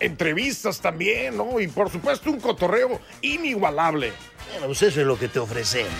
Entrevistas 0.00 0.80
también, 0.80 1.36
¿no? 1.36 1.60
Y 1.60 1.68
por 1.68 1.90
supuesto 1.90 2.30
un 2.30 2.40
cotorreo 2.40 3.00
inigualable. 3.20 4.12
Bueno, 4.50 4.66
pues 4.66 4.82
eso 4.82 5.00
es 5.00 5.06
lo 5.06 5.18
que 5.18 5.28
te 5.28 5.38
ofrecemos. 5.38 5.92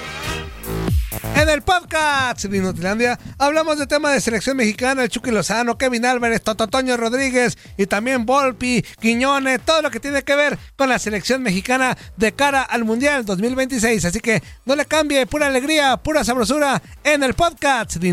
En 1.37 1.49
el 1.49 1.63
podcast 1.63 2.45
de 2.45 2.59
Inutilandia 2.59 3.19
hablamos 3.39 3.79
de 3.79 3.87
tema 3.87 4.13
de 4.13 4.21
selección 4.21 4.57
mexicana, 4.57 5.03
el 5.03 5.09
Chucky 5.09 5.31
Lozano, 5.31 5.79
Kevin 5.79 6.07
Álvarez, 6.07 6.43
Tototoño 6.43 6.97
Rodríguez 6.97 7.59
y 7.77 7.87
también 7.87 8.27
Volpi, 8.27 8.85
Quiñones, 9.01 9.61
todo 9.65 9.83
lo 9.83 9.91
que 9.91 9.99
tiene 9.99 10.23
que 10.23 10.37
ver 10.37 10.59
con 10.77 10.89
la 10.89 10.99
selección 10.99 11.43
mexicana 11.43 11.97
de 12.17 12.33
cara 12.33 12.63
al 12.63 12.85
Mundial 12.85 13.25
2026. 13.25 14.05
Así 14.05 14.21
que 14.21 14.43
no 14.67 14.77
le 14.77 14.85
cambie, 14.85 15.27
pura 15.27 15.47
alegría, 15.47 15.97
pura 15.97 16.23
sabrosura 16.23 16.83
en 17.03 17.23
el 17.23 17.35
podcast 17.35 17.97
de 17.97 18.09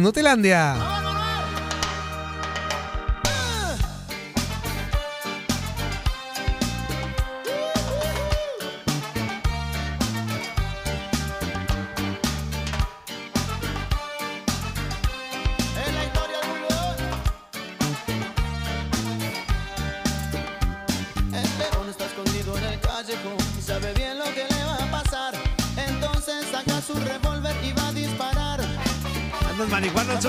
¿Andas 29.59 29.69
marihuana. 29.71 30.21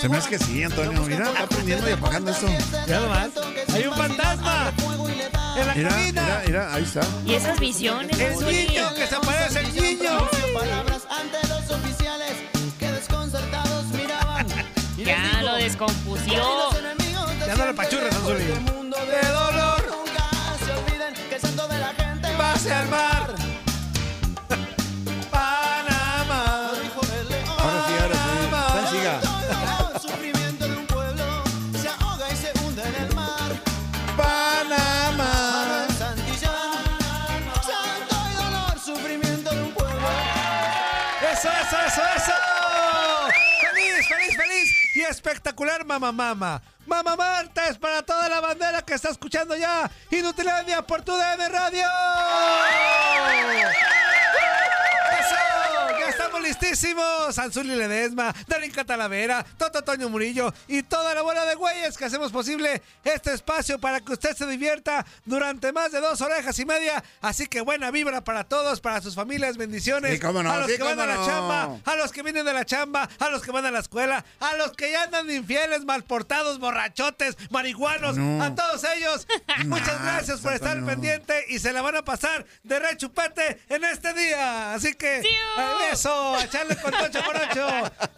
Se 0.00 0.08
me 0.08 0.16
hace 0.16 0.28
que 0.30 0.38
sí, 0.38 0.62
Antonio. 0.62 1.02
Mira, 1.02 1.26
está 1.26 1.42
aprendiendo 1.42 1.88
y 1.88 1.92
apagando 1.92 2.30
esto. 2.30 2.46
Ya 2.86 3.00
nomás. 3.00 3.30
Hay 3.74 3.86
un 3.86 3.94
fantasma 3.96 4.72
en 5.56 5.66
la 5.66 5.74
Mira, 5.74 5.88
cabina. 5.90 6.22
mira, 6.22 6.42
mira, 6.46 6.74
ahí 6.74 6.84
está. 6.84 7.00
Y 7.26 7.34
esas 7.34 7.58
visiones. 7.58 8.16
El 8.20 8.38
niño 8.46 8.94
que 8.94 9.06
se 9.08 9.14
aparece, 9.16 9.60
el 9.60 9.74
niño. 9.74 10.28
Palabras 10.54 11.02
ante 11.10 11.48
los 11.48 11.70
oficiales 11.76 12.32
que 12.78 12.92
desconcertados 12.92 13.84
miraban. 13.86 14.46
Y 14.96 15.04
les 15.04 15.16
Ya 15.16 15.42
lo 15.42 15.58
"Y 15.58 15.62
descompusió. 15.64 16.38
los 16.38 16.78
enemigos 16.78 17.26
del 17.26 17.38
Ya 17.48 17.54
no 17.56 17.64
le 17.64 18.08
Anzuli. 18.08 18.72
mundo 18.72 18.96
De 18.98 19.28
dolor. 19.32 19.84
Nunca 19.90 20.30
se 20.64 20.72
olviden 20.72 21.14
que 21.28 21.34
el 21.34 21.40
santo 21.40 21.66
de 21.66 21.78
la 21.78 21.88
gente 21.94 22.28
Pase 22.38 22.72
al 22.72 22.88
mar. 22.88 23.00
Panamá. 23.00 23.11
Espectacular, 45.12 45.84
mamá, 45.84 46.10
mamá. 46.10 46.60
Mamá 46.86 47.16
Martes 47.16 47.78
para 47.78 48.02
toda 48.02 48.28
la 48.28 48.40
bandera 48.40 48.82
que 48.82 48.94
está 48.94 49.10
escuchando 49.10 49.56
ya. 49.56 49.88
Inutilandia 50.10 50.82
por 50.82 51.02
tu 51.02 51.12
DN 51.12 51.48
Radio. 51.48 51.86
¡Eso! 56.44 56.52
¡Ya 56.52 56.58
estamos 56.58 56.60
listísimos! 56.72 57.38
Anzuli 57.38 57.74
Ledesma, 57.76 58.34
Darinka 58.46 58.84
Talavera, 58.84 59.44
Toto 59.56 59.82
Toño 59.82 60.08
Murillo 60.08 60.52
y 60.68 60.82
toda 60.82 61.14
la 61.14 61.22
bola 61.22 61.44
de 61.44 61.54
güeyes 61.54 61.96
que 61.96 62.04
hacemos 62.04 62.32
posible 62.32 62.82
este 63.04 63.32
espacio 63.32 63.78
para 63.78 64.00
que 64.00 64.12
usted 64.12 64.36
se 64.36 64.46
divierta 64.46 65.04
durante 65.24 65.72
más 65.72 65.92
de 65.92 66.00
dos 66.00 66.20
orejas 66.20 66.58
y 66.58 66.64
media. 66.64 67.02
Así 67.20 67.46
que 67.46 67.60
buena 67.60 67.90
vibra 67.90 68.22
para 68.22 68.44
todos, 68.44 68.80
para 68.80 69.00
sus 69.00 69.14
familias, 69.14 69.56
bendiciones. 69.56 70.12
Sí, 70.14 70.20
cómo 70.20 70.42
no, 70.42 70.50
a 70.52 70.58
los 70.58 70.70
sí, 70.70 70.76
que 70.76 70.82
van 70.82 71.00
a 71.00 71.06
la 71.06 71.14
no. 71.16 71.26
chamba, 71.26 71.78
a 71.84 71.96
los 71.96 72.12
que 72.12 72.22
vienen 72.22 72.44
de 72.44 72.52
la 72.52 72.64
chamba, 72.64 73.08
a 73.18 73.28
los 73.30 73.42
que 73.42 73.50
van 73.50 73.66
a 73.66 73.70
la 73.70 73.80
escuela, 73.80 74.24
a 74.40 74.54
los 74.56 74.72
que 74.72 74.90
ya 74.90 75.04
andan 75.04 75.30
infieles, 75.30 75.84
malportados, 75.84 76.58
borrachotes, 76.58 77.36
marihuanos, 77.50 78.16
No. 78.16 78.42
a 78.42 78.54
todos 78.54 78.82
ellos. 78.96 79.26
Muchas 79.66 80.00
gracias 80.02 80.40
por 80.40 80.52
estar 80.52 80.82
pendiente 80.84 81.44
y 81.48 81.58
se 81.58 81.72
la 81.72 81.82
van 81.82 81.96
a 81.96 82.04
pasar 82.04 82.46
de 82.62 82.78
rechupete 82.78 83.60
en 83.68 83.84
este 83.84 84.12
día. 84.14 84.74
Así 84.74 84.94
que, 84.94 85.22
eso, 85.92 86.31
a 86.40 86.44
echarle 86.44 86.76
con 86.76 86.90
tocho 86.92 87.20
por 87.24 87.36
ocho. 87.36 87.68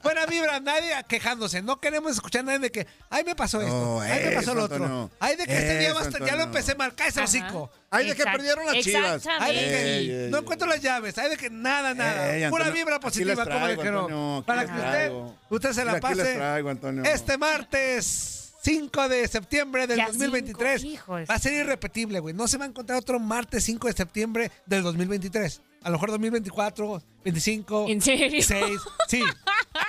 Buena 0.02 0.26
vibra, 0.26 0.60
nadie 0.60 0.92
quejándose. 1.08 1.62
No 1.62 1.80
queremos 1.80 2.12
escuchar 2.12 2.40
a 2.40 2.44
nadie 2.44 2.58
de 2.60 2.70
que, 2.72 2.86
ay, 3.10 3.24
me 3.24 3.34
pasó 3.34 3.60
esto, 3.60 3.72
No, 3.74 4.00
ay, 4.00 4.22
me 4.26 4.30
pasó 4.32 4.54
lo 4.54 4.64
otro. 4.64 5.10
Ay, 5.20 5.36
de 5.36 5.46
que 5.46 5.56
este 5.56 5.78
día 5.78 5.88
Eso, 5.90 5.94
va 5.96 6.00
a 6.02 6.08
estar- 6.08 6.24
ya 6.26 6.36
lo 6.36 6.42
empecé 6.44 6.74
mal, 6.74 6.94
cállese 6.94 7.20
el 7.20 7.24
hocico. 7.26 7.70
Ay, 7.90 8.08
de 8.08 8.14
que 8.16 8.24
perdieron 8.24 8.66
las 8.66 8.84
chivas. 8.84 9.16
exactamente. 9.16 9.44
Ay, 9.44 9.54
de 9.54 9.70
que 9.70 9.82
Ey, 9.94 10.10
ey, 10.10 10.30
no 10.30 10.38
ey. 10.38 10.42
encuentro 10.42 10.68
las 10.68 10.80
llaves. 10.80 11.16
Ay, 11.18 11.30
de 11.30 11.36
que 11.36 11.50
nada, 11.50 11.94
nada. 11.94 12.34
Ey, 12.36 12.50
Pura 12.50 12.70
vibra 12.70 12.98
positiva, 13.00 13.44
como 13.44 13.68
dijeron. 13.68 14.44
Para 14.44 14.66
que 14.66 14.72
usted, 14.72 15.12
usted 15.50 15.72
se 15.72 15.84
la 15.84 15.94
Mira, 15.94 16.08
aquí 16.08 16.16
les 16.18 16.26
pase. 16.26 16.36
traigo, 16.36 16.68
Antonio. 16.70 17.04
Este 17.04 17.38
martes 17.38 18.52
5 18.62 19.08
de 19.08 19.28
septiembre 19.28 19.86
del 19.86 19.98
Ya 19.98 20.06
2023. 20.06 20.80
cinco, 20.80 21.12
va 21.12 21.34
a 21.34 21.38
ser 21.38 21.52
irrepetible, 21.52 22.18
güey. 22.20 22.34
No 22.34 22.48
se 22.48 22.56
va 22.56 22.64
a 22.64 22.68
encontrar 22.68 22.98
otro 22.98 23.20
martes 23.20 23.62
5 23.64 23.88
de 23.88 23.92
septiembre 23.92 24.50
del 24.66 24.82
2023. 24.82 25.60
A 25.84 25.90
lo 25.90 25.96
mejor 25.96 26.10
2024, 26.12 27.02
25, 27.24 27.86
¿En 27.88 28.00
serio? 28.00 28.42
6. 28.42 28.64
Sí. 29.06 29.22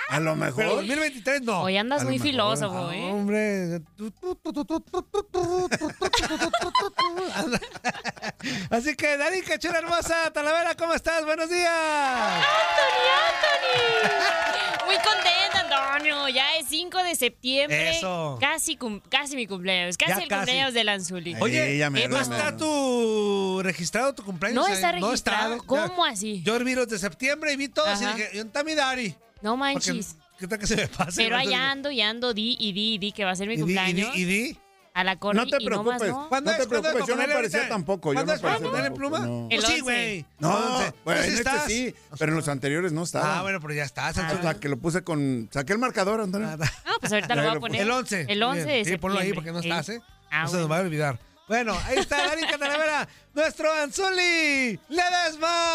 A 0.08 0.20
lo 0.20 0.34
Pero 0.34 0.36
mejor. 0.36 0.64
2023 0.76 1.42
no. 1.42 1.62
Hoy 1.62 1.76
andas 1.76 2.04
muy 2.04 2.14
mejor. 2.14 2.26
filósofo, 2.28 2.88
Ah, 2.90 2.96
¿eh? 2.96 3.10
Hombre. 3.12 3.80
Así 8.70 8.94
que, 8.96 9.16
Darín 9.16 9.42
Cachura 9.44 9.78
Hermosa, 9.78 10.30
Talavera, 10.32 10.74
¿cómo 10.74 10.94
estás? 10.94 11.24
Buenos 11.24 11.48
días. 11.50 11.70
¡Anthony, 11.70 13.06
Anthony! 13.28 14.86
Muy 14.86 14.94
contenta, 14.96 15.60
Antonio. 15.60 16.28
Ya 16.28 16.54
es 16.56 16.66
5 16.68 17.02
de 17.02 17.14
septiembre. 17.16 17.96
Eso. 17.98 18.38
Casi, 18.40 18.76
cum- 18.76 19.00
casi 19.08 19.36
mi 19.36 19.46
cumpleaños. 19.46 19.96
Casi 19.96 20.10
Ya 20.12 20.18
el 20.18 20.28
casi. 20.28 20.40
cumpleaños 20.46 20.74
de 20.74 20.84
Lanzuli. 20.84 21.36
Oye, 21.40 21.78
ya 21.78 21.90
mero, 21.90 22.08
¿no 22.08 22.16
ya 22.16 22.22
está 22.22 22.56
tu 22.56 23.60
registrado 23.62 24.14
tu 24.14 24.24
cumpleaños? 24.24 24.66
No 24.66 24.72
está 24.72 24.90
Eh, 24.90 25.00
registrado. 25.00 25.56
ya. 25.56 25.62
¿Cómo 25.66 26.04
así? 26.04 26.42
Yo 26.44 26.58
vi 26.60 26.74
los 26.74 26.88
de 26.88 26.98
septiembre 26.98 27.52
y 27.52 27.56
vi 27.56 27.68
todos 27.68 28.00
y 28.00 28.04
Ajá. 28.04 28.14
dije, 28.14 28.28
¿dónde 28.34 28.48
está 28.48 28.64
mi 28.64 28.74
Dari? 28.74 29.14
No 29.42 29.50
Porque, 29.58 29.74
manches. 29.74 30.16
¿Qué 30.38 30.46
tal 30.46 30.58
que 30.58 30.66
se 30.66 30.76
me 30.76 30.86
pase? 30.88 31.22
Pero 31.22 31.36
no? 31.36 31.42
allá 31.42 31.70
ando 31.70 31.90
y 31.90 32.00
ando, 32.00 32.34
di 32.34 32.56
y 32.58 32.72
di 32.72 32.94
y 32.94 32.98
di 32.98 33.12
que 33.12 33.24
va 33.24 33.30
a 33.32 33.36
ser 33.36 33.48
mi 33.48 33.54
Y 33.54 33.56
di, 33.56 33.62
y 33.62 33.66
di, 33.66 33.74
cumpleaños. 33.74 34.16
y 34.16 34.24
di. 34.24 34.58
A 34.94 35.04
la 35.04 35.18
corte 35.18 35.36
No 35.38 35.46
te 35.46 35.62
y 35.62 35.66
no 35.66 35.82
más 35.84 35.98
preocupes. 36.00 36.08
no. 36.10 36.28
¿Cuándo 36.30 36.50
No 36.52 36.56
te 36.56 36.66
preocupes, 36.66 37.06
yo 37.06 37.16
no 37.16 37.22
parecía 37.26 37.36
ahorita? 37.60 37.68
tampoco, 37.68 38.10
yo 38.10 38.14
¿Cuándo 38.14 38.34
no 38.34 38.40
parecía 38.40 38.70
tampoco, 38.72 38.94
pluma? 38.96 39.18
no. 39.20 39.46
Pues 39.50 39.60
El 39.60 39.66
sí, 39.66 39.72
11. 39.80 39.82
güey. 39.82 40.24
No, 40.38 40.50
bueno, 40.58 40.94
¿tú 41.04 41.10
en 41.10 41.22
sí 41.24 41.34
este 41.36 41.50
sí, 41.66 41.94
pero 42.18 42.32
en 42.32 42.36
los 42.36 42.48
anteriores 42.48 42.92
no 42.92 43.02
estaba. 43.02 43.38
Ah, 43.38 43.42
bueno, 43.42 43.60
pero 43.60 43.74
ya 43.74 43.84
estás. 43.84 44.16
Esta 44.16 44.32
es 44.32 44.42
la 44.44 44.54
que 44.58 44.70
lo 44.70 44.78
puse 44.78 45.04
con. 45.04 45.50
Saqué 45.52 45.74
el 45.74 45.78
marcador, 45.78 46.20
Antonio. 46.22 46.46
Nada. 46.48 46.64
No, 46.86 46.92
pues 46.98 47.12
ahorita 47.12 47.34
lo 47.34 47.42
voy 47.42 47.56
a 47.56 47.60
poner. 47.60 47.80
El 47.82 47.90
11. 47.90 48.24
El 48.28 48.42
11 48.42 48.64
de. 48.64 48.84
Sí, 48.86 48.96
ponlo 48.96 49.18
ahí 49.18 49.34
porque 49.34 49.52
no 49.52 49.58
estás, 49.58 49.88
¿eh? 49.90 50.00
Ah, 50.30 50.44
no 50.44 50.48
se 50.48 50.56
nos 50.56 50.70
va 50.70 50.78
a 50.78 50.80
olvidar. 50.80 51.18
Bueno, 51.46 51.76
ahí 51.84 51.98
está 51.98 52.26
Darín 52.26 52.46
Catalavera, 52.46 53.06
nuestro 53.34 53.70
Anzuli 53.72 54.80
Ledesma. 54.88 55.68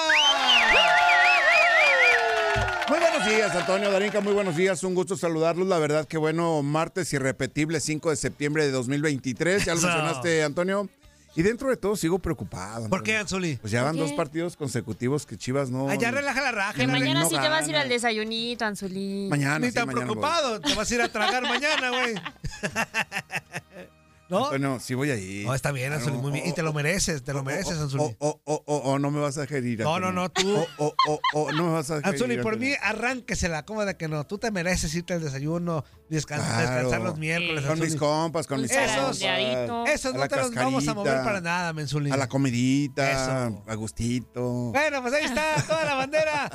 Muy 2.92 3.00
buenos 3.00 3.26
días, 3.26 3.56
Antonio 3.56 3.90
Darinka, 3.90 4.20
muy 4.20 4.34
buenos 4.34 4.58
días, 4.58 4.84
un 4.84 4.94
gusto 4.94 5.16
saludarlos. 5.16 5.66
La 5.66 5.80
verdad 5.80 6.06
que 6.06 6.18
bueno, 6.18 6.62
martes 6.62 7.14
irrepetible, 7.14 7.80
5 7.80 8.10
de 8.10 8.18
septiembre 8.18 8.66
de 8.66 8.72
2023, 8.72 9.64
ya 9.64 9.76
lo 9.76 9.80
mencionaste, 9.80 10.44
Antonio. 10.44 10.90
Y 11.34 11.42
dentro 11.42 11.70
de 11.70 11.78
todo 11.78 11.96
sigo 11.96 12.20
preocupado. 12.20 12.90
¿Por 12.90 13.02
qué. 13.02 13.16
Anzuli? 13.16 13.56
Pues 13.56 13.72
ya 13.72 13.84
van 13.84 13.96
dos 13.96 14.12
partidos 14.12 14.58
consecutivos 14.58 15.26
que 15.26 15.38
Chivas 15.38 15.70
no. 15.72 15.88
Allá 15.88 16.10
Ah, 16.10 16.12
relaja 16.12 16.42
la 16.42 16.52
raja. 16.52 16.74
Que 16.74 16.86
no 16.86 16.92
mañana 16.92 17.22
no 17.22 17.30
sí 17.30 17.36
te 17.40 17.48
vas 17.48 17.66
a 17.66 17.70
ir 17.70 17.78
al 17.78 17.88
desayunito, 17.88 18.66
Anzuli. 18.66 19.28
Mañana. 19.30 19.60
Ni 19.60 19.68
sí, 19.68 19.74
tan 19.74 19.88
mañana 19.88 20.08
voy. 20.08 20.16
preocupado. 20.18 20.60
Te 20.60 20.76
vas 20.76 20.92
a 20.92 20.96
ir 20.96 21.02
a 21.02 21.08
tragar 21.08 21.44
mañana, 21.44 21.90
güey. 21.92 22.16
¿No? 24.32 24.46
Antonio, 24.46 24.80
sí 24.80 24.94
voy 24.96 25.12
a 25.12 25.16
ir. 25.16 25.46
No, 25.46 25.54
está 25.54 25.72
bien, 25.74 25.92
Anzuli, 25.92 26.18
muy 26.18 26.32
bien. 26.32 26.48
Y 26.48 26.54
te 26.54 26.64
lo 26.64 26.72
mereces, 26.72 27.22
te 27.22 27.34
lo 27.34 27.44
mereces, 27.44 27.78
o, 27.78 27.82
Anzuli. 27.84 28.16
o, 28.20 28.42
o, 28.46 28.64
o, 28.66 28.76
o 28.78 28.98
no 28.98 29.12
me 29.12 29.20
vas 29.20 29.38
a 29.38 29.42
dejar 29.42 29.64
ir. 29.66 29.82
No, 29.82 30.00
no, 30.00 30.14
no, 30.14 30.30
tú- 30.30 30.56
O, 30.56 30.68
o, 30.78 30.96
o, 31.08 31.42
o 31.42 31.52
no 31.52 31.66
me 31.66 31.74
vas 31.74 31.92
a 31.92 31.98
dejar 31.98 32.14
Anzuli, 32.14 32.36
ir. 32.36 32.42
por 32.42 32.58
mí, 32.58 32.74
arránquesela, 32.82 33.66
¿cómo 33.66 33.84
de 33.86 33.98
que 33.98 34.08
no? 34.08 34.26
Tú 34.26 34.38
te 34.38 34.50
mereces 34.50 34.96
irte 34.96 35.14
al 35.14 35.22
desayuno, 35.22 35.84
descansar 36.10 37.02
los 37.02 37.18
miércoles, 37.18 37.66
Con 37.66 37.80
mis 37.80 37.96
compas, 37.98 38.48
con 38.48 38.62
mis 38.62 38.72
Esos- 38.72 39.20
compas. 39.20 39.90
Esos 39.90 40.14
no 40.16 40.28
te 40.28 40.36
los 40.38 40.56
vamos 40.56 40.88
a 40.88 40.94
mover 40.94 41.24
para 41.24 41.42
nada, 41.42 41.74
Menzuli. 41.74 42.10
A 42.10 42.16
la 42.16 42.30
comidita, 42.30 43.12
Eso. 43.12 43.64
a 43.68 43.76
gustito. 43.76 44.72
Bueno, 44.72 45.02
pues 45.02 45.14
ahí 45.14 45.26
está 45.26 45.56
toda 45.68 45.84
la 45.84 45.96
bandera. 45.96 46.50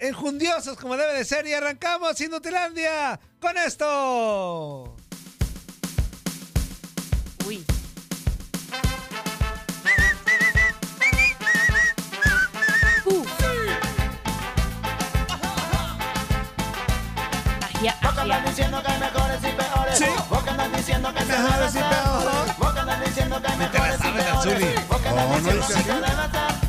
Enjundiosos 0.00 0.76
como 0.76 0.96
debe 0.96 1.12
de 1.16 1.24
ser 1.24 1.46
y 1.46 1.52
arrancamos 1.52 2.20
Inutilandia 2.20 3.20
con 3.40 3.56
esto. 3.56 4.96
Diciendo 20.84 21.14
que 21.14 21.24
Mejores 21.24 21.74
y 21.74 21.78
peores. 21.78 22.58
Vos 22.58 22.72
que 22.74 22.80
andas 22.80 23.04
diciendo 23.06 23.40
que 23.40 23.56
mejores 23.56 23.98
y 23.98 24.10
peores. 24.10 24.88
Vos 24.88 25.00
que 25.00 25.08
andas 25.08 25.36
diciendo 25.36 25.66
que 25.66 25.72
así. 25.72 25.82
se 25.82 25.92
debe 25.92 26.63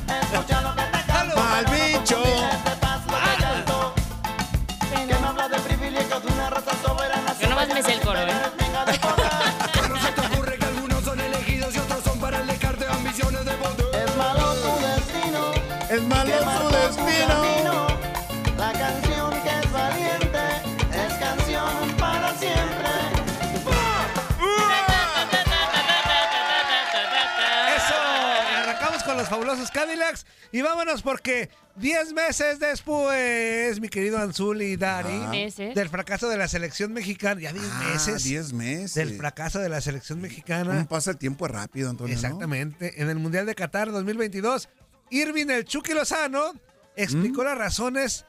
Cadillacs 30.00 30.26
y 30.52 30.62
vámonos 30.62 31.02
porque 31.02 31.50
10 31.78 32.14
meses 32.14 32.60
después, 32.60 33.80
mi 33.80 33.90
querido 33.90 34.18
Anzuli 34.18 34.66
y 34.74 34.76
Dari, 34.78 35.14
Meses. 35.30 35.76
del 35.76 35.90
fracaso 35.90 36.30
de 36.30 36.38
la 36.38 36.48
selección 36.48 36.94
mexicana, 36.94 37.42
ya 37.42 37.52
10 37.54 37.66
Ah, 37.72 37.90
meses 37.94 38.24
10 38.24 38.54
meses. 38.54 38.94
del 38.96 39.18
fracaso 39.18 39.60
de 39.60 39.70
la 39.70 39.82
selección 39.82 40.22
mexicana. 40.22 40.72
¿Cómo 40.74 40.88
pasa 40.88 41.12
el 41.12 41.18
tiempo 41.18 41.48
rápido, 41.48 41.90
Antonio? 41.90 42.14
no? 42.16 42.20
Exactamente. 42.22 43.02
En 43.02 43.10
el 43.10 43.18
Mundial 43.20 43.46
de 43.46 43.56
Qatar 43.56 43.92
2022, 43.92 44.70
Irving 45.12 45.48
el 45.50 45.66
Chucky 45.66 45.94
Lozano 45.94 46.54
explicó 46.96 47.42
¿Mm? 47.42 47.46
las 47.46 47.58
razones 47.58 48.26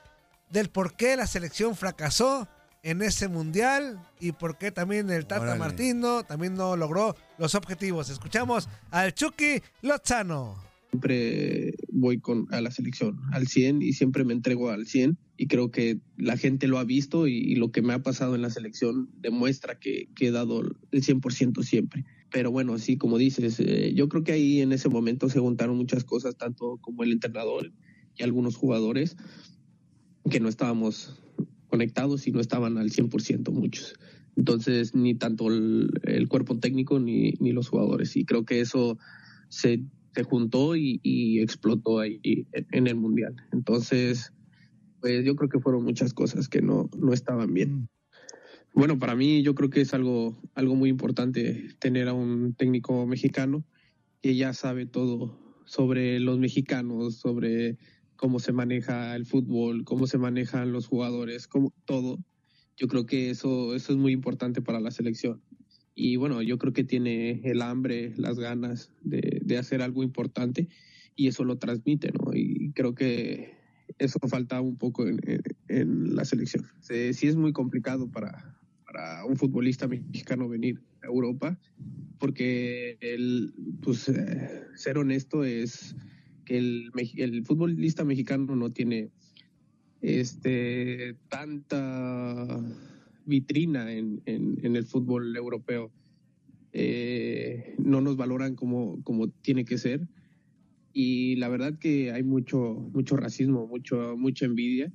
del 0.51 0.69
por 0.71 0.95
qué 0.95 1.17
la 1.17 1.27
selección 1.27 1.77
fracasó 1.77 2.49
en 2.83 3.03
ese 3.03 3.27
Mundial 3.29 4.01
y 4.21 4.33
por 4.33 4.59
qué 4.59 4.71
también 4.71 5.11
el 5.11 5.27
Tata 5.27 5.43
Órale. 5.43 5.59
Martino 5.59 6.23
también 6.25 6.55
no 6.55 6.77
logró 6.77 7.17
los 7.39 7.55
objetivos. 7.57 8.11
Escuchamos 8.11 8.69
al 8.91 9.13
Chucky 9.15 9.63
Lozano. 9.83 10.66
Siempre 10.97 11.75
voy 11.93 12.21
con 12.21 12.47
a 12.51 12.61
la 12.63 12.71
selección 12.71 13.21
al 13.33 13.47
100 13.47 13.83
y 13.83 13.93
siempre 13.93 14.25
me 14.25 14.33
entrego 14.33 14.71
al 14.71 14.87
100 14.87 15.19
y 15.37 15.47
creo 15.47 15.71
que 15.71 16.01
la 16.17 16.39
gente 16.39 16.69
lo 16.69 16.79
ha 16.79 16.85
visto 16.85 17.29
y, 17.29 17.37
y 17.37 17.57
lo 17.57 17.71
que 17.71 17.83
me 17.83 17.93
ha 17.93 18.03
pasado 18.03 18.35
en 18.35 18.41
la 18.41 18.49
selección 18.49 19.11
demuestra 19.21 19.79
que, 19.79 20.09
que 20.15 20.29
he 20.29 20.31
dado 20.31 20.63
el 20.63 21.03
100% 21.03 21.63
siempre. 21.63 22.05
Pero 22.33 22.51
bueno, 22.51 22.79
sí, 22.79 22.97
como 22.97 23.19
dices, 23.19 23.61
eh, 23.61 23.93
yo 23.95 24.09
creo 24.09 24.25
que 24.25 24.33
ahí 24.33 24.61
en 24.61 24.73
ese 24.73 24.89
momento 24.89 25.29
se 25.29 25.39
juntaron 25.39 25.77
muchas 25.77 26.05
cosas, 26.05 26.37
tanto 26.37 26.79
como 26.81 27.03
el 27.03 27.13
entrenador 27.13 27.73
y 28.17 28.23
algunos 28.23 28.57
jugadores, 28.57 29.17
que 30.31 30.41
no 30.41 30.49
estábamos 30.49 31.21
conectados 31.69 32.27
y 32.27 32.33
no 32.33 32.41
estaban 32.41 32.79
al 32.79 32.91
100% 32.91 33.51
muchos. 33.53 33.95
Entonces, 34.35 34.95
ni 34.95 35.15
tanto 35.15 35.49
el, 35.49 35.91
el 36.05 36.29
cuerpo 36.29 36.59
técnico 36.59 36.99
ni, 36.99 37.35
ni 37.39 37.53
los 37.53 37.69
jugadores. 37.69 38.17
Y 38.17 38.25
creo 38.25 38.45
que 38.45 38.61
eso 38.61 38.99
se, 39.49 39.83
se 40.17 40.23
juntó 40.23 40.77
y, 40.77 40.99
y 41.03 41.41
explotó 41.41 41.99
ahí 41.99 42.19
en, 42.23 42.67
en 42.73 42.87
el 42.87 42.97
Mundial. 42.97 43.37
Entonces, 43.53 44.33
pues 45.03 45.23
yo 45.27 45.37
creo 45.37 45.51
que 45.51 45.61
fueron 45.61 45.85
muchas 45.85 46.15
cosas 46.15 46.49
que 46.49 46.63
no, 46.63 46.89
no 46.97 47.13
estaban 47.13 47.53
bien. 47.53 47.91
Bueno, 48.73 48.99
para 48.99 49.15
mí 49.15 49.43
yo 49.43 49.55
creo 49.55 49.69
que 49.69 49.83
es 49.83 49.93
algo, 49.93 50.41
algo 50.55 50.75
muy 50.75 50.89
importante 50.89 51.69
tener 51.81 52.09
a 52.09 52.15
un 52.15 52.55
técnico 52.55 53.07
mexicano 53.07 53.63
que 54.23 54.35
ya 54.37 54.55
sabe 54.55 54.87
todo 54.87 55.39
sobre 55.67 56.19
los 56.19 56.39
mexicanos, 56.39 57.17
sobre 57.17 57.77
cómo 58.17 58.39
se 58.39 58.53
maneja 58.53 59.15
el 59.17 59.27
fútbol, 59.27 59.85
cómo 59.85 60.07
se 60.07 60.17
manejan 60.17 60.73
los 60.73 60.87
jugadores, 60.87 61.47
cómo, 61.47 61.75
todo. 61.85 62.19
Yo 62.79 62.89
creo 62.89 63.05
que 63.05 63.29
eso, 63.29 63.75
eso 63.75 63.93
es 63.93 63.99
muy 63.99 64.13
importante 64.13 64.63
para 64.63 64.81
la 64.81 64.91
selección. 64.91 65.43
Y 65.99 66.17
bueno, 66.17 66.43
yo 66.43 66.59
creo 66.59 66.75
que 66.75 66.85
tiene 66.85 67.41
el 67.45 67.63
hambre, 67.63 68.13
las 68.19 68.39
ganas 68.39 68.93
de, 69.03 69.41
de 69.43 69.57
hacer 69.59 69.81
algo 69.81 70.03
importante 70.05 70.69
y 71.17 71.27
eso 71.29 71.43
lo 71.43 71.57
transmite, 71.57 72.13
¿no? 72.13 72.33
Y 72.35 72.71
creo 72.75 72.95
que 72.95 73.57
eso 73.99 74.19
falta 74.29 74.61
un 74.61 74.77
poco 74.77 75.07
en, 75.09 75.19
en- 75.27 75.41
en 75.69 76.15
la 76.15 76.27
selección. 76.27 76.67
Sí, 76.81 77.15
sí 77.15 77.29
es 77.29 77.37
muy 77.37 77.53
complicado 77.55 78.11
para, 78.11 78.59
para 78.85 79.25
un 79.25 79.37
futbolista 79.37 79.89
mexicano 79.89 80.51
venir 80.51 80.83
a 81.03 81.07
Europa, 81.07 81.59
porque 82.19 82.99
el, 83.01 83.55
pues, 83.83 84.07
eh, 84.11 84.65
ser 84.75 84.99
honesto 84.99 85.45
es 85.45 85.97
que 86.45 86.59
el, 86.59 86.91
el 87.17 87.43
futbolista 87.47 88.05
mexicano 88.05 88.55
no 88.55 88.71
tiene 88.71 89.11
este 90.03 91.17
tanta 91.31 92.61
vitrina 93.27 93.93
en, 93.93 94.23
en- 94.27 94.59
en 94.63 94.77
el 94.77 94.85
fútbol 94.85 95.37
europeo. 95.37 95.93
Eh, 96.73 97.75
no 97.79 98.01
nos 98.01 98.17
valoran 98.17 98.55
como, 98.55 99.03
como 99.03 99.29
tiene 99.29 99.65
que 99.65 99.79
ser. 99.79 100.07
Y 100.93 101.37
la 101.37 101.49
verdad 101.49 101.79
que 101.79 102.13
hay 102.13 102.23
mucho, 102.23 102.89
mucho 102.93 103.17
racismo, 103.17 103.67
mucho, 103.67 104.15
mucha 104.17 104.47
envidia, 104.47 104.93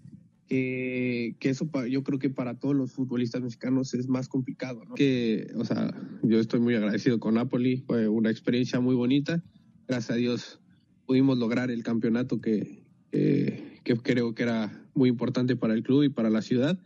que, 0.48 1.36
que 1.40 1.50
eso 1.50 1.70
yo 1.90 2.04
creo 2.04 2.20
que 2.20 2.30
para 2.30 2.60
todos 2.60 2.76
los 2.76 2.92
futbolistas 2.92 3.42
mexicanos 3.42 3.94
es 3.94 4.08
más 4.08 4.28
complicado. 4.28 4.84
¿no? 4.86 4.96
Que, 4.96 5.48
o 5.56 5.64
sea, 5.66 5.94
yo 6.24 6.40
estoy 6.40 6.60
muy 6.60 6.76
agradecido 6.76 7.20
con 7.20 7.36
Napoli, 7.36 7.78
fue 7.86 8.08
una 8.08 8.30
experiencia 8.32 8.80
muy 8.80 8.96
bonita. 8.96 9.44
Gracias 9.88 10.12
a 10.12 10.16
Dios 10.16 10.60
pudimos 11.06 11.38
lograr 11.38 11.70
el 11.72 11.84
campeonato 11.84 12.42
que, 12.42 12.84
que, 13.12 13.80
que 13.84 13.96
creo 13.98 14.34
que 14.34 14.44
era 14.44 14.86
muy 14.94 15.10
importante 15.10 15.56
para 15.56 15.74
el 15.74 15.84
club 15.84 16.04
y 16.04 16.10
para 16.10 16.30
la 16.30 16.42
ciudad. 16.42 16.80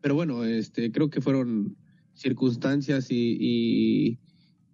Pero 0.00 0.14
bueno, 0.14 0.44
este, 0.44 0.92
creo 0.92 1.10
que 1.10 1.20
fueron 1.20 1.76
circunstancias 2.14 3.10
y, 3.10 3.36
y, 3.38 4.18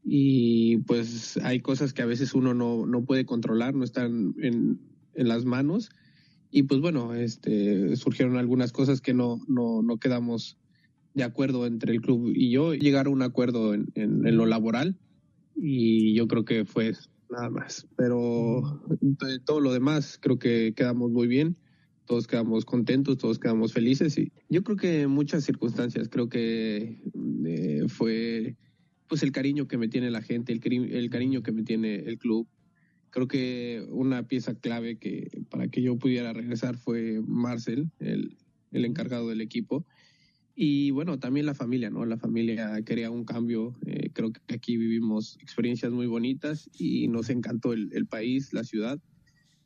y, 0.04 0.78
pues 0.78 1.38
hay 1.42 1.60
cosas 1.60 1.92
que 1.92 2.02
a 2.02 2.06
veces 2.06 2.34
uno 2.34 2.54
no, 2.54 2.86
no 2.86 3.04
puede 3.04 3.26
controlar, 3.26 3.74
no 3.74 3.84
están 3.84 4.34
en, 4.38 4.80
en 5.14 5.28
las 5.28 5.44
manos. 5.44 5.90
Y 6.50 6.64
pues 6.64 6.80
bueno, 6.80 7.14
este, 7.14 7.96
surgieron 7.96 8.36
algunas 8.36 8.72
cosas 8.72 9.00
que 9.00 9.14
no, 9.14 9.40
no, 9.48 9.82
no 9.82 9.98
quedamos 9.98 10.58
de 11.14 11.24
acuerdo 11.24 11.66
entre 11.66 11.92
el 11.92 12.00
club 12.00 12.32
y 12.34 12.50
yo. 12.50 12.74
Llegar 12.74 13.06
a 13.06 13.10
un 13.10 13.22
acuerdo 13.22 13.74
en, 13.74 13.90
en, 13.94 14.26
en 14.26 14.36
lo 14.36 14.46
laboral 14.46 14.98
y 15.56 16.14
yo 16.14 16.28
creo 16.28 16.44
que 16.44 16.64
fue 16.64 16.92
nada 17.30 17.48
más. 17.50 17.86
Pero 17.96 18.82
de 19.00 19.40
todo 19.40 19.60
lo 19.60 19.72
demás 19.72 20.18
creo 20.20 20.38
que 20.38 20.74
quedamos 20.76 21.10
muy 21.10 21.26
bien 21.26 21.56
todos 22.06 22.26
quedamos 22.26 22.64
contentos, 22.64 23.18
todos 23.18 23.38
quedamos 23.38 23.72
felices 23.72 24.18
y 24.18 24.32
yo 24.48 24.62
creo 24.62 24.76
que 24.76 25.02
en 25.02 25.10
muchas 25.10 25.44
circunstancias 25.44 26.08
creo 26.08 26.28
que 26.28 26.98
eh, 27.46 27.84
fue 27.88 28.56
pues 29.08 29.22
el 29.22 29.32
cariño 29.32 29.68
que 29.68 29.78
me 29.78 29.88
tiene 29.88 30.10
la 30.10 30.22
gente, 30.22 30.52
el, 30.52 30.60
cari- 30.60 30.90
el 30.92 31.10
cariño 31.10 31.42
que 31.42 31.52
me 31.52 31.62
tiene 31.64 31.96
el 31.96 32.18
club. 32.18 32.48
Creo 33.10 33.28
que 33.28 33.84
una 33.90 34.26
pieza 34.26 34.54
clave 34.54 34.96
que 34.96 35.28
para 35.50 35.68
que 35.68 35.82
yo 35.82 35.98
pudiera 35.98 36.32
regresar 36.32 36.78
fue 36.78 37.20
Marcel, 37.26 37.90
el, 37.98 38.38
el 38.70 38.84
encargado 38.86 39.28
del 39.28 39.42
equipo. 39.42 39.84
Y 40.54 40.90
bueno, 40.92 41.18
también 41.18 41.44
la 41.46 41.54
familia, 41.54 41.90
¿no? 41.90 42.06
La 42.06 42.16
familia 42.16 42.80
quería 42.84 43.10
un 43.10 43.24
cambio. 43.24 43.74
eh, 43.86 44.10
creo 44.14 44.32
que 44.32 44.54
aquí 44.54 44.76
vivimos 44.78 45.36
experiencias 45.42 45.92
muy 45.92 46.06
bonitas 46.06 46.70
y 46.72 47.08
nos 47.08 47.28
encantó 47.28 47.74
el, 47.74 47.90
el 47.92 48.06
país, 48.06 48.52
la 48.54 48.64
ciudad. 48.64 48.98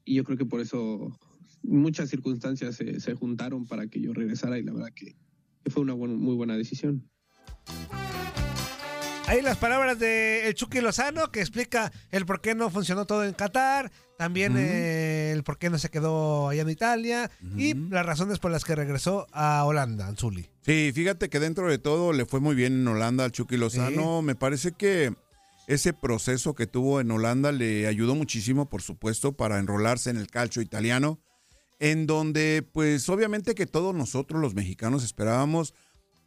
Y 0.05 0.15
yo 0.15 0.25
creo 0.25 0.39
que 0.39 0.47
por 0.47 0.61
eso 0.61 1.17
muchas 1.63 2.09
circunstancias 2.11 2.77
se, 2.77 3.01
se 3.01 3.15
juntaron 3.15 3.67
para 3.67 3.87
que 3.87 4.01
yo 4.01 4.13
regresara 4.13 4.59
y 4.59 4.63
la 4.63 4.73
verdad 4.73 4.93
que, 4.95 5.17
que 5.65 5.71
fue 5.71 5.83
una 5.83 5.95
buen- 5.95 6.17
muy 6.19 6.35
buena 6.35 6.57
decisión. 6.57 7.09
Ahí 9.29 9.43
las 9.43 9.57
palabras 9.57 9.99
de 9.99 10.47
el 10.47 10.55
Chucky 10.55 10.81
Lozano 10.81 11.33
que 11.33 11.41
explica 11.41 11.91
el 12.13 12.25
por 12.27 12.41
qué 12.41 12.55
no 12.55 12.71
funcionó 12.71 13.07
todo 13.07 13.25
en 13.25 13.33
Qatar, 13.33 13.91
también 14.17 14.55
eh, 14.57 15.33
el 15.33 15.43
por 15.43 15.59
qué 15.59 15.69
no 15.69 15.79
se 15.79 15.89
quedó 15.91 16.49
allá 16.49 16.63
en 16.63 16.71
Italia 16.71 17.29
y 17.57 17.75
las 17.75 18.07
razones 18.07 18.39
por 18.39 18.53
las 18.53 18.63
que 18.65 18.77
regresó 18.77 19.27
a 19.33 19.65
Holanda, 19.65 20.07
Anzuli. 20.07 20.47
Sí, 20.63 20.93
fíjate 20.95 21.29
que 21.29 21.41
dentro 21.41 21.69
de 21.69 21.79
todo 21.79 22.13
le 22.13 22.25
fue 22.25 22.39
muy 22.39 22.55
bien 22.55 22.75
en 22.75 22.87
Holanda 22.87 23.25
al 23.25 23.33
Chucky 23.33 23.57
Lozano. 23.57 24.23
Me 24.23 24.37
parece 24.37 24.71
que 24.73 25.13
ese 25.67 25.93
proceso 25.93 26.55
que 26.55 26.69
tuvo 26.69 27.01
en 27.01 27.11
Holanda 27.11 27.51
le 27.51 27.89
ayudó 27.89 28.15
muchísimo, 28.15 28.69
por 28.69 28.81
supuesto, 28.83 29.33
para 29.37 29.59
enrolarse 29.59 30.09
en 30.11 30.19
el 30.19 30.29
calcio 30.29 30.63
italiano, 30.63 31.19
en 31.79 32.07
donde, 32.07 32.67
pues, 32.73 33.09
obviamente 33.09 33.55
que 33.55 33.67
todos 33.67 33.95
nosotros 33.95 34.41
los 34.41 34.55
mexicanos 34.55 35.05
esperábamos 35.05 35.75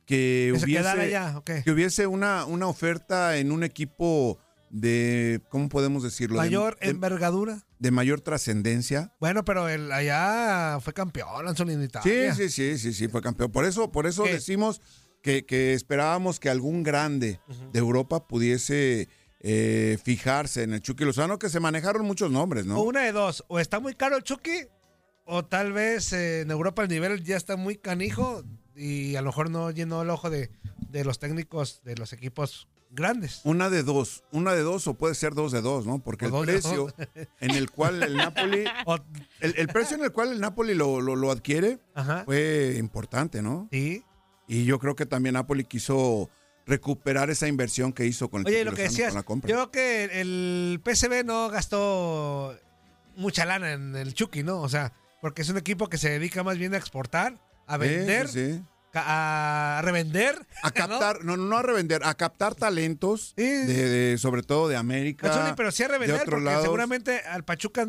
que, 0.06 0.50
Que 0.54 0.60
se 0.60 0.66
hubiese, 0.66 0.88
allá, 0.90 1.42
que 1.46 1.72
hubiese 1.72 2.08
una, 2.08 2.46
una 2.46 2.68
oferta 2.68 3.38
en 3.38 3.52
un 3.52 3.64
equipo 3.64 4.40
de, 4.72 5.42
¿cómo 5.50 5.70
podemos 5.70 6.04
decirlo? 6.04 6.36
De- 6.36 6.46
Mayor 6.48 6.78
de, 6.80 6.90
envergadura. 6.90 7.64
de 7.80 7.92
mayor 7.92 8.22
trascendencia. 8.22 9.14
Bueno, 9.20 9.44
pero 9.46 9.68
él 9.70 9.92
allá 9.92 10.80
fue 10.82 10.94
campeón, 10.94 11.48
Anzuli, 11.48 11.74
en 11.74 11.80
Sí, 11.82 11.86
Italia. 11.86 12.36
sí, 12.36 12.50
sí, 12.50 12.78
sí, 12.78 12.94
sí, 12.94 13.08
fue 13.08 13.22
campeón. 13.22 13.52
Por 13.52 13.66
eso, 13.66 13.92
por 13.92 14.06
eso 14.08 14.24
¿Qué? 14.24 14.34
decimos 14.34 14.82
que, 15.22 15.46
que 15.46 15.74
esperábamos 15.74 16.40
que 16.40 16.50
algún 16.50 16.82
grande 16.84 17.40
de 17.72 17.80
Europa 17.80 18.28
pudiese 18.28 19.10
eh, 19.42 19.98
fijarse 20.04 20.64
en 20.64 20.74
el 20.74 20.82
Chucky 20.82 21.06
Lozano, 21.06 21.38
que 21.40 21.50
se 21.50 21.60
manejaron 21.60 22.06
muchos 22.06 22.32
nombres, 22.32 22.66
¿no? 22.66 22.80
O 22.80 22.84
una 22.84 23.02
de 23.04 23.12
dos, 23.12 23.44
o 23.48 23.60
está 23.60 23.80
muy 23.80 23.94
caro 23.96 24.18
el 24.18 24.24
Chucky, 24.24 24.66
o 25.32 25.46
tal 25.46 25.72
vez 25.74 26.12
eh, 26.14 26.42
en 26.42 26.52
Europa 26.52 26.82
el 26.84 26.90
nivel 26.90 27.24
ya 27.24 27.38
está 27.38 27.56
muy 27.56 27.78
canijo 27.78 28.44
y 28.76 29.16
a 29.16 29.22
lo 29.22 29.28
mejor 29.28 29.50
no 29.50 29.70
llenó 29.72 30.02
el 30.02 30.10
ojo 30.10 30.30
de, 30.30 30.50
de 30.90 31.04
los 31.04 31.20
técnicos 31.20 31.82
de 31.84 31.96
los 31.96 32.14
equipos 32.14 32.68
grandes. 32.92 33.42
Una 33.44 33.70
de 33.70 33.84
dos, 33.84 34.24
una 34.32 34.54
de 34.56 34.62
dos 34.64 34.88
o 34.88 34.96
puede 34.96 35.14
ser 35.14 35.36
dos 35.36 35.52
de 35.52 35.62
dos, 35.62 35.86
¿no? 35.86 36.00
Porque 36.00 36.26
O 36.26 36.44
el 36.44 36.46
precio 36.50 36.92
en 37.40 37.52
el 37.52 37.70
cual 37.70 38.02
el 38.02 38.18
Napoli, 38.18 38.66
el, 39.42 39.54
el 39.58 39.68
precio 39.68 39.96
en 39.98 40.04
el 40.04 40.12
cual 40.12 40.32
el 40.32 40.40
Napoli 40.40 40.74
lo, 40.74 41.00
lo- 41.00 41.16
lo 41.16 41.30
adquiere 41.32 41.78
Ajá. 41.94 42.24
fue 42.26 42.76
importante, 42.80 43.42
¿no? 43.44 43.68
Sí. 43.72 44.04
Y 44.48 44.66
yo 44.66 44.80
creo 44.80 44.96
que 44.96 45.06
también 45.06 45.34
Napoli 45.34 45.64
quiso 45.66 46.30
recuperar 46.66 47.30
esa 47.30 47.48
inversión 47.48 47.94
que 47.94 48.06
hizo 48.08 48.30
con 48.30 48.42
el 48.42 48.48
Oye, 48.48 48.64
lo 48.66 48.74
que 48.74 48.84
decías, 48.84 49.14
la 49.14 49.22
compra. 49.24 49.48
yo 49.50 49.56
creo 49.56 49.72
que 49.72 50.22
el 50.22 50.82
PSV 50.84 51.24
no 51.26 51.50
gastó 51.50 52.56
mucha 53.16 53.46
lana 53.46 53.74
en 53.74 53.96
el 53.96 54.14
Chucky, 54.16 54.42
¿no? 54.44 54.62
O 54.62 54.70
sea, 54.70 54.94
porque 55.22 55.42
es 55.42 55.50
un 55.50 55.58
equipo 55.58 55.88
que 55.90 55.98
se 55.98 56.10
dedica 56.10 56.44
más 56.44 56.58
bien 56.58 56.74
a 56.74 56.78
exportar, 56.78 57.36
a 57.68 57.78
vender, 57.78 58.28
sí, 58.28 58.54
sí. 58.56 58.64
ca- 58.92 59.78
a 59.78 59.82
revender. 59.82 60.48
A 60.64 60.72
captar, 60.72 61.24
no, 61.24 61.38
no 61.38 61.58
a 61.58 61.62
revender, 61.62 62.02
a 62.04 62.14
captar 62.16 62.56
talentos, 62.56 63.34
Sí. 63.38 63.44
de, 63.44 63.90
de- 63.90 64.18
sobre 64.18 64.44
todo 64.44 64.68
de 64.68 64.76
América. 64.78 65.54
Pero 65.56 65.72
sí 65.72 65.84
a 65.84 65.88
revender, 65.88 66.26
porque 66.26 66.42
lados. 66.46 66.64
seguramente 66.64 67.20
al 67.22 67.44
Pachuca, 67.44 67.86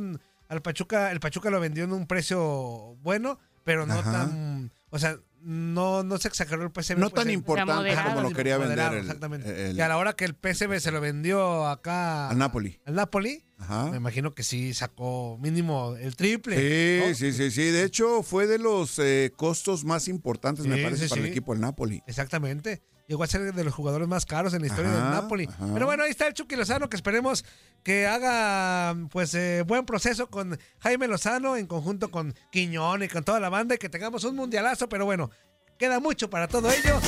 al 0.49 0.63
Pachuca, 0.63 1.11
el 1.13 1.21
Pachuca 1.21 1.51
lo 1.51 1.61
vendió 1.61 1.85
en 1.85 1.93
un 1.93 2.07
precio 2.07 2.97
bueno, 3.03 3.39
pero 3.65 3.87
no 3.87 3.95
Ajá. 3.95 4.11
tan, 4.13 4.73
o 4.91 4.99
sea, 4.99 5.17
no, 5.43 6.03
no 6.03 6.19
se 6.19 6.29
exageró 6.29 6.63
el 6.63 6.71
PSV. 6.71 6.99
No 6.99 7.11
pues, 7.11 7.25
tan 7.25 7.33
importante 7.33 7.95
como 8.05 8.21
lo 8.23 8.31
quería 8.33 8.59
vender 8.59 8.93
el, 8.93 8.99
exactamente. 9.01 9.71
el- 9.71 9.77
que 9.77 9.83
a 9.83 9.89
la 9.89 9.97
hora 9.97 10.15
que 10.15 10.25
el 10.25 10.35
PSV 10.35 10.81
se 10.81 10.91
lo 10.91 11.01
vendió 11.01 11.67
acá 11.67 12.29
al 12.29 12.39
Napoli. 12.39 12.79
al 12.85 12.95
Napoli, 12.95 13.45
Ajá. 13.59 13.91
me 13.91 13.97
imagino 13.97 14.35
que 14.35 14.43
sí 14.43 14.75
sacó 14.75 15.39
mínimo 15.41 15.97
el 15.97 16.17
triple. 16.17 16.57
Sí, 16.57 17.09
¿no? 17.09 17.15
sí, 17.15 17.33
sí, 17.33 17.51
sí. 17.51 17.71
De 17.71 17.85
hecho, 17.85 18.23
fue 18.23 18.47
de 18.47 18.59
los 18.59 18.99
eh, 18.99 19.33
costos 19.37 19.85
más 19.85 20.09
importantes, 20.09 20.67
me 20.67 20.83
parece, 20.83 21.05
sí, 21.05 21.09
para 21.11 21.23
el 21.23 21.29
equipo 21.29 21.53
del 21.53 21.61
Napoli. 21.63 22.03
Exactamente. 22.07 22.83
Llegó 23.11 23.25
a 23.25 23.27
ser 23.27 23.53
de 23.53 23.65
los 23.65 23.75
jugadores 23.75 24.07
más 24.07 24.25
caros 24.25 24.55
en 24.55 24.61
la 24.61 24.69
historia 24.69 24.89
Ajá, 24.93 25.03
del 25.03 25.11
Napoli. 25.11 25.45
ajá. 25.47 25.67
Pero 25.75 25.85
bueno, 25.85 26.05
ahí 26.05 26.11
está 26.13 26.29
el 26.29 26.33
Chucky 26.33 26.55
Lozano, 26.55 26.89
que 26.89 26.95
esperemos 26.95 27.45
que 27.83 28.07
haga 28.07 28.95
pues 29.11 29.35
eh, 29.35 29.65
buen 29.67 29.85
proceso 29.85 30.29
con 30.31 30.57
Jaime 30.79 31.09
Lozano 31.09 31.57
en 31.57 31.67
conjunto 31.67 32.13
con 32.13 32.37
Quiñón 32.53 33.03
y 33.03 33.09
con 33.09 33.25
toda 33.25 33.41
la 33.41 33.49
banda 33.49 33.75
y 33.75 33.79
que 33.79 33.89
tengamos 33.89 34.23
un 34.23 34.37
mundialazo. 34.37 34.89
Pero 34.89 35.07
bueno, 35.07 35.29
queda 35.77 35.99
mucho 35.99 36.31
para 36.31 36.47
todo 36.47 36.71
ello. 36.71 37.01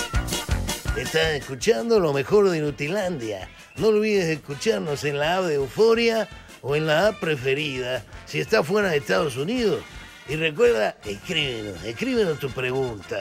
Estás 0.96 1.34
escuchando 1.34 2.00
lo 2.00 2.12
mejor 2.12 2.50
de 2.50 2.58
Nutilandia. 2.60 3.48
No 3.76 3.86
olvides 3.86 4.24
escucharnos 4.26 5.04
en 5.04 5.20
la 5.20 5.36
app 5.36 5.44
de 5.44 5.54
Euforia 5.54 6.28
o 6.62 6.74
en 6.74 6.88
la 6.88 7.06
app 7.10 7.20
preferida 7.20 8.04
si 8.26 8.40
estás 8.40 8.66
fuera 8.66 8.88
de 8.90 8.96
Estados 8.96 9.36
Unidos. 9.36 9.84
Y 10.28 10.34
recuerda, 10.34 10.96
escríbenos, 11.04 11.84
escríbenos 11.84 12.40
tu 12.40 12.50
pregunta, 12.50 13.20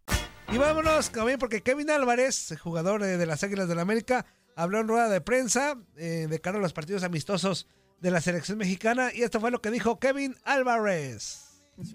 Y 0.51 0.57
vámonos 0.57 1.11
también 1.11 1.39
porque 1.39 1.61
Kevin 1.61 1.89
Álvarez, 1.89 2.53
jugador 2.61 3.03
eh, 3.03 3.17
de 3.17 3.25
las 3.25 3.43
Águilas 3.43 3.67
del 3.67 3.77
la 3.77 3.83
América, 3.83 4.25
habló 4.55 4.79
en 4.81 4.87
rueda 4.87 5.07
de 5.09 5.21
prensa 5.21 5.77
eh, 5.95 6.27
de 6.29 6.39
cara 6.39 6.57
a 6.57 6.61
los 6.61 6.73
partidos 6.73 7.03
amistosos 7.03 7.67
de 8.01 8.11
la 8.11 8.19
selección 8.19 8.57
mexicana 8.57 9.11
y 9.13 9.21
esto 9.21 9.39
fue 9.39 9.51
lo 9.51 9.61
que 9.61 9.71
dijo 9.71 9.99
Kevin 9.99 10.35
Álvarez. 10.43 11.47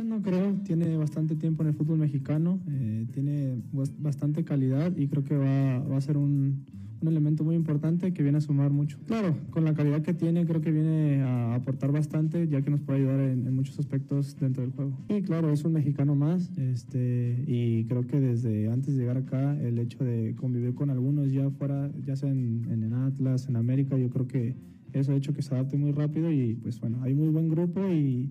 No 0.03 0.21
creo, 0.23 0.55
tiene 0.65 0.97
bastante 0.97 1.37
tiempo 1.37 1.63
en 1.63 1.69
el 1.69 1.75
fútbol 1.75 1.99
mexicano, 1.99 2.59
eh, 2.69 3.07
tiene 3.13 3.57
bas- 3.73 3.93
bastante 3.99 4.43
calidad 4.45 4.91
y 4.97 5.07
creo 5.07 5.23
que 5.23 5.37
va 5.37 5.97
a 5.97 6.01
ser 6.01 6.17
un, 6.17 6.65
un 7.01 7.09
elemento 7.09 7.45
muy 7.45 7.55
importante 7.55 8.13
que 8.13 8.23
viene 8.23 8.39
a 8.39 8.41
sumar 8.41 8.71
mucho. 8.71 8.99
Claro, 9.07 9.37
con 9.51 9.65
la 9.65 9.75
calidad 9.75 10.03
que 10.03 10.15
tiene 10.15 10.47
creo 10.47 10.61
que 10.61 10.71
viene 10.71 11.23
a 11.23 11.55
aportar 11.55 11.93
bastante 11.93 12.49
ya 12.49 12.63
que 12.63 12.71
nos 12.71 12.81
puede 12.81 13.01
ayudar 13.01 13.21
en, 13.21 13.47
en 13.47 13.55
muchos 13.55 13.79
aspectos 13.79 14.37
dentro 14.39 14.63
del 14.63 14.73
juego. 14.73 14.99
Y 15.09 15.23
claro, 15.23 15.51
es 15.51 15.65
un 15.65 15.73
mexicano 15.73 16.15
más 16.15 16.51
este, 16.59 17.45
y 17.47 17.85
creo 17.85 18.07
que 18.07 18.21
desde 18.21 18.71
antes 18.71 18.95
de 18.95 19.01
llegar 19.01 19.19
acá 19.19 19.57
el 19.61 19.79
hecho 19.79 20.05
de 20.05 20.35
convivir 20.37 20.75
con 20.75 20.91
algunos 20.91 21.33
ya 21.33 21.51
fuera, 21.51 21.91
ya 22.05 22.17
sea 22.17 22.31
en, 22.31 22.67
en 22.71 22.83
el 22.83 22.93
Atlas, 22.93 23.49
en 23.49 23.57
América, 23.57 23.97
yo 23.97 24.11
creo 24.11 24.27
que 24.27 24.55
eso 24.93 25.13
ha 25.13 25.17
hecho 25.17 25.35
que 25.35 25.43
se 25.43 25.55
adapte 25.55 25.77
muy 25.77 25.93
rápido 25.93 26.31
y 26.31 26.55
pues 26.55 26.81
bueno, 26.81 27.03
hay 27.03 27.15
muy 27.15 27.29
buen 27.29 27.49
grupo 27.49 27.87
y 27.89 28.31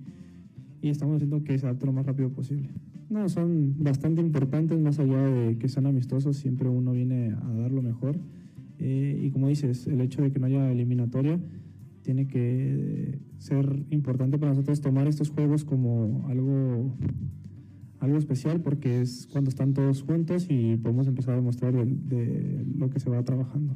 y 0.85 0.89
estamos 0.89 1.15
haciendo 1.15 1.43
que 1.43 1.57
se 1.57 1.65
adapte 1.65 1.87
lo 1.87 1.93
más 1.93 2.05
rápido 2.05 2.29
posible. 2.29 2.69
No, 3.09 3.27
son 3.27 3.75
bastante 3.79 4.21
importantes, 4.21 4.79
más 4.79 4.99
allá 4.99 5.17
de 5.17 5.57
que 5.57 5.67
sean 5.67 5.87
amistosos, 5.87 6.37
siempre 6.37 6.69
uno 6.69 6.91
viene 6.91 7.31
a 7.31 7.53
dar 7.53 7.71
lo 7.71 7.81
mejor. 7.81 8.19
Eh, 8.79 9.19
y 9.23 9.31
como 9.31 9.47
dices, 9.47 9.87
el 9.87 10.01
hecho 10.01 10.21
de 10.21 10.31
que 10.31 10.39
no 10.39 10.47
haya 10.47 10.71
eliminatoria 10.71 11.39
tiene 12.01 12.27
que 12.27 13.19
ser 13.39 13.83
importante 13.89 14.37
para 14.37 14.51
nosotros 14.51 14.81
tomar 14.81 15.07
estos 15.07 15.29
juegos 15.29 15.65
como 15.65 16.27
algo, 16.29 16.95
algo 17.99 18.17
especial 18.17 18.61
porque 18.61 19.01
es 19.01 19.27
cuando 19.31 19.49
están 19.49 19.73
todos 19.73 20.03
juntos 20.03 20.45
y 20.49 20.77
podemos 20.77 21.07
empezar 21.07 21.33
a 21.33 21.37
demostrar 21.37 21.73
de, 21.73 21.85
de 21.85 22.65
lo 22.77 22.89
que 22.89 22.99
se 22.99 23.09
va 23.09 23.23
trabajando. 23.23 23.75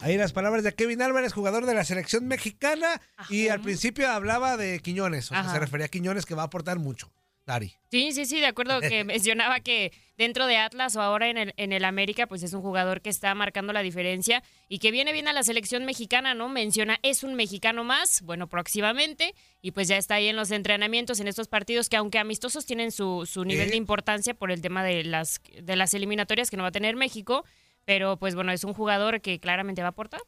Ahí 0.00 0.16
las 0.16 0.32
palabras 0.32 0.64
de 0.64 0.72
Kevin 0.72 1.02
Álvarez, 1.02 1.34
jugador 1.34 1.66
de 1.66 1.74
la 1.74 1.84
selección 1.84 2.26
mexicana, 2.26 3.02
y 3.28 3.46
Ajá. 3.46 3.54
al 3.54 3.60
principio 3.60 4.08
hablaba 4.08 4.56
de 4.56 4.80
Quiñones, 4.80 5.30
o 5.30 5.34
sea, 5.34 5.52
se 5.52 5.58
refería 5.58 5.86
a 5.86 5.88
Quiñones 5.90 6.24
que 6.24 6.34
va 6.34 6.42
a 6.42 6.46
aportar 6.46 6.78
mucho. 6.78 7.12
Dari. 7.46 7.72
Sí, 7.90 8.12
sí, 8.12 8.26
sí, 8.26 8.38
de 8.38 8.46
acuerdo 8.46 8.80
que 8.80 9.02
mencionaba 9.04 9.60
que 9.60 9.92
dentro 10.20 10.46
de 10.46 10.58
Atlas 10.58 10.94
o 10.96 11.00
ahora 11.00 11.30
en 11.30 11.38
el, 11.38 11.54
en 11.56 11.72
el 11.72 11.82
América, 11.82 12.26
pues 12.26 12.42
es 12.42 12.52
un 12.52 12.60
jugador 12.60 13.00
que 13.00 13.08
está 13.08 13.34
marcando 13.34 13.72
la 13.72 13.80
diferencia 13.80 14.42
y 14.68 14.78
que 14.78 14.90
viene 14.90 15.14
bien 15.14 15.28
a 15.28 15.32
la 15.32 15.42
selección 15.42 15.86
mexicana, 15.86 16.34
¿no? 16.34 16.50
Menciona, 16.50 16.98
es 17.02 17.24
un 17.24 17.34
mexicano 17.36 17.84
más, 17.84 18.20
bueno, 18.20 18.46
próximamente, 18.46 19.34
y 19.62 19.70
pues 19.70 19.88
ya 19.88 19.96
está 19.96 20.16
ahí 20.16 20.28
en 20.28 20.36
los 20.36 20.50
entrenamientos, 20.50 21.20
en 21.20 21.28
estos 21.28 21.48
partidos 21.48 21.88
que 21.88 21.96
aunque 21.96 22.18
amistosos 22.18 22.66
tienen 22.66 22.92
su, 22.92 23.26
su 23.26 23.46
nivel 23.46 23.70
de 23.70 23.76
importancia 23.76 24.34
por 24.34 24.50
el 24.50 24.60
tema 24.60 24.84
de 24.84 25.04
las, 25.04 25.40
de 25.58 25.74
las 25.74 25.94
eliminatorias 25.94 26.50
que 26.50 26.58
no 26.58 26.64
va 26.64 26.68
a 26.68 26.72
tener 26.72 26.96
México, 26.96 27.46
pero 27.86 28.18
pues 28.18 28.34
bueno, 28.34 28.52
es 28.52 28.62
un 28.64 28.74
jugador 28.74 29.22
que 29.22 29.40
claramente 29.40 29.80
va 29.80 29.88
a 29.88 29.92
aportar. 29.92 30.20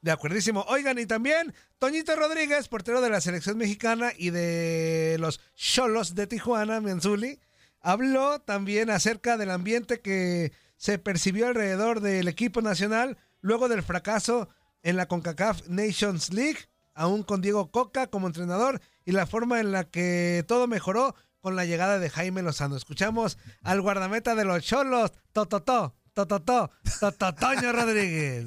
De 0.00 0.10
acuerdísimo. 0.10 0.64
Oigan, 0.68 0.98
y 0.98 1.04
también 1.04 1.52
Toñito 1.78 2.16
Rodríguez, 2.16 2.68
portero 2.68 3.02
de 3.02 3.10
la 3.10 3.20
selección 3.20 3.58
mexicana 3.58 4.12
y 4.16 4.30
de 4.30 5.18
los 5.20 5.40
Cholos 5.54 6.14
de 6.14 6.26
Tijuana, 6.26 6.80
Mianzuli, 6.80 7.38
habló 7.86 8.40
también 8.40 8.90
acerca 8.90 9.36
del 9.36 9.52
ambiente 9.52 10.00
que 10.00 10.50
se 10.76 10.98
percibió 10.98 11.46
alrededor 11.46 12.00
del 12.00 12.26
equipo 12.26 12.60
nacional 12.60 13.16
luego 13.40 13.68
del 13.68 13.84
fracaso 13.84 14.48
en 14.82 14.96
la 14.96 15.06
CONCACAF 15.06 15.68
Nations 15.68 16.32
League 16.32 16.58
aún 16.94 17.22
con 17.22 17.42
Diego 17.42 17.70
Coca 17.70 18.08
como 18.08 18.26
entrenador 18.26 18.80
y 19.04 19.12
la 19.12 19.26
forma 19.26 19.60
en 19.60 19.70
la 19.70 19.84
que 19.84 20.44
todo 20.48 20.66
mejoró 20.66 21.14
con 21.40 21.54
la 21.54 21.64
llegada 21.64 22.00
de 22.00 22.10
Jaime 22.10 22.42
Lozano. 22.42 22.74
Escuchamos 22.76 23.38
al 23.62 23.80
guardameta 23.82 24.34
de 24.34 24.44
los 24.44 24.64
Cholos, 24.64 25.12
Tototó, 25.32 25.94
Tototó, 26.12 26.72
Tototoño 26.98 27.70
Rodríguez. 27.72 28.46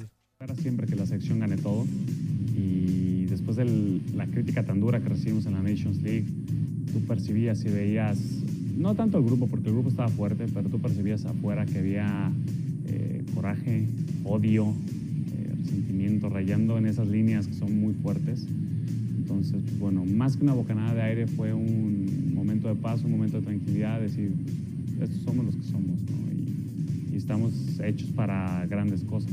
Siempre 0.60 0.86
que 0.86 0.96
la 0.96 1.06
selección 1.06 1.40
gane 1.40 1.56
todo 1.56 1.86
y 2.54 3.24
después 3.24 3.56
de 3.56 3.64
la 4.14 4.26
crítica 4.26 4.66
tan 4.66 4.80
dura 4.80 5.00
que 5.00 5.08
recibimos 5.08 5.46
en 5.46 5.54
la 5.54 5.62
Nations 5.62 6.02
League, 6.02 6.26
tú 6.92 7.00
percibías 7.06 7.64
y 7.64 7.68
veías, 7.68 8.18
no 8.80 8.94
tanto 8.94 9.18
el 9.18 9.24
grupo, 9.24 9.46
porque 9.46 9.68
el 9.68 9.74
grupo 9.74 9.90
estaba 9.90 10.08
fuerte, 10.08 10.46
pero 10.52 10.70
tú 10.70 10.78
percibías 10.78 11.26
afuera 11.26 11.66
que 11.66 11.78
había 11.78 12.32
eh, 12.86 13.22
coraje, 13.34 13.84
odio, 14.24 14.68
eh, 14.68 15.54
resentimiento, 15.58 16.30
rayando 16.30 16.78
en 16.78 16.86
esas 16.86 17.06
líneas 17.06 17.46
que 17.46 17.52
son 17.52 17.78
muy 17.78 17.92
fuertes. 17.92 18.46
Entonces, 19.18 19.60
pues, 19.62 19.78
bueno, 19.78 20.06
más 20.06 20.38
que 20.38 20.44
una 20.44 20.54
bocanada 20.54 20.94
de 20.94 21.02
aire 21.02 21.26
fue 21.26 21.52
un 21.52 22.32
momento 22.34 22.68
de 22.68 22.74
paz, 22.74 23.04
un 23.04 23.10
momento 23.10 23.38
de 23.38 23.42
tranquilidad, 23.44 24.00
decir, 24.00 24.32
estos 24.98 25.20
somos 25.24 25.44
los 25.44 25.56
que 25.56 25.62
somos, 25.64 26.00
¿no? 26.00 27.12
Y, 27.12 27.16
estamos 27.16 27.52
hechos 27.84 28.08
para 28.12 28.66
grandes 28.66 29.04
cosas. 29.04 29.32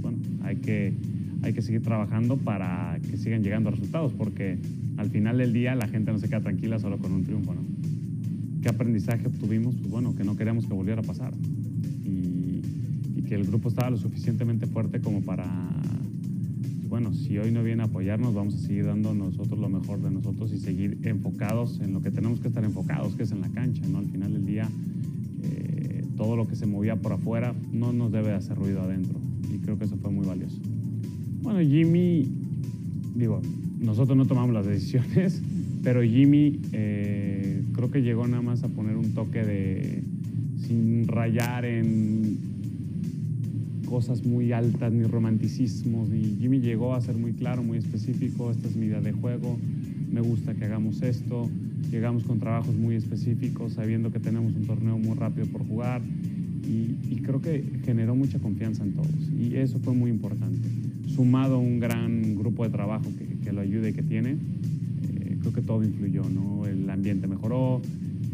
Bueno, 0.00 0.16
hay 0.42 0.56
que, 0.56 0.94
hay 1.42 1.52
que 1.52 1.60
seguir 1.60 1.82
trabajando 1.82 2.38
para 2.38 2.98
que 3.10 3.18
sigan 3.18 3.42
llegando 3.42 3.70
resultados, 3.70 4.14
porque 4.14 4.56
al 4.96 5.10
final 5.10 5.36
del 5.36 5.52
día 5.52 5.74
la 5.74 5.88
gente 5.88 6.10
no 6.10 6.18
se 6.18 6.26
queda 6.26 6.40
tranquila 6.40 6.78
solo 6.78 6.96
con 6.96 7.12
un 7.12 7.22
triunfo, 7.22 7.54
¿no? 7.54 7.65
¿Qué 8.66 8.70
aprendizaje 8.70 9.28
obtuvimos? 9.28 9.76
Pues 9.76 9.88
bueno, 9.88 10.16
que 10.16 10.24
no 10.24 10.36
queríamos 10.36 10.66
que 10.66 10.74
volviera 10.74 11.00
a 11.00 11.04
pasar. 11.04 11.32
Y, 12.04 12.62
y 13.16 13.22
que 13.28 13.36
el 13.36 13.44
grupo 13.44 13.68
estaba 13.68 13.90
lo 13.90 13.96
suficientemente 13.96 14.66
fuerte 14.66 15.00
como 15.00 15.20
para 15.20 15.46
bueno, 16.88 17.14
si 17.14 17.38
hoy 17.38 17.52
no 17.52 17.62
viene 17.62 17.82
a 17.82 17.86
apoyarnos, 17.86 18.34
vamos 18.34 18.56
a 18.56 18.58
seguir 18.58 18.86
dando 18.86 19.14
nosotros 19.14 19.60
lo 19.60 19.68
mejor 19.68 20.02
de 20.02 20.10
nosotros 20.10 20.52
y 20.52 20.58
seguir 20.58 20.98
enfocados 21.04 21.78
en 21.80 21.92
lo 21.92 22.02
que 22.02 22.10
tenemos 22.10 22.40
que 22.40 22.48
estar 22.48 22.64
enfocados, 22.64 23.14
que 23.14 23.22
es 23.22 23.30
en 23.30 23.40
la 23.40 23.48
cancha, 23.50 23.82
¿no? 23.86 23.98
Al 23.98 24.06
final 24.06 24.32
del 24.32 24.44
día, 24.44 24.68
eh, 25.44 26.04
todo 26.16 26.34
lo 26.34 26.48
que 26.48 26.56
se 26.56 26.66
movía 26.66 26.96
por 26.96 27.12
afuera 27.12 27.54
no 27.72 27.92
nos 27.92 28.10
debe 28.10 28.32
hacer 28.32 28.56
ruido 28.56 28.82
adentro 28.82 29.16
y 29.54 29.58
creo 29.58 29.78
que 29.78 29.84
eso 29.84 29.96
fue 29.96 30.10
muy 30.10 30.26
valioso. 30.26 30.56
Bueno, 31.40 31.60
Jimmy, 31.60 32.26
digo, 33.14 33.40
nosotros 33.78 34.18
no 34.18 34.26
tomamos 34.26 34.52
las 34.52 34.66
decisiones, 34.66 35.40
pero 35.84 36.02
Jimmy 36.02 36.58
eh, 36.72 37.15
creo 37.76 37.90
que 37.90 38.02
llegó 38.02 38.26
nada 38.26 38.42
más 38.42 38.64
a 38.64 38.68
poner 38.68 38.96
un 38.96 39.12
toque 39.12 39.44
de, 39.44 40.02
sin 40.66 41.06
rayar 41.06 41.66
en 41.66 42.38
cosas 43.86 44.24
muy 44.24 44.52
altas, 44.52 44.92
ni 44.92 45.04
romanticismos, 45.04 46.08
y 46.12 46.38
Jimmy 46.40 46.60
llegó 46.60 46.94
a 46.94 47.00
ser 47.00 47.16
muy 47.16 47.34
claro, 47.34 47.62
muy 47.62 47.78
específico, 47.78 48.50
esta 48.50 48.66
es 48.66 48.76
mi 48.76 48.86
idea 48.86 49.00
de 49.00 49.12
juego, 49.12 49.58
me 50.10 50.22
gusta 50.22 50.54
que 50.54 50.64
hagamos 50.64 51.02
esto, 51.02 51.48
llegamos 51.90 52.24
con 52.24 52.40
trabajos 52.40 52.74
muy 52.74 52.96
específicos, 52.96 53.74
sabiendo 53.74 54.10
que 54.10 54.18
tenemos 54.20 54.56
un 54.56 54.66
torneo 54.66 54.98
muy 54.98 55.14
rápido 55.14 55.46
por 55.46 55.64
jugar, 55.66 56.00
y, 56.64 56.96
y 57.12 57.20
creo 57.22 57.40
que 57.40 57.62
generó 57.84 58.16
mucha 58.16 58.38
confianza 58.38 58.82
en 58.82 58.92
todos, 58.92 59.30
y 59.38 59.54
eso 59.54 59.78
fue 59.78 59.94
muy 59.94 60.10
importante. 60.10 60.68
Sumado 61.14 61.56
a 61.56 61.58
un 61.58 61.78
gran 61.78 62.36
grupo 62.36 62.64
de 62.64 62.70
trabajo 62.70 63.04
que, 63.16 63.44
que 63.44 63.52
lo 63.52 63.60
ayude 63.60 63.92
que 63.92 64.02
tiene, 64.02 64.36
que 65.56 65.62
todo 65.62 65.82
influyó, 65.82 66.22
¿no? 66.28 66.66
El 66.66 66.88
ambiente 66.90 67.26
mejoró, 67.26 67.80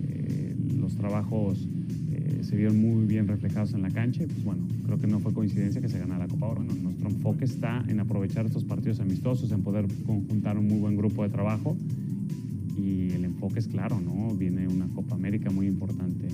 eh, 0.02 0.55
los 0.79 0.97
trabajos 0.97 1.67
eh, 2.11 2.41
se 2.43 2.57
vieron 2.57 2.81
muy 2.81 3.07
bien 3.07 3.29
reflejados 3.29 3.73
en 3.75 3.83
la 3.83 3.91
cancha 3.91 4.25
y 4.25 4.26
pues 4.26 4.45
bueno, 4.45 4.62
creo 4.85 4.99
que 4.99 5.07
no 5.07 5.21
fue 5.21 5.33
coincidencia 5.33 5.81
que 5.81 5.88
se 5.88 6.00
ganara 6.00 6.26
la 6.26 6.29
Copa 6.29 6.49
Oro. 6.49 6.64
¿no? 6.64 6.75
Nuestro 6.75 7.09
enfoque 7.09 7.45
está 7.45 7.85
en 7.88 8.00
aprovechar 8.00 8.45
estos 8.45 8.64
partidos 8.64 8.99
amistosos, 8.99 9.52
en 9.52 9.62
poder 9.62 9.87
conjuntar 10.05 10.59
un 10.59 10.67
muy 10.67 10.81
buen 10.81 10.97
grupo 10.97 11.23
de 11.23 11.29
trabajo 11.29 11.76
y 12.76 13.12
el 13.12 13.25
enfoque 13.25 13.61
es 13.61 13.69
claro, 13.69 14.00
¿no? 14.00 14.35
Viene 14.35 14.67
una 14.67 14.88
Copa 14.88 15.14
América 15.14 15.50
muy 15.50 15.69
importante, 15.69 16.26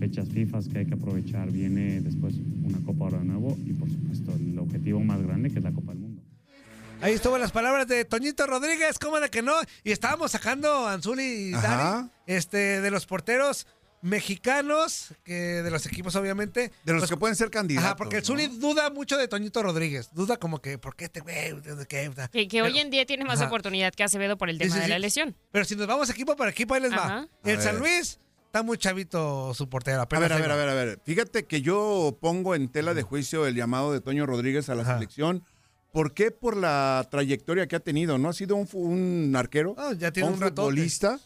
fechas 0.00 0.28
FIFA 0.28 0.60
que 0.72 0.78
hay 0.78 0.86
que 0.86 0.94
aprovechar, 0.94 1.52
viene 1.52 2.00
después 2.00 2.34
una 2.64 2.78
Copa 2.80 3.04
Oro 3.04 3.18
de 3.20 3.26
nuevo 3.26 3.56
y 3.64 3.72
por 3.74 3.88
supuesto 3.88 4.32
el 4.34 4.58
objetivo 4.58 4.98
más 4.98 5.22
grande 5.22 5.50
que 5.50 5.58
es 5.58 5.64
la 5.64 5.70
Copa 5.70 5.94
del. 5.94 6.01
Ahí 7.02 7.14
estuvo 7.14 7.36
las 7.36 7.50
palabras 7.50 7.88
de 7.88 8.04
Toñito 8.04 8.46
Rodríguez, 8.46 8.98
¿cómo 8.98 9.18
de 9.18 9.28
que 9.28 9.42
no? 9.42 9.54
Y 9.82 9.90
estábamos 9.90 10.30
sacando 10.30 10.86
a 10.86 10.92
Anzuli 10.92 11.50
y 11.50 11.54
Ajá. 11.54 11.68
Dani, 11.76 12.10
este, 12.26 12.80
de 12.80 12.90
los 12.92 13.06
porteros 13.06 13.66
mexicanos, 14.02 15.12
que 15.24 15.34
de 15.62 15.70
los 15.70 15.84
equipos 15.86 16.14
obviamente. 16.14 16.70
De 16.84 16.92
los 16.92 17.00
Pues, 17.02 17.10
que 17.10 17.16
pueden 17.16 17.34
ser 17.34 17.50
candidatos. 17.50 17.86
Ajá, 17.86 17.96
porque 17.96 18.18
el 18.18 18.24
Zuli 18.24 18.46
duda 18.46 18.90
mucho 18.90 19.16
de 19.16 19.26
Toñito 19.26 19.62
Rodríguez. 19.64 20.10
Duda 20.12 20.36
como 20.36 20.60
que, 20.60 20.78
¿por 20.78 20.94
qué 20.94 21.06
este 21.06 21.20
güey? 21.20 21.60
¿De 21.60 21.86
qué? 21.86 22.10
Que, 22.30 22.46
que 22.46 22.62
hoy 22.62 22.78
en 22.78 22.90
día 22.90 23.04
tiene 23.04 23.24
más 23.24 23.40
Ajá. 23.40 23.48
oportunidad 23.48 23.92
que 23.92 24.04
Acevedo 24.04 24.38
por 24.38 24.48
el 24.48 24.58
tema 24.58 24.74
sí, 24.74 24.80
de 24.80 24.88
la 24.88 24.98
lesión. 25.00 25.34
Pero 25.50 25.64
si 25.64 25.74
nos 25.74 25.88
vamos 25.88 26.08
equipo 26.08 26.36
por 26.36 26.48
equipo, 26.48 26.74
ahí 26.74 26.82
les 26.82 26.92
va. 26.92 27.26
El 27.44 27.58
A 27.58 27.62
San. 27.62 27.78
Luis 27.78 28.20
está 28.46 28.62
muy 28.62 28.76
chavito 28.78 29.54
su 29.54 29.68
portero. 29.68 30.02
A 30.02 30.06
ver, 30.20 30.32
a 30.32 30.36
ver, 30.36 30.50
a 30.52 30.56
ver, 30.56 30.68
a 30.68 30.74
ver. 30.74 31.00
Fíjate 31.04 31.46
que 31.46 31.62
yo 31.62 32.16
pongo 32.20 32.54
en 32.54 32.68
tela 32.68 32.94
de 32.94 33.02
juicio 33.02 33.46
el 33.46 33.54
llamado 33.56 33.92
de 33.92 34.00
Toño 34.00 34.24
Rodríguez 34.26 34.68
a 34.68 34.74
la 34.76 34.82
Ajá. 34.82 34.94
selección. 34.94 35.44
¿Por 35.92 36.14
qué? 36.14 36.30
Por 36.30 36.56
la 36.56 37.06
trayectoria 37.10 37.66
que 37.66 37.76
ha 37.76 37.80
tenido. 37.80 38.18
No 38.18 38.28
ha 38.28 38.32
sido 38.32 38.56
un, 38.56 39.34
arquero, 39.36 39.74
Ah, 39.78 39.92
ya 39.96 40.10
tiene 40.10 40.30
un, 40.30 40.34
un 40.34 40.40
futbolista 40.40 41.20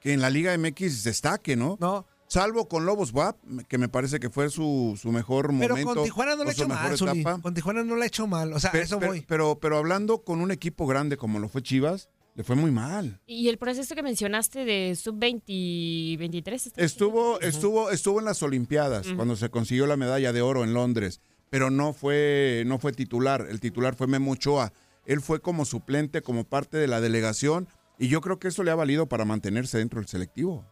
que 0.00 0.12
en 0.12 0.20
la 0.20 0.30
Liga 0.30 0.56
MX 0.56 1.04
destaque, 1.04 1.56
¿no? 1.56 1.78
No, 1.80 2.06
Salvo 2.26 2.68
con 2.68 2.86
Lobos 2.86 3.12
WAP, 3.12 3.36
que 3.68 3.78
me 3.78 3.88
parece 3.88 4.18
que 4.18 4.30
fue 4.30 4.50
su, 4.50 4.98
su 5.00 5.12
mejor 5.12 5.46
pero 5.58 5.74
momento. 5.76 5.94
con 5.94 6.04
Tijuana 6.04 6.34
no 6.34 6.44
le 6.44 6.50
ha 6.50 6.52
hecho 6.52 6.68
mal, 6.68 6.96
Zuli. 6.96 7.20
etapa. 7.20 7.40
Con 7.40 7.54
Tijuana 7.54 7.84
no 7.84 7.96
le 7.96 8.04
ha 8.04 8.06
hecho 8.06 8.26
mal. 8.26 8.52
O 8.52 8.60
sea, 8.60 8.70
eso 8.72 8.98
pero, 8.98 9.12
voy. 9.12 9.24
pero, 9.26 9.58
pero 9.60 9.78
hablando 9.78 10.24
con 10.24 10.40
un 10.40 10.50
equipo 10.50 10.86
grande 10.86 11.16
como 11.16 11.38
lo 11.38 11.48
fue 11.48 11.62
Chivas, 11.62 12.08
le 12.34 12.42
fue 12.42 12.56
muy 12.56 12.70
mal. 12.70 13.20
Y 13.26 13.48
el 13.48 13.58
proceso 13.58 13.94
que 13.94 14.02
mencionaste 14.02 14.64
de 14.64 14.96
sub-20, 14.96 16.18
23. 16.18 16.66
¿está? 16.66 16.82
Estuvo, 16.82 17.40
estuvo, 17.40 17.90
estuvo 17.90 18.18
en 18.18 18.24
las 18.24 18.42
Olimpiadas 18.42 19.06
cuando 19.14 19.36
se 19.36 19.50
consiguió 19.50 19.86
la 19.86 19.96
medalla 19.96 20.32
de 20.32 20.42
oro 20.42 20.64
en 20.64 20.74
Londres, 20.74 21.20
pero 21.54 21.70
no 21.70 21.92
fue, 21.92 22.64
no 22.66 22.80
fue 22.80 22.90
titular. 22.90 23.46
El 23.48 23.60
titular 23.60 23.94
fue 23.94 24.08
Memo 24.08 24.32
Ochoa. 24.32 24.72
Él 25.06 25.20
fue 25.20 25.40
como 25.40 25.64
suplente, 25.64 26.20
como 26.20 26.42
parte 26.42 26.78
de 26.78 26.88
la 26.88 27.00
delegación, 27.00 27.68
y 27.96 28.08
yo 28.08 28.20
creo 28.20 28.40
que 28.40 28.48
eso 28.48 28.64
le 28.64 28.72
ha 28.72 28.74
valido 28.74 29.06
para 29.06 29.24
mantenerse 29.24 29.78
dentro 29.78 30.00
del 30.00 30.08
selectivo. 30.08 30.66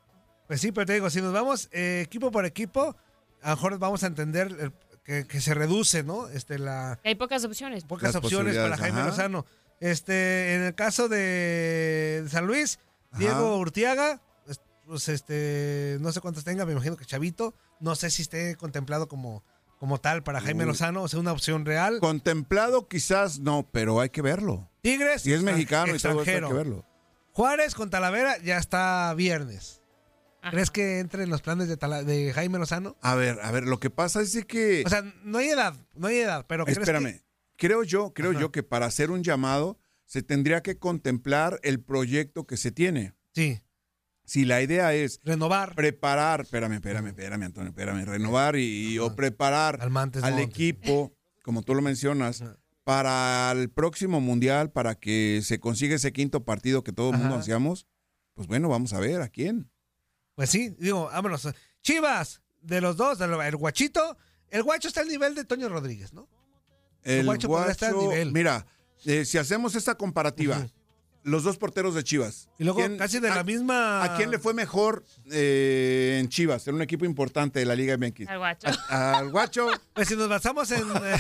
Pues 0.48 0.60
sí, 0.60 0.72
pero 0.72 0.84
te 0.86 0.94
digo, 0.94 1.08
si 1.08 1.20
nos 1.22 1.32
vamos 1.32 1.68
eh, 1.70 2.02
equipo 2.04 2.32
por 2.32 2.46
equipo, 2.46 2.96
a 3.42 3.50
lo 3.50 3.54
mejor 3.56 3.78
vamos 3.78 4.02
a 4.02 4.08
entender 4.08 4.48
el- 4.58 4.72
que, 5.04 5.24
que 5.28 5.40
se 5.40 5.54
reduce, 5.54 6.02
¿no? 6.02 6.26
Este, 6.30 6.58
la, 6.58 6.98
Hay 7.04 7.14
pocas 7.14 7.44
opciones. 7.44 7.84
pocas 7.84 8.14
Las 8.14 8.16
opciones 8.24 8.56
para 8.56 8.76
Jaime 8.76 8.98
ajá. 9.02 9.08
Lozano. 9.10 9.46
Este, 9.78 10.56
en 10.56 10.62
el 10.62 10.74
caso 10.74 11.08
de 11.08 12.24
San 12.28 12.44
Luis, 12.48 12.80
Diego. 13.16 13.56
Urtiaga, 13.58 14.20
es- 14.48 14.60
pues 14.84 15.08
este, 15.08 15.98
no 16.00 16.10
sé 16.10 16.20
cuántos 16.20 16.42
tenga, 16.42 16.66
me 16.66 16.72
imagino 16.72 16.96
que 16.96 17.04
Chavito, 17.04 17.54
no 17.78 17.94
sé 17.94 18.10
si 18.10 18.22
esté 18.22 18.56
contemplado 18.56 19.06
como, 19.06 19.44
como 19.82 19.98
tal 20.00 20.22
para 20.22 20.40
Jaime 20.40 20.62
Uy. 20.62 20.68
Lozano, 20.68 21.02
o 21.02 21.08
sea, 21.08 21.18
una 21.18 21.32
opción 21.32 21.64
real. 21.64 21.98
Contemplado 21.98 22.86
quizás 22.86 23.40
no, 23.40 23.68
pero 23.72 23.98
hay 24.00 24.10
que 24.10 24.22
verlo. 24.22 24.70
Tigres, 24.80 25.22
Si 25.22 25.32
es 25.32 25.42
mexicano 25.42 25.86
y 25.86 25.88
todo 25.88 25.96
eso 25.96 26.08
hay 26.10 26.14
extranjero. 26.18 26.48
que 26.50 26.54
verlo. 26.54 26.86
Juárez 27.32 27.74
con 27.74 27.90
Talavera 27.90 28.38
ya 28.38 28.58
está 28.58 29.12
viernes. 29.14 29.82
Ajá. 30.40 30.52
¿Crees 30.52 30.70
que 30.70 31.00
entre 31.00 31.24
en 31.24 31.30
los 31.30 31.42
planes 31.42 31.66
de, 31.66 31.76
Tala- 31.76 32.04
de 32.04 32.32
Jaime 32.32 32.60
Lozano? 32.60 32.96
A 33.02 33.16
ver, 33.16 33.40
a 33.42 33.50
ver, 33.50 33.64
lo 33.66 33.80
que 33.80 33.90
pasa 33.90 34.20
es 34.22 34.44
que... 34.44 34.84
O 34.86 34.88
sea, 34.88 35.02
no 35.24 35.38
hay 35.38 35.48
edad, 35.48 35.74
no 35.96 36.06
hay 36.06 36.18
edad, 36.18 36.46
pero 36.48 36.64
¿crees 36.64 36.78
Espérame. 36.78 37.14
que- 37.14 37.22
Creo 37.56 37.82
yo, 37.82 38.12
creo 38.14 38.30
Ajá. 38.30 38.38
yo 38.40 38.52
que 38.52 38.62
para 38.62 38.86
hacer 38.86 39.10
un 39.10 39.24
llamado 39.24 39.80
se 40.06 40.22
tendría 40.22 40.62
que 40.62 40.78
contemplar 40.78 41.58
el 41.64 41.80
proyecto 41.80 42.46
que 42.46 42.56
se 42.56 42.70
tiene. 42.70 43.14
Sí, 43.34 43.60
Si 44.32 44.46
la 44.46 44.62
idea 44.62 44.94
es 44.94 45.20
renovar 45.24 45.74
preparar, 45.74 46.40
espérame, 46.40 46.72
espérame, 46.76 47.08
espérame, 47.08 47.42
Antonio, 47.42 47.68
espérame, 47.68 48.06
renovar 48.06 48.56
y, 48.56 48.94
y- 48.94 48.98
o 48.98 49.14
preparar 49.14 49.76
al 49.82 49.90
Mantes 49.90 50.22
al 50.22 50.30
Montes. 50.32 50.48
equipo, 50.48 51.12
como 51.42 51.60
tú 51.60 51.74
lo 51.74 51.82
mencionas, 51.82 52.40
Ajá. 52.40 52.56
para 52.82 53.52
el 53.52 53.68
próximo 53.68 54.22
mundial, 54.22 54.70
para 54.72 54.94
que 54.94 55.42
se 55.44 55.60
consiga 55.60 55.96
ese 55.96 56.14
quinto 56.14 56.46
partido 56.46 56.82
que 56.82 56.94
todo 56.94 57.10
el 57.10 57.16
mundo 57.18 57.34
Ajá. 57.34 57.40
ansiamos, 57.40 57.86
pues 58.32 58.48
bueno, 58.48 58.70
vamos 58.70 58.94
a 58.94 59.00
ver 59.00 59.20
a 59.20 59.28
quién. 59.28 59.70
Pues 60.34 60.48
sí, 60.48 60.74
digo, 60.78 61.10
vámonos. 61.12 61.46
Chivas, 61.82 62.40
de 62.62 62.80
los 62.80 62.96
dos, 62.96 63.20
el 63.20 63.56
guachito, 63.56 64.16
el 64.48 64.62
guacho 64.62 64.88
está 64.88 65.02
al 65.02 65.08
nivel 65.08 65.34
de 65.34 65.44
Toño 65.44 65.68
Rodríguez, 65.68 66.14
¿no? 66.14 66.26
El 67.02 67.26
guacho 67.26 67.48
podría 67.48 67.72
estar 67.72 67.90
al 67.90 67.96
guacho, 67.96 68.08
nivel. 68.08 68.32
mira, 68.32 68.66
eh, 69.04 69.26
si 69.26 69.36
hacemos 69.36 69.74
esta 69.74 69.94
comparativa. 69.94 70.66
Los 71.24 71.44
dos 71.44 71.56
porteros 71.58 71.94
de 71.94 72.02
Chivas. 72.04 72.48
Y 72.58 72.64
luego 72.64 72.78
¿quién- 72.80 72.96
casi 72.98 73.20
de 73.20 73.28
a- 73.30 73.34
la 73.36 73.44
misma... 73.44 74.02
¿A 74.04 74.16
quién 74.16 74.30
le 74.30 74.38
fue 74.38 74.54
mejor 74.54 75.04
eh, 75.30 76.18
en 76.20 76.28
Chivas? 76.28 76.66
En 76.68 76.74
un 76.74 76.82
equipo 76.82 77.04
importante 77.04 77.60
de 77.60 77.66
la 77.66 77.74
Liga 77.74 77.96
MX. 77.96 78.28
Al 78.28 78.38
guacho. 78.38 78.68
Al 78.88 79.30
guacho. 79.30 79.66
Pues 79.94 80.08
si 80.08 80.16
nos 80.16 80.28
basamos 80.28 80.70
en... 80.72 80.82
eh, 81.02 81.16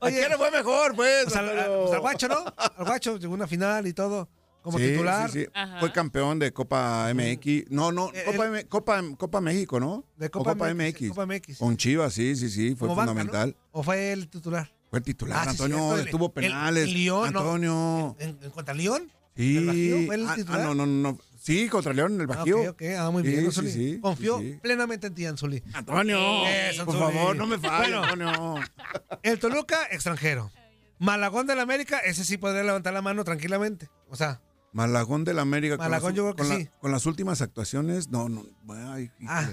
¿A 0.00 0.08
quién 0.08 0.28
le 0.30 0.36
fue 0.36 0.50
mejor, 0.50 0.94
pues? 0.96 1.24
pues, 1.24 1.36
al, 1.36 1.46
pues 1.46 1.92
al 1.92 2.00
guacho, 2.00 2.28
¿no? 2.28 2.44
Al 2.76 2.84
guacho 2.84 3.18
llegó 3.18 3.34
una 3.34 3.46
final 3.46 3.86
y 3.86 3.92
todo, 3.92 4.28
como 4.62 4.78
Sí, 4.78 4.88
titular. 4.88 5.30
sí, 5.30 5.42
sí. 5.44 5.48
Ajá. 5.54 5.80
Fue 5.80 5.92
campeón 5.92 6.38
de 6.38 6.52
Copa 6.52 7.12
MX. 7.14 7.70
No, 7.70 7.92
no, 7.92 8.10
Eh, 8.12 8.22
Copa, 8.26 8.44
el- 8.46 8.50
M- 8.54 8.66
Copa, 8.66 9.02
Copa 9.16 9.40
México, 9.40 9.78
¿no? 9.78 10.04
De 10.16 10.26
O 10.26 10.30
Copa, 10.30 10.52
Copa 10.54 10.74
MX. 10.74 10.94
MX. 11.02 11.08
Copa 11.10 11.26
MX. 11.26 11.58
Con 11.58 11.76
Chivas, 11.76 12.12
sí, 12.14 12.34
sí, 12.36 12.48
sí, 12.50 12.74
fue 12.74 12.88
Como 12.88 12.96
banca, 12.96 13.10
fundamental. 13.12 13.56
¿no? 13.56 13.80
¿O 13.80 13.82
fue 13.82 14.12
el 14.12 14.28
titular? 14.28 14.72
Fue 14.92 14.98
el 14.98 15.04
titular, 15.06 15.38
Ah, 15.40 15.44
sí, 15.44 15.48
Antonio, 15.52 15.96
el- 15.96 16.30
penales. 16.34 16.84
el 16.84 16.92
León. 16.92 17.28
Antonio. 17.28 18.14
¿En, 18.18 18.38
en 18.42 18.50
contra 18.50 18.74
León? 18.74 19.10
Sí. 19.34 19.56
¿El 19.56 19.66
Bajío 19.66 20.04
fue 20.04 20.14
el 20.16 20.28
Ah, 20.28 20.34
titular? 20.34 20.60
ah, 20.60 20.64
no, 20.66 20.74
no, 20.74 20.86
no. 20.86 21.18
Sí, 21.40 21.66
contra 21.70 21.94
León, 21.94 22.20
el 22.20 22.30
Ah, 22.30 22.34
Bajío. 22.36 22.70
ok. 22.72 22.82
Ah, 22.98 23.10
muy 23.10 23.22
bien, 23.22 23.40
Sí, 23.40 23.46
Anzuli. 23.46 23.72
sí, 23.72 23.92
sí, 23.94 24.00
Confío 24.02 24.38
sí, 24.40 24.52
sí. 24.52 24.58
plenamente 24.60 25.06
en 25.06 25.14
ti, 25.14 25.24
Anzuli. 25.24 25.62
Antonio, 25.72 26.18
por 26.84 26.98
favor, 26.98 27.34
no 27.36 27.46
me 27.46 27.56
falles, 27.58 27.96
Antonio. 28.18 28.60
El 29.22 29.38
Toluca, 29.38 29.78
extranjero. 29.90 30.52
Malagón 30.98 31.46
del 31.46 31.60
América, 31.60 31.98
ese 32.00 32.22
sí 32.26 32.36
podría 32.36 32.62
levantar 32.62 32.92
la 32.92 33.00
mano 33.00 33.24
tranquilamente. 33.24 33.88
O 34.10 34.16
sea, 34.16 34.42
Malagón 34.74 35.24
del 35.24 35.38
América. 35.38 35.78
con 35.78 35.86
Malagón 35.86 36.10
las- 36.10 36.16
yo 36.18 36.22
creo 36.24 36.36
que 36.36 36.42
con 36.42 36.48
la- 36.50 36.56
sí. 36.56 36.68
con 36.82 36.92
las 36.92 37.06
últimas 37.06 37.40
actuaciones, 37.40 38.08
no, 38.10 38.28
no. 38.28 38.44
Ay, 38.68 39.10
Ah. 39.26 39.48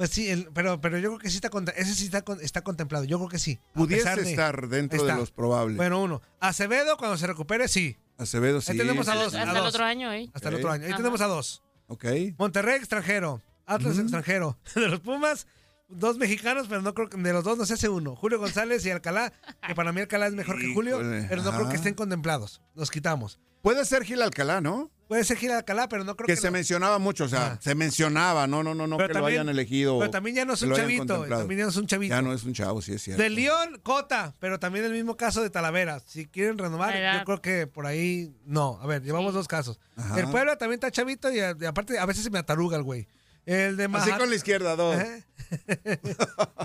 Pues 0.00 0.08
sí, 0.12 0.30
el- 0.30 0.48
pero, 0.54 0.80
pero 0.80 0.96
yo 0.96 1.10
creo 1.10 1.18
que 1.18 1.28
sí 1.28 1.36
está, 1.36 1.50
ese 1.76 1.94
sí 1.94 2.06
está, 2.06 2.24
está 2.40 2.62
contemplado. 2.62 3.04
Yo 3.04 3.18
creo 3.18 3.28
que 3.28 3.38
sí. 3.38 3.58
Pudiese 3.74 4.16
de- 4.16 4.30
estar 4.30 4.66
dentro 4.68 4.98
Está. 4.98 5.12
de 5.12 5.20
los 5.20 5.30
probables. 5.30 5.76
Bueno, 5.76 6.00
uno. 6.00 6.22
Acevedo, 6.40 6.96
cuando 6.96 7.18
se 7.18 7.26
recupere, 7.26 7.68
sí. 7.68 7.98
Acevedo 8.16 8.62
sí. 8.62 8.72
Ahí 8.72 8.78
tenemos 8.78 9.08
a 9.08 9.14
dos. 9.14 9.34
a 9.34 9.42
Hasta 9.42 9.58
el 9.58 9.66
otro 9.66 9.84
año, 9.84 10.10
¿eh? 10.10 10.30
Hasta 10.32 10.48
el 10.48 10.54
otro 10.54 10.70
año. 10.70 10.84
Ahí 10.84 10.88
Ajá. 10.92 10.96
tenemos 10.96 11.20
a 11.20 11.26
dos. 11.26 11.62
Ok. 11.88 12.06
Monterrey, 12.38 12.76
extranjero. 12.78 13.42
Atlas, 13.66 13.98
extranjero. 13.98 14.56
De 14.74 14.88
los 14.88 15.00
Pumas, 15.00 15.46
dos 15.90 16.16
mexicanos, 16.16 16.66
pero 16.66 16.80
no 16.80 16.94
creo 16.94 17.10
que 17.10 17.18
de 17.18 17.32
los 17.34 17.44
dos 17.44 17.58
no 17.58 17.66
se 17.66 17.74
hace 17.74 17.90
uno. 17.90 18.16
Julio 18.16 18.38
González 18.38 18.86
y 18.86 18.90
Alcalá, 18.90 19.34
que 19.66 19.74
para 19.74 19.92
mí 19.92 20.00
Alcalá 20.00 20.28
es 20.28 20.32
mejor 20.32 20.58
que 20.58 20.72
Julio, 20.72 20.98
pero 21.28 21.42
no 21.42 21.52
creo 21.52 21.68
que 21.68 21.76
estén 21.76 21.92
contemplados. 21.92 22.62
Los 22.74 22.90
quitamos. 22.90 23.38
Puede 23.60 23.84
ser 23.84 24.04
Gil 24.04 24.22
Alcalá, 24.22 24.62
¿no? 24.62 24.90
Puede 25.10 25.24
ser 25.24 25.38
Gil 25.38 25.50
Alcalá, 25.50 25.88
pero 25.88 26.04
no 26.04 26.14
creo 26.14 26.28
Que 26.28 26.34
que. 26.34 26.40
se 26.40 26.46
lo- 26.46 26.52
mencionaba 26.52 27.00
mucho, 27.00 27.24
o 27.24 27.28
sea, 27.28 27.54
Ah. 27.54 27.58
se 27.60 27.74
mencionaba, 27.74 28.46
no, 28.46 28.62
no, 28.62 28.76
no, 28.76 28.86
no, 28.86 28.96
Pero 28.96 29.08
que 29.08 29.14
lo 29.14 29.20
también- 29.22 29.40
hayan 29.40 29.48
elegido. 29.48 29.98
Pero 29.98 30.08
también 30.12 30.36
ya 30.36 30.44
no 30.44 30.52
es 30.52 30.62
un 30.62 30.68
lo 30.68 30.76
chavito. 30.76 30.98
contemplado. 31.04 31.42
También 31.42 31.58
ya 31.58 31.64
no 31.64 31.70
es 31.70 31.76
un 31.76 31.86
chavito. 31.88 32.14
Ya 32.14 32.22
no 32.22 32.32
es 32.32 32.44
un 32.44 32.52
chavo, 32.54 32.80
sí 32.80 32.92
es 32.92 33.02
cierto. 33.02 33.20
De 33.20 33.28
León, 33.28 33.80
Cota, 33.82 34.36
pero 34.38 34.60
también 34.60 34.84
el 34.84 34.92
mismo 34.92 35.16
caso 35.16 35.42
de 35.42 35.50
Talavera. 35.50 35.98
Si 36.06 36.28
quieren 36.28 36.56
renovar, 36.58 36.94
yo 37.18 37.24
creo 37.24 37.42
que 37.42 37.66
por 37.66 37.86
ahí 37.86 38.32
no. 38.46 38.78
A 38.80 38.86
ver, 38.86 39.02
llevamos 39.02 39.34
dos 39.34 39.48
casos. 39.48 39.80
Ajá. 39.96 40.20
El 40.20 40.28
Puebla 40.28 40.56
también 40.56 40.74
está 40.76 40.92
chavito 40.92 41.28
y, 41.32 41.40
a- 41.40 41.56
y 41.60 41.64
aparte 41.64 41.98
a 41.98 42.06
veces 42.06 42.22
se 42.22 42.30
me 42.30 42.38
ataruga 42.38 42.76
el 42.76 42.84
güey. 42.84 43.08
El 43.46 43.76
de 43.76 43.86
Así 43.86 43.92
Maja- 43.92 44.16
con 44.18 44.30
la 44.30 44.36
izquierda, 44.36 44.76
dos. 44.76 44.96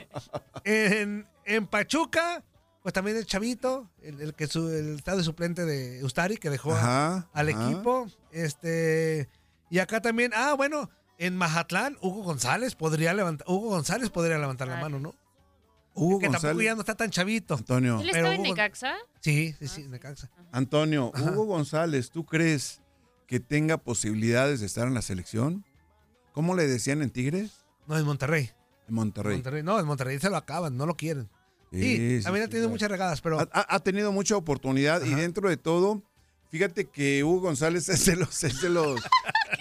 En, 0.63 1.27
en 1.45 1.67
Pachuca, 1.67 2.43
pues 2.85 2.93
también 2.93 3.17
el 3.17 3.25
chavito, 3.25 3.89
el, 4.03 4.21
el 4.21 4.35
que 4.35 4.45
su, 4.45 4.69
el 4.69 4.97
estado 4.97 5.17
de 5.17 5.23
suplente 5.23 5.65
de 5.65 6.03
Ustari, 6.03 6.37
que 6.37 6.51
dejó 6.51 6.71
Ajá, 6.71 7.27
al 7.33 7.49
ajá. 7.49 7.71
equipo. 7.71 8.05
Este, 8.29 9.27
y 9.71 9.79
acá 9.79 10.01
también, 10.01 10.33
ah, 10.35 10.53
bueno, 10.53 10.91
en 11.17 11.35
Mazatlán, 11.35 11.97
Hugo 11.99 12.21
González 12.21 12.75
podría 12.75 13.15
levantar, 13.15 13.47
Hugo 13.49 13.69
González 13.69 14.11
podría 14.11 14.37
levantar 14.37 14.67
la 14.67 14.75
mano, 14.75 14.99
¿no? 14.99 15.15
Hugo 15.95 16.19
que 16.19 16.29
tampoco 16.29 16.61
ya 16.61 16.75
no 16.75 16.81
está 16.81 16.93
tan 16.93 17.09
chavito. 17.09 17.55
Antonio. 17.55 17.99
¿Él 18.01 18.09
Pero 18.11 18.27
estaba 18.27 18.35
en 18.35 18.43
Necaxa? 18.43 18.93
Sí, 19.19 19.55
sí, 19.57 19.67
sí, 19.67 19.87
Necaxa. 19.87 20.29
Antonio, 20.51 21.11
Ajá. 21.15 21.31
Hugo 21.31 21.45
González, 21.45 22.11
¿tú 22.11 22.23
crees 22.23 22.83
que 23.25 23.39
tenga 23.39 23.79
posibilidades 23.79 24.59
de 24.59 24.67
estar 24.67 24.87
en 24.87 24.93
la 24.93 25.01
selección? 25.01 25.65
¿Cómo 26.33 26.53
le 26.53 26.67
decían 26.67 27.01
en 27.01 27.09
Tigres? 27.09 27.65
No, 27.87 27.97
en 27.97 28.05
Monterrey. 28.05 28.51
En 28.87 28.93
Monterrey. 28.93 29.37
Monterrey. 29.37 29.63
No, 29.63 29.79
en 29.79 29.87
Monterrey 29.87 30.19
se 30.19 30.29
lo 30.29 30.37
acaban, 30.37 30.77
no 30.77 30.85
lo 30.85 30.95
quieren. 30.95 31.31
Sí, 31.81 32.19
también 32.23 32.45
ha 32.45 32.47
tenido 32.47 32.69
muchas 32.69 32.89
regadas, 32.89 33.21
pero 33.21 33.39
Ha, 33.51 33.79
tenido 33.79 34.11
mucha 34.11 34.35
oportunidad 34.37 35.03
y 35.03 35.13
dentro 35.13 35.49
de 35.49 35.57
todo, 35.57 36.03
fíjate 36.49 36.85
que 36.85 37.23
Hugo 37.23 37.41
González 37.41 37.89
es 37.89 38.05
de 38.05 38.15
los, 38.15 38.43
es 38.43 38.61
de 38.61 38.69
los, 38.69 39.01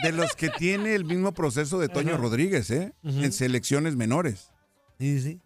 de 0.02 0.12
los 0.12 0.34
que 0.34 0.50
tiene 0.50 0.94
el 0.94 1.04
mismo 1.04 1.32
proceso 1.32 1.78
de 1.78 1.88
Toño 1.88 2.14
Ajá. 2.14 2.22
Rodríguez, 2.22 2.70
¿eh? 2.70 2.92
En 3.02 3.32
selecciones 3.32 3.96
menores. 3.96 4.50
sí, 4.98 5.20
sí. 5.20 5.40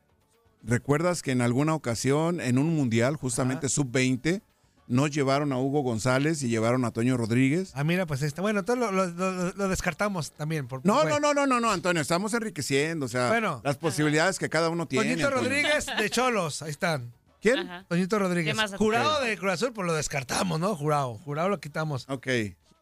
¿Recuerdas 0.65 1.23
que 1.23 1.31
en 1.31 1.41
alguna 1.41 1.75
ocasión, 1.75 2.41
en 2.41 2.59
un 2.59 2.75
mundial, 2.75 3.15
justamente 3.15 3.69
sub-20, 3.69 4.43
no 4.89 5.07
llevaron 5.07 5.53
a 5.53 5.59
Hugo 5.59 5.83
González 5.83 6.43
y 6.43 6.49
llevaron 6.49 6.85
a 6.85 6.91
Toño 6.91 7.17
Rodríguez? 7.17 7.71
Ah, 7.75 7.85
mira, 7.85 8.07
pues 8.07 8.23
este, 8.23 8.41
bueno, 8.41 8.61
entonces 8.61 8.85
lo, 8.85 8.91
lo- 8.93 9.07
lo- 9.07 9.53
lo 9.53 9.69
descartamos 9.69 10.33
también. 10.33 10.67
Por, 10.67 10.85
No, 10.85 10.95
bueno. 11.03 11.21
no, 11.21 11.35
no, 11.35 11.35
no, 11.35 11.47
no, 11.47 11.61
no, 11.61 11.71
Antonio, 11.71 12.03
estamos 12.03 12.35
enriqueciendo, 12.35 13.07
o 13.07 13.09
sea, 13.09 13.29
Bueno. 13.29 13.61
las 13.65 13.77
posibilidades 13.77 14.39
que 14.39 14.49
cada 14.49 14.69
uno 14.71 14.87
tiene. 14.89 15.05
Toñito 15.11 15.29
Antonio. 15.29 15.49
Rodríguez 15.49 15.87
de 15.99 16.11
Cholos, 16.11 16.63
ahí 16.63 16.71
están. 16.71 17.13
¿Quién? 17.41 17.59
Ajá. 17.61 17.85
Toñito 17.89 18.19
Rodríguez. 18.19 18.53
¿Qué 18.53 18.57
más? 18.57 18.75
Jurado 18.75 19.21
de 19.23 19.39
Cruz 19.39 19.53
Azul, 19.53 19.73
pues 19.73 19.87
lo 19.87 19.95
descartamos, 19.95 20.59
¿no? 20.59 20.75
Jurado. 20.75 21.15
Jurado 21.19 21.49
lo 21.49 21.61
quitamos. 21.61 22.05
Ok. 22.09 22.27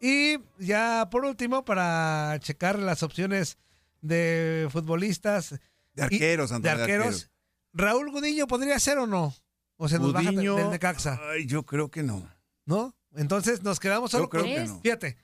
Y 0.01 0.37
ya 0.59 1.09
por 1.11 1.25
último, 1.25 1.65
para 1.65 2.37
checar 2.41 2.79
las 2.79 3.03
opciones 3.03 3.59
de 4.01 4.69
futbolistas. 4.71 5.59
De 5.95 6.03
arqueros, 6.03 6.53
Antonio, 6.53 6.71
De 6.73 6.77
de 6.77 6.83
arqueros. 6.83 7.07
arqueros. 7.07 7.31
Raúl 7.73 8.11
Gudiño 8.11 8.47
podría 8.47 8.79
ser 8.79 8.99
o 8.99 9.07
no. 9.07 9.35
O 9.77 9.89
se 9.89 9.99
nos 9.99 10.13
baja 10.13 10.31
Gudiño, 10.31 10.55
del 10.57 10.71
Necaxa, 10.71 11.19
Ay, 11.31 11.47
yo 11.47 11.65
creo 11.65 11.91
que 11.91 12.03
no. 12.03 12.27
¿no? 12.65 12.95
Entonces 13.15 13.63
nos 13.63 13.79
quedamos 13.81 14.11
solo 14.11 14.25
Yo 14.25 14.29
creo 14.31 14.43
con. 14.43 14.53
que 14.53 14.65
no. 14.65 14.81
Fíjate, 14.81 15.17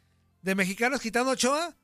de 0.42 0.54
mexicanos 0.54 1.00
quitando 1.00 1.30
Ochoa, 1.32 1.74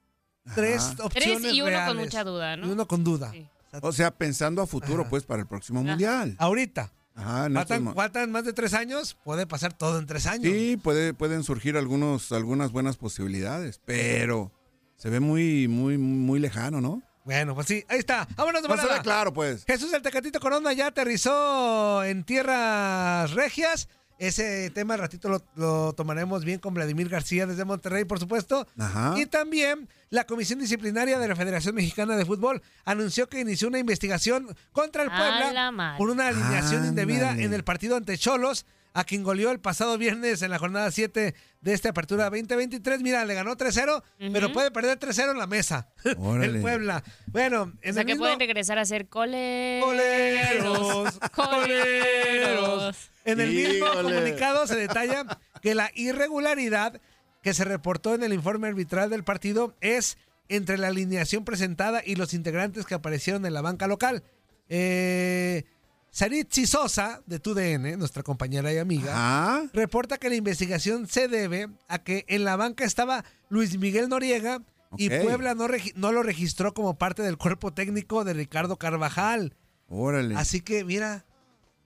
tres 0.54 0.82
Ajá. 0.82 1.04
opciones 1.04 1.40
Tres 1.42 1.54
y 1.54 1.62
uno 1.62 1.78
con 1.86 1.96
mucha 1.96 2.24
duda, 2.24 2.56
¿no? 2.56 2.66
Y 2.66 2.70
uno 2.70 2.86
con 2.86 3.04
duda. 3.04 3.30
Sí. 3.32 3.48
O 3.82 3.92
sea, 3.92 4.10
pensando 4.10 4.62
a 4.62 4.66
futuro, 4.66 5.02
Ajá. 5.02 5.10
pues, 5.10 5.24
para 5.24 5.42
el 5.42 5.48
próximo 5.48 5.82
mundial. 5.82 6.34
Ahorita. 6.38 6.92
Ajá, 7.14 7.48
estos 7.48 7.54
Faltan, 7.68 7.94
faltan 7.94 8.30
más 8.32 8.44
de 8.44 8.52
tres 8.52 8.74
años, 8.74 9.16
puede 9.24 9.44
pasar 9.46 9.72
todo 9.72 9.98
en 9.98 10.06
tres 10.06 10.26
años. 10.26 10.44
Sí, 10.44 10.76
puede, 10.76 11.14
pueden 11.14 11.42
surgir 11.42 11.76
algunos, 11.76 12.30
algunas 12.30 12.70
buenas 12.70 12.96
posibilidades, 12.96 13.80
pero 13.84 14.52
se 14.96 15.10
ve 15.10 15.18
muy, 15.18 15.66
muy, 15.66 15.98
muy 15.98 16.38
lejano, 16.38 16.80
¿no? 16.80 17.02
Bueno, 17.28 17.54
pues 17.54 17.66
sí, 17.66 17.84
ahí 17.90 17.98
está. 17.98 18.26
Vámonos 18.36 18.62
de 18.62 18.68
volada. 18.68 19.02
claro, 19.02 19.34
pues. 19.34 19.66
Jesús 19.66 19.92
el 19.92 20.00
Tecatito 20.00 20.40
Corona 20.40 20.72
ya 20.72 20.86
aterrizó 20.86 22.02
en 22.02 22.24
tierras 22.24 23.32
regias. 23.32 23.90
Ese 24.18 24.70
tema 24.70 24.94
al 24.94 25.00
ratito 25.00 25.28
lo, 25.28 25.44
lo 25.54 25.92
tomaremos 25.92 26.42
bien 26.46 26.58
con 26.58 26.72
Vladimir 26.72 27.10
García 27.10 27.46
desde 27.46 27.66
Monterrey, 27.66 28.06
por 28.06 28.18
supuesto. 28.18 28.66
Ajá. 28.78 29.12
Y 29.18 29.26
también 29.26 29.90
la 30.08 30.24
Comisión 30.24 30.58
Disciplinaria 30.58 31.18
de 31.18 31.28
la 31.28 31.36
Federación 31.36 31.74
Mexicana 31.74 32.16
de 32.16 32.24
Fútbol 32.24 32.62
anunció 32.86 33.28
que 33.28 33.40
inició 33.40 33.68
una 33.68 33.78
investigación 33.78 34.56
contra 34.72 35.02
el 35.02 35.10
Puebla 35.10 35.96
por 35.98 36.08
una 36.08 36.28
alineación 36.28 36.86
indebida 36.86 37.32
en 37.32 37.52
el 37.52 37.62
partido 37.62 37.96
ante 37.96 38.16
Cholos, 38.16 38.64
a 38.94 39.04
quien 39.04 39.22
goleó 39.22 39.50
el 39.50 39.60
pasado 39.60 39.96
viernes 39.98 40.42
en 40.42 40.50
la 40.50 40.58
jornada 40.58 40.90
7 40.90 41.34
de 41.60 41.72
esta 41.72 41.90
apertura 41.90 42.24
2023. 42.30 43.00
Mira, 43.02 43.24
le 43.24 43.34
ganó 43.34 43.56
3-0, 43.56 44.02
pero 44.32 44.52
puede 44.52 44.70
perder 44.70 44.98
3-0 44.98 45.30
en 45.32 45.38
la 45.38 45.46
mesa. 45.46 45.88
Órale. 46.18 46.56
el 46.56 46.60
Puebla. 46.60 47.02
Bueno, 47.26 47.72
en 47.82 47.90
O 47.90 47.92
sea 47.94 48.00
el 48.02 48.06
que 48.06 48.12
mismo... 48.14 48.24
pueden 48.24 48.40
regresar 48.40 48.78
a 48.78 48.84
ser 48.84 49.08
coleros. 49.08 49.88
Coleros, 49.88 51.18
Coleros. 51.32 52.96
En 53.24 53.40
el 53.40 53.50
mismo 53.50 53.86
Híjole. 53.86 54.02
comunicado 54.14 54.66
se 54.66 54.76
detalla 54.76 55.24
que 55.60 55.74
la 55.74 55.90
irregularidad 55.94 57.00
que 57.42 57.54
se 57.54 57.64
reportó 57.64 58.14
en 58.14 58.22
el 58.22 58.32
informe 58.32 58.68
arbitral 58.68 59.10
del 59.10 59.22
partido 59.24 59.74
es 59.80 60.18
entre 60.48 60.78
la 60.78 60.88
alineación 60.88 61.44
presentada 61.44 62.02
y 62.04 62.16
los 62.16 62.32
integrantes 62.34 62.86
que 62.86 62.94
aparecieron 62.94 63.44
en 63.44 63.52
la 63.52 63.60
banca 63.60 63.86
local. 63.86 64.22
Eh, 64.70 65.64
Saritzi 66.10 66.66
Sosa, 66.66 67.22
de 67.26 67.38
TUDN, 67.38 67.98
nuestra 67.98 68.22
compañera 68.22 68.72
y 68.72 68.78
amiga, 68.78 69.68
reporta 69.72 70.18
que 70.18 70.28
la 70.28 70.36
investigación 70.36 71.06
se 71.06 71.28
debe 71.28 71.68
a 71.86 71.98
que 71.98 72.24
en 72.28 72.44
la 72.44 72.56
banca 72.56 72.84
estaba 72.84 73.24
Luis 73.48 73.78
Miguel 73.78 74.08
Noriega 74.08 74.62
y. 74.96 75.10
Puebla 75.10 75.54
no, 75.54 76.12
lo 76.12 76.22
registró 76.22 76.72
como 76.74 76.94
parte 76.98 77.22
del 77.22 77.36
cuerpo 77.36 77.72
técnico 77.72 78.24
de 78.24 78.32
Ricardo 78.32 78.76
Carvajal. 78.76 79.54
Órale. 79.88 80.34
Así 80.36 80.60
que 80.60 80.84
mira, 80.84 81.24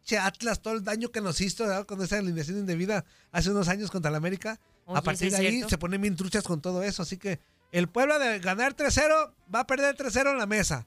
che 0.04 0.18
Atlas, 0.18 0.61
todo 0.62 0.74
el 0.74 0.85
daño 0.85 1.11
que 1.11 1.20
nos 1.20 1.40
hizo 1.40 1.64
¿verdad? 1.64 1.87
con 1.87 2.02
esa 2.02 2.18
alineación 2.18 2.58
indebida 2.58 3.04
hace 3.32 3.50
unos 3.50 3.68
años 3.68 3.90
contra 3.90 4.11
el 4.11 4.14
América. 4.14 4.61
Oye, 4.85 4.98
a 4.98 5.02
partir 5.02 5.30
de 5.30 5.37
ahí 5.37 5.50
cierto. 5.50 5.68
se 5.68 5.78
ponen 5.78 6.00
bien 6.00 6.16
truchas 6.16 6.44
con 6.44 6.61
todo 6.61 6.82
eso. 6.82 7.02
Así 7.02 7.16
que 7.16 7.40
el 7.70 7.88
Puebla 7.88 8.18
de 8.18 8.38
ganar 8.38 8.76
3-0 8.76 9.32
va 9.52 9.61
a 9.61 9.66
perder 9.66 9.96
3-0 9.96 10.32
en 10.32 10.38
la 10.38 10.46
mesa. 10.46 10.87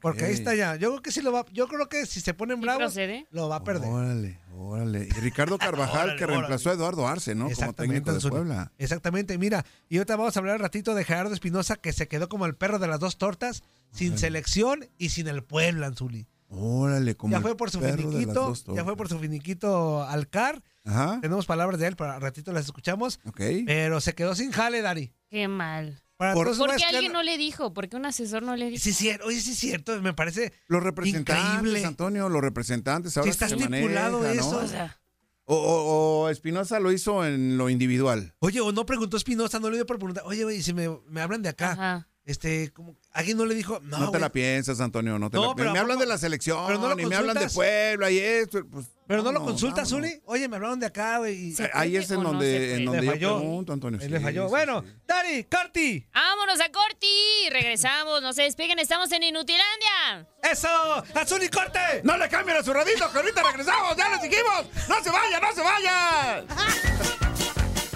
Porque 0.00 0.24
ahí 0.24 0.32
está 0.32 0.54
ya. 0.54 0.76
Yo 0.76 0.90
creo 0.90 1.02
que 1.02 1.12
sí 1.12 1.20
lo 1.20 1.32
va. 1.32 1.44
Yo 1.52 1.68
creo 1.68 1.88
que 1.88 2.06
si 2.06 2.20
se 2.20 2.34
ponen 2.34 2.58
¿Sí 2.58 2.62
bravos, 2.62 2.96
lo 3.30 3.48
va 3.48 3.56
a 3.56 3.64
perder. 3.64 3.88
Órale, 3.88 4.40
órale. 4.56 5.08
Y 5.08 5.20
Ricardo 5.20 5.58
Carvajal, 5.58 6.04
Órale, 6.04 6.18
que 6.18 6.26
reemplazó 6.26 6.70
a 6.70 6.72
Eduardo 6.74 7.06
Arce, 7.06 7.34
¿no? 7.34 7.50
Como 7.50 7.72
técnico 7.74 8.12
de. 8.12 8.28
Puebla. 8.28 8.72
Exactamente, 8.78 9.36
mira. 9.38 9.64
Y 9.88 9.98
ahorita 9.98 10.16
vamos 10.16 10.36
a 10.36 10.40
hablar 10.40 10.56
un 10.56 10.62
ratito 10.62 10.94
de 10.94 11.04
Gerardo 11.04 11.34
Espinosa, 11.34 11.76
que 11.76 11.92
se 11.92 12.08
quedó 12.08 12.28
como 12.28 12.46
el 12.46 12.54
perro 12.54 12.78
de 12.78 12.86
las 12.86 13.00
dos 13.00 13.18
tortas, 13.18 13.62
sin 13.92 14.18
selección 14.18 14.88
y 14.98 15.10
sin 15.10 15.28
el 15.28 15.42
Puebla, 15.44 15.86
Anzuli. 15.86 16.26
Órale, 16.48 17.16
como 17.16 17.32
Ya 17.32 17.38
el 17.38 17.42
fue 17.42 17.56
por 17.56 17.70
su 17.70 17.80
perro 17.80 17.96
de 17.96 18.02
las 18.02 18.12
finiquito, 18.12 18.44
dos 18.46 18.64
ya 18.74 18.84
fue 18.84 18.96
por 18.96 19.08
su 19.08 19.18
finiquito 19.18 20.04
al 20.04 20.28
CAR. 20.28 20.62
Ajá. 20.84 21.18
Tenemos 21.20 21.46
palabras 21.46 21.80
de 21.80 21.88
él, 21.88 21.96
para 21.96 22.18
ratito 22.18 22.52
las 22.52 22.66
escuchamos. 22.66 23.18
Ok. 23.26 23.40
Pero 23.66 24.00
se 24.00 24.14
quedó 24.14 24.34
sin 24.34 24.52
jale, 24.52 24.82
Dari. 24.82 25.12
Qué 25.30 25.48
mal. 25.48 26.03
Para 26.16 26.34
Por- 26.34 26.46
todos 26.46 26.58
¿Por 26.58 26.68
ustedes 26.70 26.82
qué 26.90 26.96
alguien 26.96 27.12
no- 27.12 27.22
le 27.24 27.36
dijo? 27.38 27.72
¿Por 27.74 27.88
qué 27.88 27.96
un 27.96 28.06
asesor 28.06 28.42
no 28.44 28.54
le 28.56 28.70
dijo? 28.70 28.82
Sí, 28.82 28.92
cierto. 28.92 29.26
Oye, 29.26 29.40
sí 29.40 29.50
es 29.52 29.58
cierto. 29.58 30.00
Me 30.00 30.12
parece. 30.14 30.52
Los 30.68 30.82
representantes, 30.82 31.44
Increíble. 31.54 31.84
Antonio, 31.84 32.28
los 32.28 32.40
representantes 32.42 33.16
ahora 33.16 33.24
Sí 33.24 33.30
está 33.30 33.46
que 33.48 33.56
se 33.58 33.64
estipulado 33.64 34.20
maneja, 34.20 34.40
eso. 34.40 34.52
¿no? 34.52 34.58
O 34.58 34.68
sea, 34.68 35.00
O, 35.46 35.56
o- 35.56 36.22
o 36.24 36.28
Espinosa 36.30 36.80
lo 36.80 36.90
hizo 36.92 37.26
en 37.26 37.58
lo 37.58 37.68
individual. 37.68 38.34
Oye, 38.38 38.60
o 38.60 38.72
no 38.72 38.86
preguntó 38.86 39.16
Espinosa, 39.18 39.58
no 39.60 39.68
le 39.70 39.76
dio 39.76 39.84
por 39.86 39.98
preguntar. 39.98 40.22
Oye, 40.26 40.44
güey, 40.44 40.62
si 40.62 40.72
me, 40.72 40.88
me 41.08 41.20
hablan 41.20 41.42
de 41.42 41.50
acá, 41.50 41.72
ajá. 41.72 42.08
Este, 42.26 42.72
como, 42.72 42.96
alguien 43.12 43.36
no 43.36 43.44
le 43.46 43.54
dijo, 43.54 43.80
no, 43.82 43.98
No, 43.98 44.04
te 44.06 44.10
güey, 44.10 44.20
la 44.22 44.30
piensas, 44.32 44.80
Antonio. 44.80 45.18
No 45.18 45.28
te 45.30 45.36
No, 45.36 45.48
la 45.48 45.54
pero 45.54 45.72
Me 45.72 45.78
¿a 45.78 45.82
hablan 45.82 45.98
de 45.98 46.06
la 46.06 46.16
selección 46.18 46.66
pero 46.66 46.78
no 46.78 46.88
lo 46.94 46.98
y 47.00 47.06
me 47.06 47.16
hablan 47.16 47.36
de? 47.36 47.48
Puebla 47.50 48.10
y 48.10 48.18
esto. 48.18 48.64
Pues, 48.70 48.86
Pero 49.06 49.22
no 49.22 49.30
lo 49.32 49.42
consultas. 49.44 49.88
Zuli. 49.90 50.22
Oye, 50.24 50.48
me 50.48 50.56
hablaron 50.56 50.80
de 50.80 50.86
acá, 50.86 51.18
güey. 51.18 51.34
y- 51.48 51.54
¿Se 51.54 51.70
Ahí 51.74 51.96
es 51.96 52.10
en 52.10 52.22
donde, 52.22 52.46
se 52.46 52.74
en 52.76 52.84
donde 52.86 53.00
Le 53.02 53.06
yo 53.06 53.12
falló. 53.12 53.38
pregunto, 53.38 53.72
Antonio. 53.74 54.00
Sí, 54.00 54.08
le 54.08 54.20
falló. 54.20 54.44
sí, 54.44 54.48
bueno, 54.50 54.82
sí. 54.82 54.94
Dani, 55.06 55.44
Corti. 55.44 56.06
Vámonos 56.14 56.60
a 56.60 56.72
Corti. 56.72 57.50
Regresamos, 57.50 58.22
no 58.22 58.32
se 58.32 58.42
despeguen, 58.44 58.78
estamos 58.78 59.12
en 59.12 59.22
Inutilandia. 59.24 60.26
¡Eso! 60.42 60.68
¡Azul 61.14 61.42
y 61.42 61.48
corte! 61.48 61.78
No 62.04 62.16
le 62.16 62.28
cambien 62.30 62.56
a 62.56 62.62
su 62.62 62.72
radito, 62.72 63.10
que 63.12 63.18
ahorita 63.18 63.42
regresamos, 63.42 63.96
ya 63.96 64.08
les 64.08 64.22
dijimos. 64.22 64.64
¡No 64.88 65.02
se 65.04 65.10
vaya, 65.10 65.40
no 65.40 65.52
se 65.54 65.60
vaya! 65.60 66.44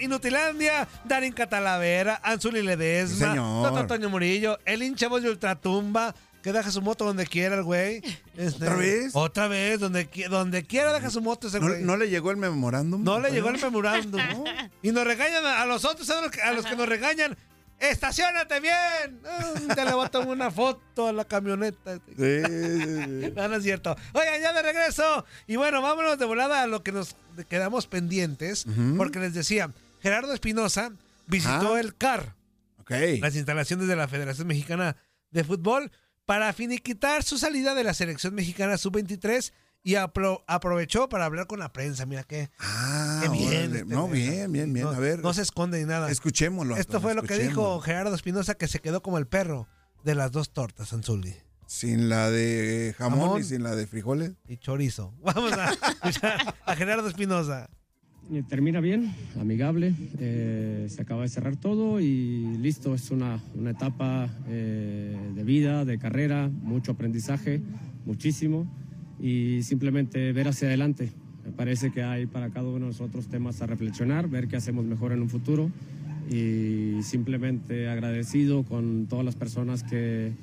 Inutilandia, 0.00 0.88
Darín 1.04 1.32
Catalavera, 1.32 2.20
Anzuli 2.22 2.62
Ledesma. 2.62 3.34
Toto 3.34 3.86
Toño 3.86 4.08
Murillo, 4.10 4.58
el 4.64 4.82
hincha 4.82 5.08
voz 5.08 5.22
de 5.22 5.30
Ultratumba, 5.30 6.14
que 6.42 6.52
deja 6.52 6.70
su 6.70 6.80
moto 6.82 7.04
donde 7.04 7.26
quiera 7.26 7.56
el 7.56 7.62
güey. 7.62 8.02
Este, 8.36 8.64
¿Otra 8.64 8.76
vez? 8.76 9.10
Otra 9.14 9.48
vez, 9.48 9.80
donde, 9.80 10.08
donde 10.30 10.62
quiera 10.64 10.94
deja 10.94 11.10
su 11.10 11.20
moto 11.20 11.48
ese 11.48 11.60
¿No, 11.60 11.68
güey. 11.68 11.82
no 11.82 11.98
le 11.98 12.08
llegó 12.08 12.30
el 12.30 12.38
memorándum? 12.38 13.04
No 13.04 13.20
le 13.20 13.30
llegó 13.30 13.50
el 13.50 13.60
memorándum. 13.60 14.20
Y 14.82 14.92
nos 14.92 15.04
regañan 15.04 15.44
a 15.44 15.66
los 15.66 15.84
otros, 15.84 16.08
a 16.08 16.22
los 16.22 16.30
que, 16.30 16.40
a 16.40 16.52
los 16.52 16.64
que 16.64 16.74
nos 16.74 16.88
regañan. 16.88 17.36
¡Estacionate 17.78 18.60
bien! 18.60 19.20
Ah, 19.26 19.74
Te 19.74 19.84
le 19.86 19.92
voy 19.94 20.04
a 20.04 20.08
tomar 20.10 20.28
una 20.28 20.50
foto 20.50 21.08
a 21.08 21.12
la 21.14 21.24
camioneta. 21.24 21.96
Sí, 21.96 22.02
sí, 22.16 22.84
sí. 22.84 23.32
No, 23.36 23.48
no 23.48 23.56
es 23.56 23.62
cierto. 23.62 23.96
Oigan, 24.12 24.40
ya 24.40 24.52
de 24.52 24.62
regreso. 24.62 25.24
Y 25.46 25.56
bueno, 25.56 25.80
vámonos 25.80 26.18
de 26.18 26.26
volada 26.26 26.62
a 26.62 26.66
lo 26.66 26.82
que 26.82 26.92
nos 26.92 27.16
quedamos 27.48 27.86
pendientes. 27.86 28.66
Porque 28.98 29.18
les 29.18 29.32
decía, 29.32 29.70
Gerardo 30.00 30.32
Espinosa 30.34 30.92
visitó 31.26 31.74
Ah. 31.74 31.80
el 31.80 31.96
CAR, 31.96 32.34
Ok. 32.80 32.90
las 33.20 33.34
instalaciones 33.36 33.86
de 33.88 33.96
la 33.96 34.08
Federación 34.08 34.46
Mexicana 34.46 34.96
de 35.30 35.44
Fútbol, 35.44 35.90
para 36.26 36.52
finiquitar 36.52 37.22
su 37.24 37.38
salida 37.38 37.74
de 37.74 37.82
la 37.84 37.92
selección 37.94 38.34
mexicana 38.34 38.78
sub-23 38.78 39.52
y 39.82 39.94
apro- 39.94 40.44
aprovechó 40.46 41.08
para 41.08 41.24
hablar 41.24 41.46
con 41.46 41.58
la 41.58 41.72
prensa. 41.72 42.06
Mira 42.06 42.22
qué, 42.22 42.50
Ah, 42.58 43.20
qué 43.22 43.28
bien. 43.30 43.74
este, 43.74 43.84
no, 43.86 44.06
bien, 44.08 44.52
bien, 44.52 44.72
bien. 44.72 44.84
No, 44.86 44.90
a 44.92 44.98
ver, 44.98 45.20
no 45.20 45.32
se 45.34 45.42
esconde 45.42 45.80
ni 45.80 45.86
nada. 45.86 46.10
escuchémoslo. 46.10 46.76
Esto 46.76 47.00
fue 47.00 47.14
lo 47.14 47.22
que 47.24 47.36
dijo. 47.38 47.80
Gerardo 47.80 48.14
Espinosa, 48.14 48.54
que 48.54 48.68
se 48.68 48.78
quedó 48.80 49.02
como 49.02 49.18
el 49.18 49.26
perro 49.26 49.66
de 50.04 50.14
las 50.14 50.30
dos 50.30 50.52
tortas, 50.52 50.92
Anzuli. 50.92 51.34
Sin 51.66 52.08
la 52.08 52.30
de 52.30 52.94
jamón, 52.98 53.20
Jamón. 53.20 53.40
y 53.40 53.44
sin 53.44 53.62
la 53.62 53.74
de 53.76 53.86
frijoles. 53.86 54.32
Y 54.48 54.56
chorizo. 54.56 55.14
Vamos 55.22 55.52
a 55.52 55.70
escuchar 55.90 56.54
a 56.64 56.76
Gerardo 56.76 57.08
Espinosa. 57.08 57.70
Eh, 58.32 58.44
Termina 58.48 58.80
bien, 58.80 59.12
amigable, 59.40 59.92
eh, 60.20 60.86
se 60.88 61.02
acaba 61.02 61.22
de 61.22 61.28
cerrar 61.28 61.56
todo 61.56 61.98
y 61.98 62.46
listo, 62.58 62.94
es 62.94 63.10
una, 63.10 63.40
una 63.56 63.70
etapa 63.70 64.28
eh, 64.48 65.16
de 65.34 65.42
vida, 65.44 65.84
de 65.84 65.98
carrera, 65.98 66.48
mucho 66.48 66.92
aprendizaje, 66.92 67.60
muchísimo 68.06 68.70
y 69.20 69.62
simplemente 69.64 70.32
ver 70.32 70.46
hacia 70.46 70.68
adelante. 70.68 71.10
Me 71.44 71.50
parece 71.50 71.90
que 71.90 72.04
hay 72.04 72.26
para 72.26 72.50
cada 72.50 72.68
uno 72.68 72.78
de 72.78 72.86
nosotros 72.92 73.26
temas 73.26 73.62
a 73.62 73.66
reflexionar, 73.66 74.28
ver 74.28 74.46
qué 74.46 74.56
hacemos 74.56 74.84
mejor 74.84 75.10
en 75.10 75.22
un 75.22 75.28
futuro 75.28 75.68
y 76.30 77.02
simplemente 77.02 77.88
agradecido 77.88 78.62
con 78.62 79.06
todas 79.08 79.24
las 79.24 79.34
personas 79.34 79.82
que, 79.82 80.34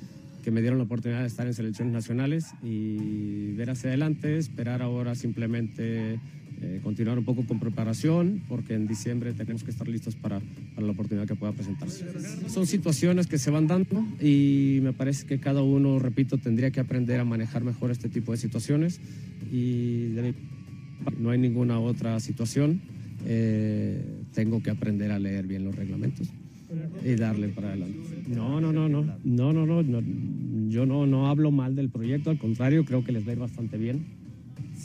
que 0.44 0.50
me 0.50 0.60
dieron 0.60 0.78
la 0.78 0.84
oportunidad 0.84 1.22
de 1.22 1.28
estar 1.28 1.46
en 1.46 1.54
selecciones 1.54 1.94
nacionales 1.94 2.52
y 2.62 3.52
ver 3.52 3.70
hacia 3.70 3.88
adelante, 3.88 4.36
esperar 4.36 4.82
ahora 4.82 5.14
simplemente 5.14 6.20
eh, 6.60 6.80
continuar 6.82 7.18
un 7.18 7.24
poco 7.24 7.46
con 7.46 7.60
preparación, 7.60 8.42
porque 8.48 8.74
en 8.74 8.86
diciembre 8.88 9.32
tenemos 9.32 9.62
que 9.62 9.70
estar 9.70 9.86
listos 9.86 10.16
para, 10.16 10.40
para 10.74 10.86
la 10.86 10.92
oportunidad 10.92 11.26
que 11.26 11.36
pueda 11.36 11.52
presentarse. 11.52 12.04
Son 12.48 12.66
situaciones 12.66 13.26
que 13.28 13.38
se 13.38 13.50
van 13.50 13.68
dando 13.68 14.04
y 14.20 14.80
me 14.82 14.92
parece 14.92 15.26
que 15.26 15.38
cada 15.38 15.62
uno, 15.62 15.98
repito, 15.98 16.38
tendría 16.38 16.70
que 16.70 16.80
aprender 16.80 17.20
a 17.20 17.24
manejar 17.24 17.62
mejor 17.62 17.90
este 17.90 18.08
tipo 18.08 18.32
de 18.32 18.38
situaciones 18.38 19.00
y 19.52 20.08
de 20.08 20.34
no 21.18 21.30
hay 21.30 21.38
ninguna 21.38 21.78
otra 21.78 22.18
situación. 22.20 22.80
Eh, 23.26 24.02
tengo 24.34 24.62
que 24.62 24.70
aprender 24.70 25.10
a 25.12 25.18
leer 25.18 25.46
bien 25.46 25.64
los 25.64 25.74
reglamentos 25.74 26.28
y 27.04 27.14
darle 27.14 27.48
para 27.48 27.68
adelante. 27.68 27.98
No, 28.26 28.60
no, 28.60 28.72
no, 28.72 28.88
no, 28.88 29.04
no, 29.24 29.52
no, 29.52 29.66
no, 29.66 29.82
no. 29.82 30.68
yo 30.68 30.86
no, 30.86 31.06
no 31.06 31.28
hablo 31.28 31.50
mal 31.50 31.74
del 31.74 31.88
proyecto, 31.88 32.30
al 32.30 32.38
contrario, 32.38 32.84
creo 32.84 33.04
que 33.04 33.12
les 33.12 33.26
va 33.26 33.30
a 33.30 33.32
ir 33.34 33.38
bastante 33.38 33.78
bien. 33.78 34.17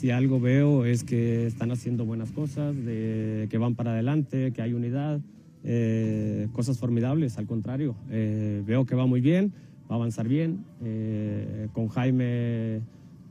Si 0.04 0.10
algo 0.10 0.38
veo 0.38 0.84
es 0.84 1.02
que 1.02 1.46
están 1.46 1.70
haciendo 1.70 2.04
buenas 2.04 2.30
cosas, 2.30 2.76
de, 2.76 3.46
que 3.48 3.56
van 3.56 3.74
para 3.74 3.92
adelante, 3.92 4.52
que 4.52 4.60
hay 4.60 4.74
unidad, 4.74 5.18
eh, 5.64 6.46
cosas 6.52 6.76
formidables, 6.76 7.38
al 7.38 7.46
contrario. 7.46 7.94
Eh, 8.10 8.62
veo 8.66 8.84
que 8.84 8.94
va 8.94 9.06
muy 9.06 9.22
bien, 9.22 9.54
va 9.90 9.94
a 9.94 9.96
avanzar 9.96 10.28
bien. 10.28 10.62
Eh, 10.84 11.68
con 11.72 11.88
Jaime 11.88 12.82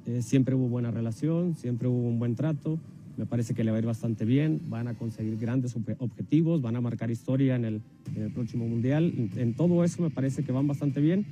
eh, 0.07 0.21
siempre 0.21 0.55
hubo 0.55 0.67
buena 0.67 0.89
relación, 0.89 1.53
siempre 1.53 1.87
hubo 1.87 2.07
un 2.07 2.17
buen 2.17 2.33
trato. 2.33 2.79
Me 3.17 3.27
parece 3.27 3.53
que 3.53 3.63
le 3.63 3.69
va 3.69 3.77
a 3.77 3.79
ir 3.81 3.85
bastante 3.85 4.25
bien, 4.25 4.59
van 4.67 4.87
a 4.87 4.95
conseguir 4.95 5.37
grandes 5.37 5.77
obje- 5.77 5.97
objetivos, 5.99 6.63
van 6.63 6.75
a 6.75 6.81
marcar 6.81 7.11
historia 7.11 7.55
en 7.55 7.65
el, 7.65 7.81
en 8.15 8.23
el 8.23 8.31
próximo 8.31 8.67
Mundial. 8.67 9.13
En 9.35 9.53
todo 9.53 9.83
eso 9.83 10.01
me 10.01 10.09
parece 10.09 10.43
que 10.43 10.51
van 10.51 10.65
bastante 10.65 11.01
bien. 11.01 11.23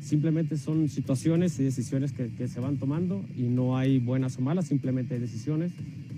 Simplemente 0.00 0.56
son 0.56 0.88
situaciones 0.88 1.58
y 1.58 1.64
decisiones 1.64 2.12
que, 2.12 2.48
se 2.48 2.60
van 2.60 2.76
tomando 2.76 3.24
y 3.36 3.42
no 3.42 3.76
hay 3.76 3.98
buenas 3.98 4.38
o 4.38 4.40
malas, 4.40 4.66
simplemente 4.66 5.14
hay 5.14 5.20
decisiones. 5.20 5.72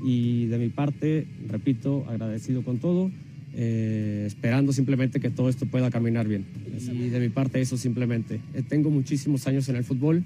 Y 0.04 0.46
de 0.46 0.58
mi 0.58 0.68
parte, 0.68 1.26
repito, 1.48 2.04
agradecido 2.08 2.62
con 2.62 2.78
todo, 2.78 3.10
eh, 3.54 4.24
esperando 4.26 4.72
simplemente 4.72 5.20
que 5.20 5.30
todo 5.30 5.48
esto 5.48 5.66
pueda 5.66 5.90
caminar 5.90 6.28
bien. 6.28 6.46
Y 6.92 7.08
de 7.08 7.20
mi 7.20 7.28
parte 7.28 7.60
eso 7.60 7.76
simplemente. 7.76 8.40
Eh, 8.54 8.62
tengo 8.66 8.90
muchísimos 8.90 9.46
años 9.46 9.68
en 9.68 9.76
el 9.76 9.84
fútbol, 9.84 10.24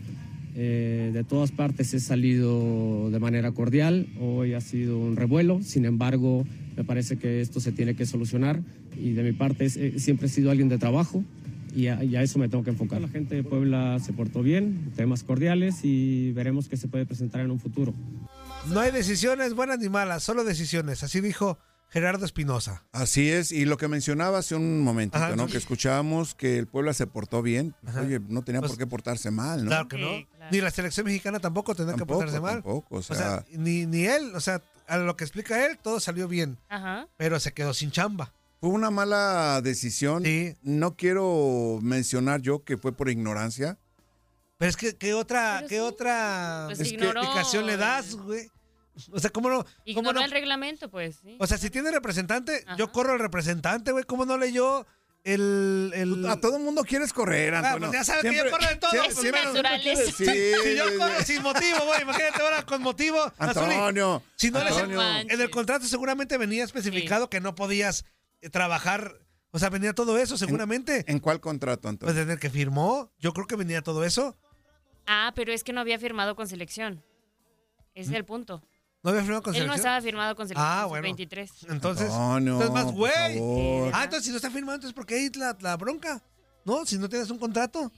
eh, 0.57 1.11
de 1.12 1.25
todas 1.25 1.51
partes 1.51 1.95
he 1.95 2.01
salido 2.01 3.11
de 3.11 3.19
manera 3.19 3.51
cordial, 3.51 4.07
hoy 4.21 4.53
ha 4.53 4.61
sido 4.61 5.01
un 5.01 5.17
revuelo, 5.17 5.61
sin 5.62 5.85
embargo 5.85 6.47
me 6.77 6.85
parece 6.85 7.17
que 7.17 7.40
esto 7.40 7.59
se 7.59 7.73
tiene 7.73 7.97
que 7.97 8.07
solucionar 8.07 8.62
y 8.97 9.12
de 9.14 9.25
mi 9.25 9.33
parte 9.33 9.69
siempre 9.69 10.29
he 10.29 10.31
sido 10.31 10.53
alguien 10.53 10.69
de 10.69 10.79
trabajo 10.79 11.25
y 11.74 11.88
a, 11.88 12.02
y 12.04 12.16
a 12.16 12.22
eso 12.22 12.38
me 12.38 12.48
tengo 12.48 12.62
que 12.64 12.70
enfocar. 12.70 13.00
La 13.00 13.08
gente 13.08 13.34
de 13.34 13.42
Puebla 13.44 13.98
se 14.00 14.12
portó 14.12 14.42
bien, 14.42 14.92
temas 14.96 15.22
cordiales 15.24 15.80
y 15.82 16.32
veremos 16.32 16.68
qué 16.68 16.76
se 16.76 16.88
puede 16.88 17.06
presentar 17.06 17.40
en 17.40 17.50
un 17.50 17.60
futuro. 17.60 17.92
No 18.68 18.80
hay 18.80 18.90
decisiones 18.92 19.54
buenas 19.54 19.78
ni 19.78 19.88
malas, 19.88 20.22
solo 20.22 20.44
decisiones. 20.44 21.02
Así 21.02 21.20
dijo 21.20 21.58
Gerardo 21.90 22.24
Espinosa. 22.24 22.82
Así 22.92 23.28
es, 23.30 23.52
y 23.52 23.64
lo 23.66 23.76
que 23.76 23.88
mencionaba 23.88 24.38
hace 24.38 24.54
un 24.54 24.80
momentito, 24.82 25.22
Ajá, 25.22 25.37
¿no? 25.37 25.46
sí. 25.46 25.52
Que 25.52 25.58
escuchábamos 25.58 26.34
que 26.34 26.58
el 26.58 26.66
Puebla 26.66 26.92
se 26.94 27.06
portó 27.06 27.42
bien. 27.42 27.74
Ajá. 27.87 28.00
Oye, 28.02 28.20
no 28.28 28.42
tenía 28.42 28.60
Pues, 28.60 28.72
por 28.72 28.78
qué 28.78 28.87
portarse 28.87 29.30
mal, 29.30 29.64
¿no? 29.64 29.70
Claro 29.70 29.88
que 29.88 29.98
no. 29.98 30.08
Sí, 30.08 30.26
claro. 30.37 30.50
Ni 30.50 30.60
la 30.60 30.70
selección 30.70 31.06
mexicana 31.06 31.38
tampoco 31.40 31.74
tendrá 31.74 31.94
que 31.96 32.06
portarse 32.06 32.40
mal. 32.40 32.54
tampoco, 32.62 32.96
o 32.96 32.98
O 32.98 33.02
sea, 33.02 33.16
sea- 33.16 33.44
ni, 33.56 33.87
ni 33.87 34.06
él, 34.06 34.32
o 34.34 34.40
sea, 34.40 34.62
a 34.87 34.98
lo 34.98 35.16
que 35.16 35.24
explica 35.24 35.66
él, 35.66 35.78
todo 35.82 36.00
salió 36.00 36.26
bien, 36.28 36.58
Ajá. 36.68 37.06
pero 37.16 37.38
se 37.40 37.52
quedó 37.52 37.72
sin 37.74 37.90
chamba. 37.90 38.32
Fue 38.64 38.72
una 38.72 38.90
mala 38.90 39.61
decisión. 39.62 40.24
Sí. 40.24 40.57
No 40.62 40.96
quiero 40.96 41.81
mencionar 41.83 42.40
yo 42.40 42.64
que 42.64 42.79
fue 42.79 42.96
por 42.96 43.11
ignorancia, 43.11 43.77
Pero 44.57 44.70
es 44.70 44.77
que, 44.79 44.96
¿qué 44.96 45.12
otra, 45.12 45.57
Pero 45.59 45.68
qué 45.68 45.74
sí. 45.77 45.81
otra 45.83 46.62
Pues 46.68 46.81
es 46.81 46.88
que 46.88 46.94
ignoró 46.94 47.20
explicación 47.20 47.66
le 47.66 47.77
das, 47.77 48.12
el- 48.12 48.16
güey? 48.22 48.48
O 49.12 49.20
sea, 49.20 49.29
¿cómo 49.29 49.50
no? 49.50 49.64
¿Cómo 49.64 49.68
Ignoró 49.85 50.12
no? 50.20 50.24
el 50.24 50.31
reglamento, 50.31 50.88
pues. 50.90 51.16
sí. 51.22 51.37
O 51.40 51.46
sea, 51.46 51.59
si 51.59 51.68
tiene 51.68 51.90
representante, 51.90 52.64
Ajá. 52.66 52.77
yo 52.79 52.90
corro 52.90 53.12
al 53.12 53.18
representante, 53.18 53.92
güey. 53.92 54.05
¿Cómo 54.05 54.24
no 54.24 54.38
leyó 54.38 54.87
el. 55.24 55.92
el... 55.94 56.24
A 56.27 56.40
todo 56.40 56.59
mundo 56.59 56.85
quieres 56.85 57.12
correr, 57.12 57.55
Ah, 57.55 57.59
Antonio. 57.59 57.88
pues 57.90 57.92
ya 58.00 58.05
sabes 58.05 58.22
que 58.22 58.35
yo 58.35 58.50
corro 58.50 58.66
de 58.66 58.77
todo. 58.77 58.90
siempre- 58.92 59.11
Es 59.12 59.18
siempre- 59.18 59.44
naturaleza. 59.44 60.05
Sí, 60.16 60.24
si 60.64 60.74
yo 60.77 60.85
corro 60.98 61.22
sin 61.22 61.42
motivo, 61.42 61.79
güey, 61.85 62.00
imagínate 62.00 62.40
ahora 62.40 62.62
con 62.64 62.81
motivo. 62.81 63.20
Azuli, 63.37 63.74
Antonio, 63.74 64.22
si 64.37 64.50
no 64.50 64.59
eres- 64.61 64.72
Antonio. 64.72 65.03
en 65.03 65.38
el 65.38 65.50
contrato 65.50 65.85
seguramente 65.87 66.38
venía 66.38 66.64
especificado 66.64 67.29
que 67.29 67.40
no 67.42 67.55
podías 67.55 68.07
trabajar. 68.50 69.14
O 69.50 69.59
sea, 69.59 69.70
venía 69.70 69.92
todo 69.94 70.18
eso, 70.18 70.37
seguramente. 70.37 71.04
¿En 71.07 71.18
cuál 71.20 71.40
contrato, 71.40 71.83
Pues 71.83 71.92
Antonio? 71.92 72.14
desde 72.14 72.33
el 72.33 72.38
que 72.40 72.50
firmó, 72.50 73.12
yo 73.20 73.33
creo 73.33 73.46
que 73.46 73.57
venía 73.57 73.83
todo 73.83 74.04
eso. 74.04 74.37
Ah, 75.07 75.33
pero 75.37 75.52
es 75.52 75.62
que 75.62 75.72
no 75.72 75.80
había 75.80 75.98
firmado 75.98 76.35
con 76.35 76.48
selección. 76.48 77.04
Ese 77.94 78.11
es 78.11 78.16
el 78.16 78.24
punto. 78.24 78.62
¿No 79.02 79.11
había 79.11 79.22
firmado 79.22 79.42
con 79.42 79.54
Él 79.54 79.61
no 79.61 79.74
selección? 79.74 79.76
estaba 79.87 80.00
firmado 80.02 80.35
con 80.35 80.48
selección. 80.48 80.66
Ah, 80.68 80.87
bueno. 80.87 81.02
23. 81.02 81.50
Entonces, 81.68 82.11
Antonio, 82.11 82.54
entonces 82.54 82.70
más 82.72 82.92
güey. 82.92 83.90
Ah, 83.92 84.04
entonces 84.04 84.24
si 84.24 84.30
no 84.30 84.37
está 84.37 84.50
firmado, 84.50 84.76
entonces 84.76 84.94
¿por 84.94 85.04
qué 85.07 85.16
hay 85.16 85.30
la, 85.37 85.57
la 85.61 85.76
bronca? 85.76 86.22
¿No? 86.64 86.85
Si 86.87 86.96
no 86.98 87.09
tienes 87.09 87.30
un 87.30 87.38
contrato. 87.38 87.92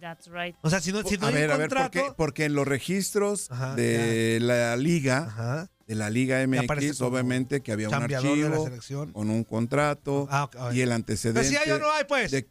That's 0.00 0.28
right. 0.30 0.54
O 0.62 0.70
sea, 0.70 0.80
si 0.80 0.92
no, 0.92 1.02
si 1.02 1.16
no 1.18 1.26
a 1.26 1.28
hay 1.30 1.34
ver, 1.34 1.48
un 1.50 1.54
a 1.54 1.56
ver, 1.58 1.68
contrato. 1.68 1.98
porque, 2.00 2.14
porque 2.16 2.44
en 2.44 2.54
los 2.54 2.66
registros 2.68 3.50
Ajá, 3.50 3.74
de 3.74 4.38
la 4.40 4.76
liga, 4.76 5.24
Ajá. 5.26 5.68
De 5.90 5.96
la 5.96 6.08
Liga 6.08 6.38
MX, 6.46 7.00
obviamente 7.00 7.62
que 7.62 7.72
había 7.72 7.88
un 7.88 7.92
chambeador 7.94 8.28
de 8.36 8.36
la 8.38 8.46
archivo 8.46 8.64
selección. 8.64 9.12
con 9.12 9.28
un 9.28 9.42
contrato 9.42 10.28
Ah, 10.30 10.48
y 10.72 10.82
el 10.82 10.92
antecedente. 10.92 11.40
Pero 11.40 11.50
si 11.50 11.56
hay 11.56 11.76
o 11.76 11.80
no 11.80 11.90
hay, 11.92 12.04
pues. 12.04 12.30
de 12.30 12.46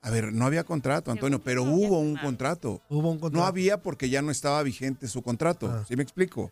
a 0.00 0.10
ver, 0.10 0.32
no 0.32 0.46
había 0.46 0.64
contrato, 0.64 1.10
Antonio, 1.10 1.40
pero 1.42 1.64
hubo 1.64 1.98
un 1.98 2.16
contrato. 2.16 2.80
Hubo 2.88 3.10
un 3.10 3.18
contrato. 3.18 3.42
No 3.42 3.46
había 3.46 3.82
porque 3.82 4.08
ya 4.08 4.22
no 4.22 4.30
estaba 4.30 4.62
vigente 4.62 5.06
su 5.08 5.22
contrato. 5.22 5.66
Ah. 5.70 5.84
¿Sí 5.86 5.96
me 5.96 6.02
explico? 6.02 6.50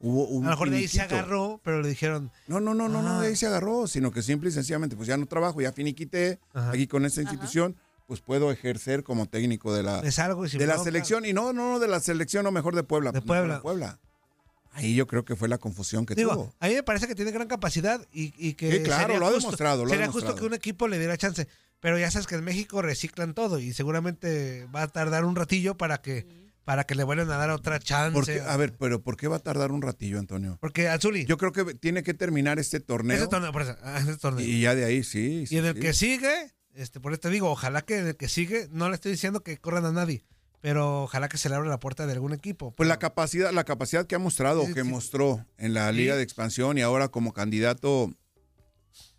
Hubo 0.00 0.26
un 0.26 0.44
A 0.44 0.46
lo 0.46 0.50
mejor 0.56 0.70
de 0.70 0.78
ahí 0.78 0.88
se 0.88 1.02
agarró, 1.02 1.60
pero 1.62 1.80
le 1.82 1.88
dijeron. 1.88 2.32
No, 2.48 2.58
no, 2.58 2.74
no, 2.74 2.88
no, 2.88 3.02
no, 3.02 3.18
Ah. 3.18 3.22
de 3.22 3.28
ahí 3.28 3.36
se 3.36 3.46
agarró, 3.46 3.86
sino 3.86 4.10
que 4.10 4.22
simple 4.22 4.48
y 4.48 4.52
sencillamente, 4.52 4.96
pues 4.96 5.06
ya 5.06 5.16
no 5.16 5.26
trabajo, 5.26 5.60
ya 5.60 5.72
finiquité 5.72 6.40
Ajá. 6.52 6.70
aquí 6.70 6.86
con 6.88 7.04
esta 7.04 7.20
institución, 7.22 7.76
pues 8.08 8.20
puedo 8.20 8.50
ejercer 8.50 9.04
como 9.04 9.26
técnico 9.26 9.72
de 9.72 9.82
la, 9.84 10.00
de 10.00 10.66
la 10.66 10.78
selección. 10.78 11.24
Y 11.26 11.32
no, 11.32 11.52
no, 11.52 11.72
no, 11.74 11.78
de 11.78 11.86
la 11.88 12.00
selección, 12.00 12.44
o 12.46 12.50
mejor 12.50 12.74
de 12.74 12.82
Puebla. 12.82 13.12
De 13.12 13.22
Puebla. 13.22 13.54
de 13.56 13.60
Puebla. 13.60 14.00
Ahí 14.76 14.94
yo 14.94 15.06
creo 15.06 15.24
que 15.24 15.36
fue 15.36 15.48
la 15.48 15.58
confusión 15.58 16.06
que 16.06 16.14
Digo, 16.14 16.32
tuvo. 16.34 16.54
a 16.60 16.68
mí 16.68 16.74
me 16.74 16.82
parece 16.82 17.06
que 17.06 17.14
tiene 17.14 17.30
gran 17.32 17.48
capacidad 17.48 18.00
y, 18.12 18.32
y 18.38 18.54
que. 18.54 18.70
Sí, 18.72 18.82
claro, 18.82 19.02
sería 19.04 19.18
lo 19.18 19.26
ha 19.26 19.30
justo- 19.30 19.40
demostrado, 19.46 19.84
lo 19.84 19.86
ha 19.86 19.90
sería 19.90 20.06
demostrado. 20.06 20.32
justo 20.34 20.40
que 20.40 20.46
un 20.46 20.54
equipo 20.54 20.88
le 20.88 20.98
diera 20.98 21.16
chance. 21.16 21.48
Pero 21.80 21.98
ya 21.98 22.10
sabes 22.10 22.26
que 22.26 22.34
en 22.36 22.44
México 22.44 22.80
reciclan 22.82 23.34
todo 23.34 23.58
y 23.58 23.72
seguramente 23.72 24.66
va 24.74 24.82
a 24.82 24.88
tardar 24.88 25.24
un 25.24 25.36
ratillo 25.36 25.76
para 25.76 25.98
que, 26.00 26.26
para 26.64 26.84
que 26.84 26.94
le 26.94 27.04
vuelvan 27.04 27.30
a 27.30 27.36
dar 27.36 27.50
otra 27.50 27.78
chance. 27.78 28.12
Porque, 28.14 28.40
a 28.40 28.56
ver, 28.56 28.74
pero 28.78 29.02
¿por 29.02 29.16
qué 29.16 29.28
va 29.28 29.36
a 29.36 29.40
tardar 29.40 29.72
un 29.72 29.82
ratillo, 29.82 30.18
Antonio? 30.18 30.56
Porque 30.60 30.88
Azuli, 30.88 31.26
Yo 31.26 31.36
creo 31.36 31.52
que 31.52 31.74
tiene 31.74 32.02
que 32.02 32.14
terminar 32.14 32.58
este 32.58 32.80
torneo. 32.80 33.16
ese 33.16 33.28
torneo, 33.28 33.52
por 33.52 33.62
eso, 33.62 33.76
ah, 33.82 33.98
ese 34.00 34.16
torneo. 34.16 34.44
Y 34.44 34.62
ya 34.62 34.74
de 34.74 34.84
ahí 34.84 35.04
sí. 35.04 35.42
Y 35.42 35.46
sí, 35.46 35.58
en 35.58 35.66
el 35.66 35.74
sí. 35.74 35.80
que 35.80 35.92
sigue, 35.92 36.52
este, 36.74 36.98
por 36.98 37.12
eso 37.12 37.20
te 37.20 37.30
digo, 37.30 37.50
ojalá 37.50 37.82
que 37.82 37.98
en 37.98 38.06
el 38.08 38.16
que 38.16 38.28
sigue, 38.28 38.68
no 38.72 38.88
le 38.88 38.94
estoy 38.94 39.12
diciendo 39.12 39.42
que 39.42 39.58
corran 39.58 39.84
a 39.84 39.92
nadie, 39.92 40.24
pero 40.60 41.04
ojalá 41.04 41.28
que 41.28 41.38
se 41.38 41.48
le 41.48 41.54
abra 41.54 41.68
la 41.68 41.78
puerta 41.80 42.06
de 42.06 42.12
algún 42.12 42.32
equipo. 42.32 42.72
Pues 42.74 42.88
la 42.88 42.98
capacidad, 42.98 43.52
la 43.52 43.64
capacidad 43.64 44.06
que 44.06 44.14
ha 44.14 44.18
mostrado, 44.18 44.64
Sí, 44.66 44.74
que 44.74 44.82
sí. 44.82 44.88
mostró 44.88 45.44
en 45.58 45.74
la 45.74 45.90
Sí. 45.90 45.96
Liga 45.96 46.16
de 46.16 46.22
Expansión 46.22 46.78
y 46.78 46.82
ahora 46.82 47.08
como 47.08 47.32
candidato, 47.32 48.12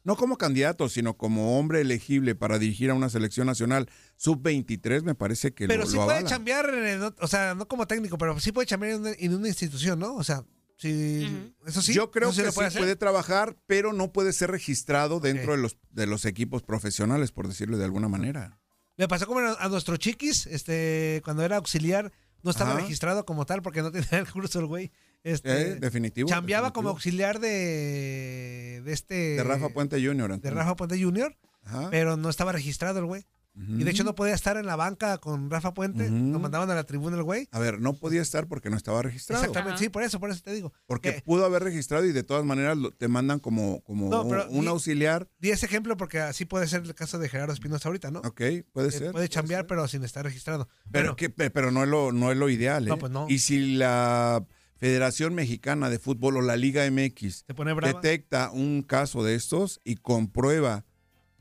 no 0.04 0.16
como 0.16 0.38
candidato, 0.38 0.88
sino 0.90 1.18
como 1.18 1.60
hombre 1.60 1.82
elegible 1.82 2.34
para 2.36 2.60
dirigir 2.60 2.90
a 2.90 2.94
una 2.94 3.10
selección 3.10 3.48
nacional 3.48 3.90
sub-23, 4.16 5.04
me 5.04 5.16
parece 5.16 5.54
que 5.54 5.68
Pero 5.68 5.84
lo, 5.84 5.90
sí 5.90 5.96
lo 5.98 6.06
puede 6.06 6.20
el- 6.20 7.14
o 7.20 7.28
sea, 7.28 7.56
no 7.56 7.68
como 7.68 7.88
técnico, 7.88 8.18
pero 8.18 8.40
sí 8.40 8.52
puede 8.52 8.66
chambear 8.68 8.94
en 8.94 9.00
una, 9.02 9.12
en 9.18 9.34
una 9.36 9.48
institución, 9.50 10.00
¿no? 10.00 10.16
O 10.16 10.24
sea, 10.24 10.44
sí, 10.78 11.54
eso 11.66 11.82
sí. 11.82 11.94
Yo 11.94 12.10
creo 12.12 12.30
eso 12.30 12.42
que 12.44 12.50
sí 12.52 12.56
puede 12.56 12.72
puede, 12.72 12.96
trabajar, 12.96 13.58
pero 13.68 13.92
no 13.94 14.12
puede 14.14 14.32
ser 14.34 14.50
registrado 14.52 15.20
dentro 15.20 15.52
de 15.54 15.58
los 15.62 15.78
de 15.92 16.08
los 16.08 16.24
equipos 16.26 16.64
profesionales, 16.64 17.32
por 17.32 17.48
decirlo 17.48 17.78
de 17.78 17.86
alguna 17.86 18.08
manera. 18.08 18.60
Le 18.98 19.08
pasó 19.08 19.26
como 19.28 19.40
a 19.40 19.70
nuestro 19.70 19.98
chiquis, 19.98 20.48
este, 20.48 21.22
cuando 21.24 21.44
era 21.44 21.58
auxiliar, 21.58 22.12
no 22.44 22.52
estaba 22.52 22.72
Ajá. 22.72 22.80
registrado 22.82 23.26
como 23.26 23.46
tal 23.46 23.62
porque 23.62 23.82
no 23.82 23.92
tenía 23.92 24.08
el 24.20 24.32
curso 24.32 24.60
el 24.60 24.66
güey. 24.66 24.92
Este, 25.24 25.72
Eh, 25.72 25.76
definitivo. 25.76 26.28
chambeaba 26.30 26.72
como 26.74 26.90
definitivo. 26.94 27.26
auxiliar 27.28 27.40
de, 27.40 28.82
de 28.84 28.94
este... 28.94 29.16
de 29.36 29.44
Rafa 29.44 29.70
Puente 29.70 30.04
Jr. 30.04 30.40
De. 30.40 30.50
Rafa 30.52 30.76
Puente 30.76 31.02
Jr., 31.02 31.36
Ajá. 31.64 31.90
pero 31.92 32.18
no 32.18 32.30
estaba 32.30 32.52
registrado 32.52 33.00
el 33.00 33.06
güey. 33.06 33.26
Y 33.60 33.84
de 33.84 33.90
hecho 33.90 34.04
no 34.04 34.14
podía 34.14 34.36
estar 34.36 34.56
en 34.58 34.68
la 34.68 34.76
banca 34.76 35.18
con 35.18 35.50
Rafa 35.50 35.74
Puente, 35.74 36.10
lo 36.10 36.40
mandaban 36.40 36.70
a 36.70 36.76
la 36.76 36.84
tribuna 36.84 37.18
el 37.18 37.24
güey. 37.24 37.48
A 37.52 37.58
ver, 37.60 37.80
no 37.82 37.94
podía 37.94 38.22
estar 38.22 38.48
porque 38.48 38.70
no 38.70 38.78
estaba 38.78 39.02
registrado. 39.02 39.42
Exactamente, 39.44 39.80
sí, 39.80 39.90
por 39.90 40.04
eso, 40.04 40.20
por 40.20 40.30
eso 40.30 40.42
te 40.44 40.54
digo. 40.54 40.74
Porque 40.86 41.16
Que- 41.16 41.22
pudo 41.22 41.44
haber 41.46 41.64
registrado 41.64 42.06
y 42.06 42.12
de 42.12 42.22
todas 42.24 42.46
maneras 42.46 42.78
lo- 42.78 42.92
te 42.92 43.08
mandan 43.08 43.40
como, 43.40 43.82
como 43.82 44.10
No, 44.10 44.22
un 44.50 44.62
di- 44.62 44.68
auxiliar. 44.68 45.28
Di 45.40 45.50
ese 45.50 45.66
ejemplo 45.66 45.98
porque 45.98 46.20
así 46.20 46.46
puede 46.46 46.68
ser 46.68 46.84
el 46.84 46.94
caso 46.94 47.18
de 47.18 47.30
Gerardo 47.30 47.54
Espinosa 47.54 47.90
ahorita, 47.90 48.12
¿no? 48.12 48.20
Ok, 48.20 48.42
puede 48.74 48.90
Eh, 48.90 48.92
ser. 48.92 49.12
puede 49.12 49.28
chambear, 49.28 49.62
ser. 49.62 49.68
pero 49.68 49.88
sin 49.88 50.04
estar 50.04 50.24
registrado. 50.24 50.68
Pero, 50.92 51.06
Bueno, 51.06 51.16
que, 51.16 51.30
pe- 51.32 51.50
pero 51.50 51.72
no, 51.72 51.84
es 51.84 51.90
lo, 51.90 52.12
no 52.12 52.32
es 52.32 52.38
lo 52.38 52.50
ideal. 52.50 52.86
¿eh? 52.86 52.90
No, 52.90 52.98
pues 53.00 53.12
no. 53.12 53.26
Y 53.28 53.40
si 53.40 53.74
la 53.76 54.46
Federación 54.76 55.34
Mexicana 55.34 55.90
de 55.90 55.98
Fútbol 55.98 56.38
o 56.38 56.42
la 56.42 56.56
Liga 56.56 56.86
MX 56.86 57.46
detecta 57.82 58.52
un 58.52 58.84
caso 58.84 59.24
de 59.24 59.34
estos 59.34 59.82
y 59.84 59.96
comprueba 59.96 60.86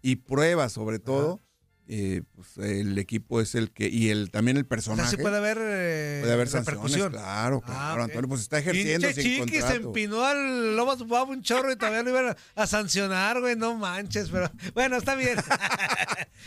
y 0.01 0.17
prueba 0.17 0.69
sobre 0.71 0.99
todo, 0.99 1.41
eh, 1.89 2.23
pues 2.35 2.59
el 2.59 2.99
equipo 2.99 3.41
es 3.41 3.55
el 3.55 3.71
que, 3.71 3.89
y 3.89 4.11
el 4.11 4.31
también 4.31 4.57
el 4.57 4.63
o 4.63 4.65
sea, 4.65 4.69
personaje. 4.69 5.11
sí 5.11 5.17
puede 5.17 5.37
haber, 5.37 5.59
eh, 5.61 6.19
puede 6.23 6.33
haber 6.33 6.49
repercusión. 6.49 7.01
sanciones, 7.13 7.21
claro, 7.21 7.61
claro, 7.61 8.01
Ah. 8.03 8.05
Antonio, 8.05 8.29
pues 8.29 8.41
está 8.41 8.59
ejerciendo 8.59 9.07
Pinche 9.07 9.23
sin 9.23 9.45
chiqui 9.47 9.61
se 9.61 9.75
empinó 9.77 10.25
al 10.25 10.75
Lobos 10.77 11.07
Bob 11.07 11.29
un 11.31 11.43
chorro 11.43 11.71
y 11.71 11.77
todavía 11.77 12.03
lo 12.03 12.11
iban 12.11 12.29
a, 12.31 12.37
a 12.63 12.67
sancionar, 12.67 13.41
güey. 13.41 13.55
No 13.57 13.75
manches, 13.77 14.31
pero 14.31 14.51
bueno, 14.75 14.97
está 14.97 15.15
bien. 15.15 15.37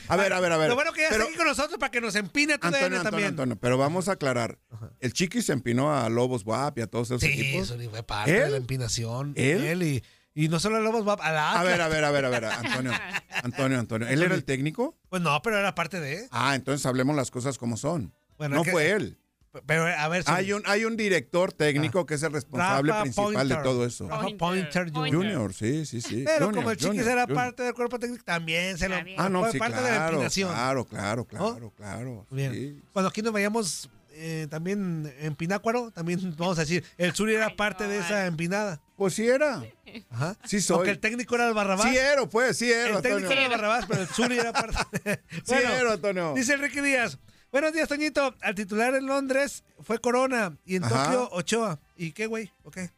A 0.07 0.15
ver, 0.15 0.33
a 0.33 0.39
ver, 0.39 0.51
a 0.51 0.57
ver. 0.57 0.69
Lo 0.69 0.75
bueno 0.75 0.91
que 0.93 1.01
ya 1.01 1.09
Pero- 1.09 1.21
está 1.23 1.29
aquí 1.29 1.37
con 1.37 1.47
nosotros 1.47 1.77
para 1.79 1.91
que 1.91 2.01
nos 2.01 2.15
empine 2.15 2.57
tu 2.57 2.67
Antonio, 2.67 2.85
Antonio, 2.87 3.03
también. 3.03 3.27
Antonio, 3.29 3.55
pero 3.59 3.77
vamos 3.77 4.09
a 4.09 4.13
aclarar. 4.13 4.59
El 4.99 5.13
Chiqui 5.13 5.41
se 5.41 5.53
empinó 5.53 5.93
a 5.95 6.09
Lobos 6.09 6.43
Guap 6.43 6.77
y 6.77 6.81
a 6.81 6.87
todos 6.87 7.07
esos 7.11 7.21
Sí, 7.21 7.27
equipos. 7.27 7.63
eso 7.69 7.77
ni 7.77 7.87
fue 7.87 8.03
parte 8.03 8.31
de 8.31 8.43
¿Él? 8.45 8.51
la 8.51 8.57
empinación. 8.57 9.33
¿Él? 9.35 9.83
y, 9.83 10.03
y 10.35 10.47
no 10.47 10.59
solo 10.59 10.77
a 10.77 10.79
Lobos 10.79 11.03
Bob, 11.05 11.19
a 11.21 11.31
la 11.31 11.51
A 11.59 11.63
ver, 11.63 11.73
Atlas. 11.73 11.87
a 11.87 11.89
ver, 11.89 12.05
a 12.05 12.11
ver, 12.11 12.25
a 12.25 12.29
ver, 12.29 12.45
Antonio. 12.45 12.91
Antonio, 13.43 13.79
Antonio. 13.79 14.07
¿Él 14.07 14.21
era 14.21 14.35
el 14.35 14.43
técnico? 14.45 14.95
Pues 15.09 15.21
no, 15.21 15.41
pero 15.41 15.57
era 15.57 15.75
parte 15.75 15.99
de. 15.99 16.27
Ah, 16.31 16.55
entonces 16.55 16.85
hablemos 16.85 17.15
las 17.15 17.31
cosas 17.31 17.57
como 17.57 17.77
son. 17.77 18.13
Bueno, 18.37 18.55
no 18.57 18.63
que- 18.63 18.71
fue 18.71 18.91
él. 18.91 19.17
Pero 19.65 19.83
a 19.87 20.07
ver 20.09 20.23
si. 20.23 20.31
Hay 20.31 20.53
un, 20.53 20.61
hay 20.67 20.85
un 20.85 20.95
director 20.95 21.51
técnico 21.51 22.05
que 22.05 22.13
es 22.13 22.21
el 22.23 22.31
responsable 22.31 22.91
Rafa 22.91 23.01
principal 23.01 23.49
de 23.49 23.55
todo 23.55 23.83
eso. 23.83 24.07
Rafa 24.07 24.27
Pointer, 24.37 24.91
Jr. 24.93 25.11
Junior, 25.15 25.53
sí, 25.55 25.87
sí, 25.87 26.01
sí. 26.01 26.21
Pero 26.23 26.45
Junior, 26.45 26.53
como 26.63 26.71
el 26.71 26.77
Chiquis 26.77 26.89
Junior, 26.99 27.07
era 27.11 27.21
Junior. 27.23 27.35
parte 27.35 27.63
del 27.63 27.73
cuerpo 27.73 27.97
técnico, 27.97 28.23
también 28.23 28.77
se 28.77 28.87
lo. 28.87 28.95
Ah, 29.17 29.27
no, 29.27 29.41
fue 29.41 29.53
sí, 29.53 29.57
parte 29.57 29.77
de 29.77 29.81
la 29.81 29.87
claro, 29.89 30.11
empinación. 30.13 30.51
claro, 30.53 30.85
claro, 30.85 31.25
claro, 31.25 31.73
claro. 31.75 32.27
Bien. 32.29 32.53
sí. 32.53 32.79
Cuando 32.93 33.09
aquí 33.09 33.23
nos 33.23 33.33
vayamos 33.33 33.89
eh, 34.19 34.47
también 34.49 35.11
en 35.19 35.35
Pinácuaro, 35.35 35.91
también 35.91 36.19
vamos 36.37 36.57
a 36.57 36.61
decir, 36.61 36.83
el 36.97 37.13
Suri 37.15 37.35
era 37.35 37.47
Ay, 37.47 37.55
parte 37.55 37.85
no, 37.85 37.89
de 37.91 37.99
esa 37.99 38.25
empinada. 38.25 38.81
Pues 38.97 39.13
sí 39.13 39.27
era. 39.27 39.63
Ajá. 40.09 40.35
Sí 40.45 40.61
soy. 40.61 40.75
Aunque 40.75 40.91
el 40.91 40.99
técnico 40.99 41.35
era 41.35 41.47
el 41.47 41.53
Barrabás. 41.53 41.89
Sí 41.89 41.97
era, 41.97 42.25
pues, 42.27 42.57
sí 42.57 42.71
era, 42.71 42.97
el 42.97 43.01
técnico 43.01 43.29
Antonio. 43.29 43.31
era 43.31 43.43
el 43.45 43.49
Barrabás, 43.51 43.85
pero 43.87 44.01
el 44.01 44.07
Suri 44.09 44.37
era 44.37 44.51
parte. 44.53 45.21
Sí 45.43 45.53
era, 45.53 45.93
Antonio. 45.93 46.33
Dice 46.35 46.53
Enrique 46.53 46.81
Díaz. 46.81 47.17
Buenos 47.51 47.73
días, 47.73 47.87
Toñito. 47.89 48.35
Al 48.41 48.53
titular 48.53 48.93
en 48.93 49.07
Londres 49.07 49.63
fue 49.81 49.97
Corona 49.99 50.55
y 50.65 50.75
en 50.75 50.83
Ajá. 50.83 51.05
Tokio 51.05 51.29
Ochoa. 51.31 51.79
¿Y 51.97 52.11
qué, 52.11 52.27
güey? 52.27 52.51
¿O 52.63 52.69
qué? 52.69 52.91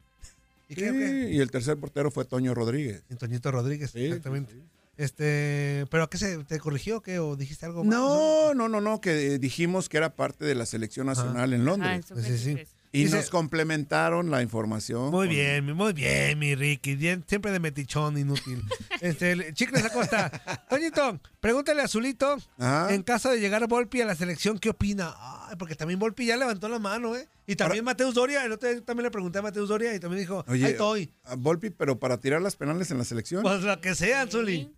¿Y 0.67 0.75
qué, 0.75 0.89
o 0.89 0.93
qué? 0.93 1.07
Sí, 1.07 1.35
y 1.35 1.39
el 1.39 1.49
tercer 1.51 1.77
portero 1.77 2.11
fue 2.11 2.25
Toño 2.25 2.53
Rodríguez. 2.53 3.03
Y 3.09 3.15
Toñito 3.15 3.49
Rodríguez, 3.51 3.91
Sí, 3.91 4.05
exactamente. 4.07 4.51
sí, 4.51 4.59
sí. 4.59 4.80
Este, 5.01 5.85
¿pero 5.89 6.03
a 6.03 6.09
qué 6.09 6.17
se 6.19 6.43
te 6.43 6.59
corrigió 6.59 6.97
o 6.97 7.01
qué? 7.01 7.17
¿O 7.19 7.35
dijiste 7.35 7.65
algo 7.65 7.83
más? 7.83 7.91
No, 7.97 8.53
no, 8.53 8.69
no, 8.69 8.81
no, 8.81 9.01
que 9.01 9.39
dijimos 9.39 9.89
que 9.89 9.97
era 9.97 10.15
parte 10.15 10.45
de 10.45 10.53
la 10.53 10.65
selección 10.67 11.07
nacional 11.07 11.53
en 11.53 11.61
Ah, 11.61 11.63
Londres. 11.63 12.05
Pues 12.09 12.25
sí, 12.25 12.37
sí. 12.37 12.51
sub-23. 12.51 12.67
Y 12.93 13.03
Dice- 13.05 13.15
nos 13.15 13.29
complementaron 13.29 14.29
la 14.31 14.41
información. 14.41 15.11
Muy 15.11 15.27
con- 15.27 15.29
bien, 15.29 15.73
muy 15.73 15.93
bien, 15.93 16.37
mi 16.37 16.55
Ricky. 16.55 16.95
Bien, 16.95 17.23
siempre 17.25 17.51
de 17.51 17.59
metichón 17.59 18.17
inútil. 18.17 18.61
Este, 19.01 19.31
el- 19.31 19.53
Chicles 19.55 19.83
Acosta. 19.85 20.29
Toñito, 20.69 21.19
pregúntale 21.39 21.81
a 21.81 21.87
Zulito, 21.87 22.37
Ajá. 22.59 22.93
en 22.93 23.01
caso 23.01 23.31
de 23.31 23.39
llegar 23.39 23.65
Volpi 23.67 24.01
a 24.01 24.05
la 24.05 24.13
selección, 24.15 24.59
¿qué 24.59 24.69
opina? 24.69 25.15
Ay, 25.17 25.55
porque 25.57 25.73
también 25.75 25.99
Volpi 25.99 26.25
ya 26.27 26.37
levantó 26.37 26.69
la 26.69 26.77
mano, 26.77 27.15
¿eh? 27.15 27.27
Y 27.47 27.55
también 27.55 27.83
Mateus 27.83 28.13
Doria, 28.13 28.45
el 28.45 28.51
otro 28.51 28.69
día 28.69 28.81
también 28.81 29.05
le 29.05 29.11
pregunté 29.11 29.39
a 29.39 29.41
Mateus 29.41 29.69
Doria 29.69 29.95
y 29.95 29.99
también 29.99 30.19
dijo, 30.21 30.45
Oye, 30.47 30.65
ahí 30.65 30.71
estoy. 30.73 31.11
a 31.23 31.35
Volpi, 31.35 31.71
pero 31.71 31.97
para 31.99 32.19
tirar 32.19 32.41
las 32.41 32.55
penales 32.55 32.91
en 32.91 32.97
la 32.99 33.03
selección. 33.05 33.41
Pues 33.41 33.61
lo 33.63 33.81
que 33.81 33.95
sea, 33.95 34.27
Zuli. 34.27 34.71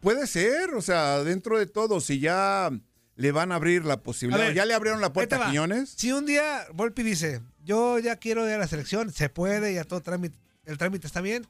Puede 0.00 0.26
ser, 0.26 0.74
o 0.74 0.82
sea, 0.82 1.22
dentro 1.24 1.58
de 1.58 1.66
todo, 1.66 2.00
si 2.00 2.20
ya 2.20 2.70
le 3.16 3.32
van 3.32 3.50
a 3.50 3.56
abrir 3.56 3.84
la 3.84 4.00
posibilidad, 4.02 4.46
ver, 4.46 4.54
ya 4.54 4.64
le 4.64 4.74
abrieron 4.74 5.00
la 5.00 5.12
puerta 5.12 5.42
a 5.44 5.46
Quiñones. 5.50 5.90
Si 5.96 6.12
un 6.12 6.24
día 6.24 6.66
Volpi 6.72 7.02
dice, 7.02 7.40
yo 7.64 7.98
ya 7.98 8.16
quiero 8.16 8.46
ir 8.46 8.54
a 8.54 8.58
la 8.58 8.68
selección, 8.68 9.12
se 9.12 9.28
puede, 9.28 9.74
ya 9.74 9.82
todo 9.84 10.00
trámite, 10.00 10.36
el 10.66 10.78
trámite 10.78 11.06
está 11.06 11.20
bien, 11.20 11.46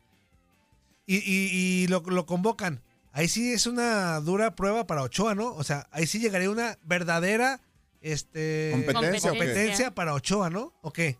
y, 1.06 1.16
y- 1.16 1.50
y 1.84 1.86
lo, 1.88 2.00
lo 2.00 2.24
convocan, 2.26 2.80
ahí 3.12 3.28
sí 3.28 3.52
es 3.52 3.66
una 3.66 4.18
dura 4.20 4.54
prueba 4.54 4.86
para 4.86 5.02
Ochoa, 5.02 5.34
¿no? 5.34 5.54
O 5.54 5.62
sea, 5.64 5.86
ahí 5.90 6.06
sí 6.06 6.18
llegaría 6.18 6.50
una 6.50 6.78
verdadera 6.84 7.60
este 8.00 8.70
¿Competencia 8.72 9.94
para 9.94 10.14
Ochoa, 10.14 10.48
¿no? 10.50 10.72
¿O 10.82 10.92
qué? 10.92 11.18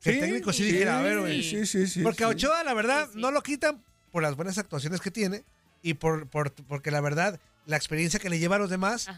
Que 0.00 0.10
el 0.10 0.14
Sí, 0.16 0.20
técnico 0.20 0.52
sí, 0.52 0.58
sí, 0.64 0.72
dijera, 0.72 0.98
a 1.00 1.02
ver, 1.02 1.20
güey. 1.20 1.42
sí, 1.42 1.64
sí, 1.66 1.86
sí, 1.86 2.02
Porque 2.02 2.22
a. 2.24 2.28
Ochoa, 2.28 2.62
la 2.64 2.74
verdad, 2.74 3.08
no 3.14 3.30
lo 3.30 3.42
quitan 3.42 3.82
por 4.12 4.22
las 4.22 4.36
buenas 4.36 4.58
actuaciones 4.58 5.00
que 5.00 5.10
tiene 5.10 5.42
y 5.84 5.94
por, 5.94 6.26
por- 6.26 6.52
porque 6.52 6.90
la 6.90 7.00
verdad, 7.00 7.38
la 7.66 7.76
experiencia 7.76 8.18
que 8.18 8.28
le 8.30 8.38
lleva 8.40 8.56
a 8.56 8.58
los 8.58 8.70
demás 8.70 9.08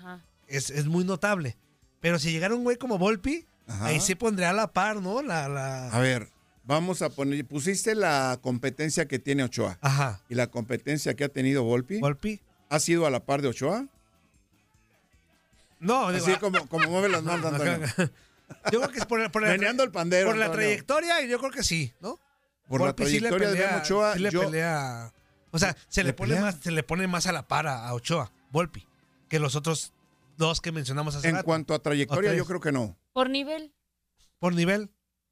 es, 0.48 0.68
es 0.70 0.84
muy 0.86 1.04
notable. 1.04 1.56
Pero 2.00 2.18
si 2.18 2.30
llegara 2.32 2.54
un 2.54 2.62
güey 2.64 2.76
como 2.76 2.98
Volpi, 2.98 3.46
Ajá. 3.66 3.86
ahí 3.86 4.00
sí 4.00 4.14
pondría 4.14 4.50
a 4.50 4.52
la 4.52 4.66
par, 4.72 4.96
¿no? 5.00 5.22
La, 5.22 5.48
la... 5.48 5.88
A 5.90 5.98
ver, 6.00 6.28
vamos 6.64 7.00
a 7.02 7.08
poner, 7.08 7.44
pusiste 7.46 7.94
la 7.94 8.38
competencia 8.42 9.06
que 9.08 9.18
tiene 9.18 9.44
Ochoa. 9.44 9.78
Ajá. 9.80 10.20
¿Y 10.28 10.34
la 10.34 10.48
competencia 10.48 11.14
que 11.14 11.24
ha 11.24 11.28
tenido 11.28 11.62
Volpi? 11.64 11.98
Volpi. 12.00 12.40
¿Ha 12.68 12.78
sido 12.80 13.06
a 13.06 13.10
la 13.10 13.20
par 13.24 13.40
de 13.42 13.48
Ochoa? 13.48 13.86
No, 15.78 16.10
digo, 16.12 16.24
Así 16.24 16.32
ah, 16.34 16.38
como, 16.40 16.66
como 16.68 16.88
mueve 16.88 17.08
las 17.08 17.22
manos, 17.22 17.46
Antonio. 17.52 17.78
Yo 18.72 18.80
creo 18.80 18.88
que 18.90 18.98
es 18.98 19.06
por, 19.06 19.30
por 19.32 19.42
la, 19.42 19.48
Meneando 19.48 19.82
el 19.82 19.90
pandero, 19.90 20.28
por 20.28 20.36
la 20.36 20.46
Antonio. 20.46 20.66
trayectoria 20.68 21.20
y 21.22 21.28
yo 21.28 21.38
creo 21.40 21.50
que 21.50 21.64
sí, 21.64 21.92
¿no? 22.00 22.18
Por 22.68 22.80
la 22.80 22.86
Volpi 22.88 23.06
sí 23.06 23.18
le 23.20 23.28
trayectoria 23.28 23.48
de 23.50 23.66
Memo 23.66 23.78
Ochoa, 23.82 24.14
sí 24.14 24.18
le 24.20 24.30
yo- 24.30 24.40
pelea- 24.42 25.12
o 25.50 25.58
sea, 25.58 25.76
se 25.88 26.02
le, 26.02 26.08
¿Le 26.10 26.12
pone 26.12 26.40
más, 26.40 26.56
se 26.60 26.70
le 26.70 26.82
pone 26.82 27.06
más 27.06 27.26
a 27.26 27.32
la 27.32 27.46
par 27.46 27.66
a, 27.66 27.92
Ochoa, 27.94 28.32
Volpi, 28.50 28.86
que 29.28 29.38
los 29.38 29.56
otros 29.56 29.92
dos 30.36 30.60
que 30.60 30.72
mencionamos 30.72 31.14
hace 31.14 31.28
En 31.28 31.34
rato. 31.36 31.44
cuanto 31.44 31.74
a 31.74 31.78
trayectoria, 31.78 32.34
yo 32.34 32.44
creo 32.44 32.60
que 32.60 32.72
no. 32.72 32.96
Por 33.12 33.30
nivel. 33.30 33.72
Por 34.38 34.54
nivel. 34.54 34.90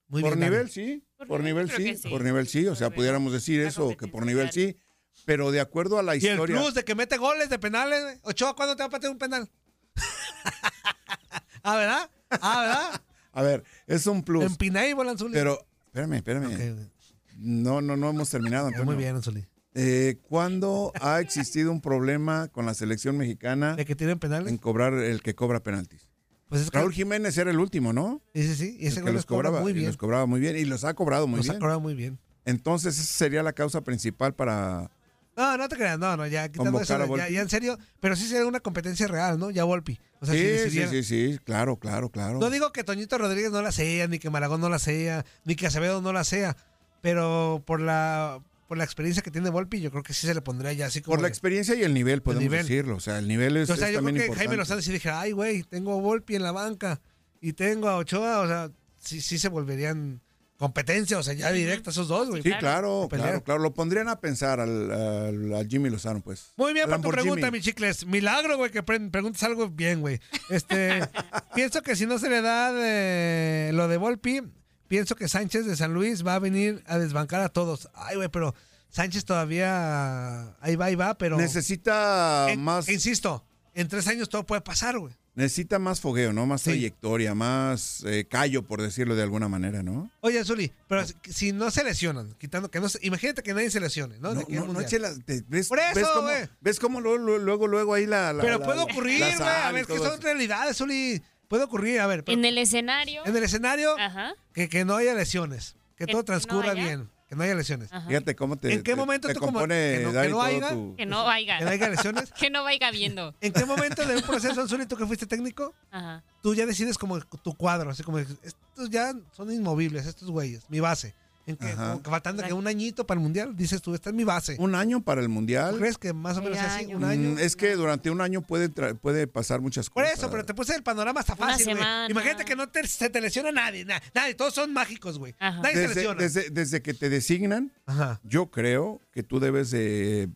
Muy 0.09 0.23
por 0.23 0.37
bien, 0.37 0.51
nivel, 0.51 0.71
sí. 0.71 1.05
Por 1.17 1.29
Por, 1.29 1.43
nivel 1.43 1.71
sí. 1.71 2.09
Por 2.09 2.23
nivel, 2.23 2.47
sí. 2.47 2.67
O 2.67 2.75
sea, 2.75 2.91
pudiéramos 2.91 3.33
decir 3.33 3.61
eso, 3.61 3.97
que 3.97 4.07
por 4.07 4.27
nivel 4.27 4.51
sí. 4.53 4.77
Pero 5.25 5.51
de 5.51 5.61
acuerdo 5.61 5.99
a 5.99 6.03
la 6.03 6.17
Y 6.17 6.19
el 6.27 6.33
historia. 6.33 6.57
plus 6.61 6.75
de 6.75 6.85
que 6.85 6.95
mete 6.95 7.17
goles 7.17 7.49
de 7.49 7.59
penales. 7.59 8.19
Ochoa, 8.23 8.55
¿cuándo 8.55 8.77
te 8.77 8.83
va 8.83 8.87
a 8.87 8.91
patear 8.91 9.13
un 9.13 9.19
penal? 9.19 9.49
ah, 11.63 11.77
¿verdad? 11.77 12.11
Ah, 12.31 12.61
¿verdad? 12.61 13.03
A 13.33 13.43
ver, 13.43 13.65
es 13.87 14.07
un 14.07 14.23
plus. 14.23 14.45
En 14.45 14.57
Pinay. 14.57 14.95
Pero, 15.33 15.67
espérame, 15.87 16.15
espérame. 16.15 16.91
No, 17.37 17.81
no, 17.81 17.97
no 17.97 18.11
hemos 18.11 18.31
terminado. 18.31 18.67
Antonio. 18.69 18.87
Muy 18.87 18.97
bien, 18.97 19.17
Anzuli. 19.17 19.47
Eh, 19.75 20.19
¿Cuándo 20.23 20.93
ha 21.01 21.21
existido 21.21 21.73
un 21.73 21.81
problema 21.81 22.49
con 22.49 22.65
la 22.65 22.75
selección 22.75 23.17
mexicana 23.19 23.75
¿De 23.75 23.85
que 23.85 23.97
tienen 23.97 24.19
penales? 24.21 24.49
en 24.49 24.57
cobrar 24.59 24.95
el 24.95 25.21
que 25.23 25.35
cobra 25.35 25.61
penaltis? 25.63 26.09
Pues 26.49 26.63
es 26.63 26.71
que- 26.71 26.79
Raúl 26.79 26.93
Jiménez 26.93 27.37
era 27.39 27.51
el 27.51 27.59
último, 27.59 27.93
¿no? 27.93 28.23
Sí, 28.35 28.45
sí, 28.47 28.55
sí. 28.55 28.77
Y 28.79 28.87
ese 28.87 29.01
El 29.01 29.07
que 29.07 29.11
los 29.11 29.15
los 29.17 29.27
cobra 29.27 29.49
cobraba, 29.49 29.61
muy 29.63 29.73
y 29.73 29.75
bien. 29.75 29.87
los 29.89 29.97
cobraba 29.97 30.27
muy 30.27 30.39
bien 30.41 30.57
y 30.57 30.65
los 30.65 30.85
ha 30.85 30.95
cobrado 30.95 31.27
muy 31.27 31.39
Los 31.39 31.47
bien. 31.47 31.57
ha 31.57 31.59
cobrado 31.59 31.81
muy 31.81 31.95
bien. 31.95 32.19
Entonces, 32.45 32.97
esa 32.99 33.13
sería 33.13 33.43
la 33.43 33.53
causa 33.53 33.81
principal 33.81 34.35
para 34.35 34.91
No, 35.37 35.57
no 35.57 35.69
te 35.69 35.75
creas, 35.75 35.99
no, 35.99 36.17
no, 36.17 36.25
ya 36.29 36.49
quitando 36.49 36.81
eso, 36.81 36.95
a 36.95 37.29
ya, 37.29 37.41
en 37.41 37.49
serio, 37.49 37.77
pero 37.99 38.15
sí 38.15 38.29
sería 38.29 38.47
una 38.47 38.61
competencia 38.61 39.09
real, 39.09 39.37
¿no? 39.41 39.51
Ya 39.51 39.65
Volpi. 39.65 39.99
O 40.21 40.27
sea, 40.27 40.35
sí, 40.37 40.71
si 40.71 40.83
sí, 40.83 40.87
sí, 40.89 41.03
sí, 41.03 41.39
claro, 41.43 41.77
claro, 41.81 42.11
claro. 42.11 42.39
No 42.39 42.51
digo 42.51 42.71
que 42.73 42.85
Toñito 42.85 43.19
Rodríguez 43.19 43.51
no 43.51 43.61
la 43.61 43.73
sea, 43.73 44.07
ni 44.07 44.21
que 44.21 44.31
Malagón 44.31 44.61
no 44.61 44.69
la 44.69 44.79
sea, 44.79 45.25
ni 45.45 45.57
que 45.57 45.67
Acevedo 45.67 46.01
no 46.01 46.13
la 46.13 46.23
sea, 46.23 46.57
pero 47.01 47.61
por 47.67 47.81
la 47.81 48.41
por 48.67 48.79
la 48.79 48.85
experiencia 48.85 49.23
que 49.23 49.31
tiene 49.31 49.51
Volpi, 49.51 49.81
yo 49.81 49.91
creo 49.91 50.03
que 50.03 50.15
sí 50.15 50.27
se 50.27 50.35
le 50.35 50.41
pondría 50.43 50.73
ya 50.73 50.87
así 50.87 51.01
como. 51.03 51.13
Por 51.13 51.21
la 51.21 51.27
de- 51.29 51.31
experiencia 51.31 51.75
y 51.75 51.83
el 51.83 51.93
nivel, 51.95 52.23
podemos 52.23 52.43
nivel. 52.43 52.63
decirlo. 52.67 52.97
O 52.97 53.01
sea, 53.01 53.19
el 53.19 53.29
nivel 53.29 53.57
es, 53.57 53.69
o 53.71 53.77
sea, 53.77 53.89
es 53.89 53.93
yo 53.95 53.99
también 53.99 54.17
creo 54.17 54.23
que 54.27 54.27
importante. 54.33 54.49
Jaime 54.49 54.57
Lozano 54.57 54.81
sí 54.83 54.93
dije, 54.93 55.11
ay, 55.11 55.33
güey, 55.33 55.63
tengo 55.65 55.93
a 55.93 56.01
Volpi 56.01 56.35
en 56.37 56.43
la 56.43 56.53
banca 56.53 57.01
y 57.41 57.53
tengo 57.53 57.89
a 57.89 57.97
Ochoa, 57.97 58.41
o 58.41 58.47
sea, 58.47 58.71
sí, 58.99 59.21
sí 59.21 59.39
se 59.39 59.49
volverían 59.49 60.21
competencia, 60.57 61.19
o 61.19 61.23
sea, 61.23 61.35
ya 61.35 61.51
directa 61.51 61.91
esos 61.91 62.09
dos, 62.09 62.31
güey. 62.31 62.41
Sí, 62.43 62.51
claro, 62.59 63.09
claro, 63.11 63.43
claro. 63.43 63.61
Lo 63.61 63.75
pondrían 63.75 64.09
a 64.09 64.21
pensar 64.21 64.61
al, 64.61 64.91
al- 64.91 65.53
al 65.55 65.69
Jimmy 65.69 65.91
Lozano, 65.91 66.23
pues. 66.23 66.53
Muy 66.57 66.73
bien, 66.73 66.89
por 66.89 67.01
tu 67.03 67.11
pregunta, 67.11 67.51
mi 67.51 67.61
chicles. 67.61 68.07
Milagro, 68.07 68.57
güey, 68.57 68.71
que 68.71 68.83
pre- 68.83 69.11
preguntes 69.11 69.43
algo 69.43 69.69
bien, 69.69 70.01
güey. 70.01 70.21
Este, 70.49 71.01
pienso 71.55 71.83
que 71.83 71.97
si 71.97 72.07
no 72.07 72.19
se 72.19 72.31
le 72.31 72.41
da 72.41 72.73
de- 72.73 73.73
lo 73.75 73.89
de 73.89 73.97
Volpi, 73.99 74.43
pienso 74.89 75.17
que 75.17 75.29
Sánchez 75.29 75.67
de 75.67 75.77
San 75.77 75.95
Luis 75.95 76.27
va 76.27 76.35
a 76.35 76.39
venir 76.39 76.83
a 76.87 76.99
desbancar 76.99 77.41
a 77.41 77.49
todos. 77.49 77.89
Ay, 77.95 78.17
güey, 78.17 78.29
pero 78.29 78.55
Sánchez 78.91 79.25
todavía 79.25 80.55
ahí 80.61 80.77
va, 80.77 80.87
ahí 80.87 80.95
va, 80.95 81.15
pero 81.19 81.37
Necesita 81.37 82.47
En- 82.51 82.63
más, 82.63 82.89
insisto, 82.89 83.45
en 83.75 83.89
tres 83.89 84.07
años 84.09 84.29
todo 84.29 84.45
puede 84.47 84.61
pasar, 84.61 84.99
güey. 84.99 85.15
necesita 85.37 85.81
más 85.81 86.01
fogueo, 86.01 86.33
¿no? 86.33 86.47
Más 86.47 86.61
Sí. 86.63 86.71
trayectoria, 86.71 87.35
más 87.35 88.05
eh, 88.07 88.25
callo, 88.31 88.63
por 88.63 88.81
decirlo 88.81 89.17
de 89.17 89.25
alguna 89.25 89.49
manera, 89.49 89.83
¿no? 89.83 90.09
Oye, 90.21 90.45
Zuli, 90.45 90.71
pero 90.87 91.05
si- 91.05 91.15
si 91.29 91.53
no 91.53 91.73
se 91.73 91.83
lesionan, 91.83 92.35
quitando 92.39 92.71
que 92.71 92.79
no 92.79 92.89
se, 92.89 93.01
imagínate 93.03 93.43
que 93.43 93.53
nadie 93.53 93.69
se 93.73 93.81
lesione, 93.81 94.17
¿no? 94.21 94.33
No, 94.33 94.43
no, 94.49 94.73
no 94.73 94.85
te- 94.85 95.43
ves, 95.49 95.67
Por 95.67 95.81
eso, 95.81 95.95
ves 95.97 96.07
cómo, 96.15 96.29
güey. 96.29 96.49
ves 96.61 96.79
cómo 96.79 97.01
luego, 97.01 97.39
luego, 97.39 97.67
luego, 97.67 97.95
ahí 97.95 98.07
la, 98.07 98.33
la- 98.33 98.43
Pero 98.45 98.59
la- 98.61 98.65
puede 98.65 98.81
ocurrir, 98.83 99.19
güey. 99.19 99.33
A 99.49 99.73
ver, 99.73 99.87
que 99.87 99.99
son 99.99 100.21
realidades, 100.21 100.77
Zuli. 100.77 101.21
Puede 101.49 101.65
ocurrir, 101.65 102.01
a 102.01 102.07
ver. 102.07 102.25
pero- 102.25 102.39
En 102.39 102.45
el 102.45 102.59
escenario. 102.59 103.23
en 103.27 103.37
el 103.37 103.43
escenario, 103.43 103.99
Ajá. 103.99 104.35
que, 104.53 104.69
que 104.69 104.85
no 104.85 104.97
haya 104.97 105.15
lesiones, 105.15 105.77
que 105.97 106.07
Que 106.07 106.13
todo 106.13 106.23
no 106.23 106.25
transcurra 106.25 106.73
haya. 106.73 106.83
bien, 106.85 107.11
que 107.29 107.37
no 107.37 107.43
haya 107.45 107.55
lesiones. 107.55 107.93
Ajá. 107.93 108.07
Fíjate 108.09 108.35
cómo 108.37 108.57
te, 108.57 108.73
¿En 108.73 108.83
qué 108.83 108.93
te- 108.93 108.97
momento 108.97 109.29
te 109.29 109.35
tú 109.35 109.41
como- 109.41 109.53
compone 109.53 109.75
que 109.99 110.05
no- 110.05 110.13
que 110.23 110.29
no 110.29 110.43
haya? 110.43 110.69
tu- 110.71 110.97
Que 110.97 111.07
no 111.07 111.25
vaya. 111.25 111.59
Que 111.59 111.65
no 111.65 111.71
haya 111.71 111.89
lesiones. 111.89 112.33
Que 112.39 112.51
no 112.51 112.65
vaya 112.65 112.91
viendo. 112.91 113.35
¿En 113.41 113.53
qué 113.53 113.65
momento 113.65 114.05
de 114.07 114.17
un 114.17 114.23
proceso, 114.23 114.61
Anzuli, 114.61 114.87
tú 114.87 114.97
que 114.97 115.07
fuiste 115.07 115.27
técnico, 115.27 115.75
Ajá. 115.91 116.23
tú 116.43 116.55
ya 116.55 116.67
decides 116.67 116.99
como 116.99 117.21
tu 117.21 117.55
cuadro, 117.55 117.91
así 117.91 118.03
como 118.03 118.19
estos 118.19 118.91
ya 118.91 119.13
son 119.33 119.53
inmovibles, 119.53 120.07
estos 120.07 120.31
güeyes, 120.31 120.69
mi 120.71 120.81
base. 120.81 121.15
En 121.47 121.57
que, 121.57 121.67
faltando 122.09 122.43
que 122.43 122.55
un 122.55 122.67
añito 122.67 123.07
para 123.07 123.19
el 123.19 123.23
mundial, 123.23 123.55
dices 123.55 123.83
tú, 123.83 123.95
esta 123.95 124.09
es 124.09 124.15
mi 124.17 124.25
base. 124.25 124.57
Un 124.59 124.75
año 124.75 125.03
para 125.03 125.21
el 125.21 125.27
¿Tú 125.27 125.33
mundial. 125.33 125.77
crees 125.79 125.99
que 125.99 126.13
más 126.15 126.39
o 126.39 126.43
menos 126.43 126.59
El 126.59 126.65
así? 126.65 126.85
año. 126.85 126.97
Un 126.97 127.05
año. 127.05 127.31
Mm, 127.33 127.39
Es 127.39 127.55
que 127.55 127.75
durante 127.77 128.11
un 128.11 128.21
año 128.23 128.41
puede, 128.41 128.71
tra- 128.71 128.97
puede 128.99 129.27
pasar 129.27 129.61
muchas 129.61 129.91
Por 129.91 130.05
cosas. 130.05 130.19
eso, 130.19 130.31
pero 130.31 130.45
te 130.47 130.55
puse 130.55 130.75
el 130.75 130.83
panorama 130.83 131.21
hasta 131.21 131.35
Una 131.35 131.49
fácil, 131.49 131.67
güey. 131.67 131.77
semana. 131.77 132.07
Imagínate 132.11 132.45
que 132.47 132.57
no 132.57 132.69
te- 132.71 132.87
se 132.89 133.11
te 133.11 133.21
lesiona 133.21 133.53
nadie, 133.53 133.85
na- 133.85 134.01
nadie, 134.15 134.35
todos 134.35 134.55
son 134.55 134.73
mágicos, 134.73 135.19
güey. 135.19 135.35
Ajá. 135.39 135.61
Nadie 135.61 135.75
se 135.75 135.81
desde, 135.83 135.95
lesiona. 135.97 136.21
desde, 136.23 136.51
desde 136.51 136.81
que 136.83 136.95
te 136.95 137.11
designan, 137.11 137.73
Ajá. 137.85 138.21
yo 138.25 138.51
creo 138.51 139.01
que 139.13 139.23
tú 139.23 139.39
debes 139.39 139.71
de 139.71 140.31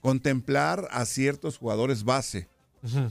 contemplar 0.00 0.88
a 0.90 1.04
ciertos 1.04 1.58
jugadores 1.58 2.04
base 2.04 2.48
Ujú. 2.82 3.10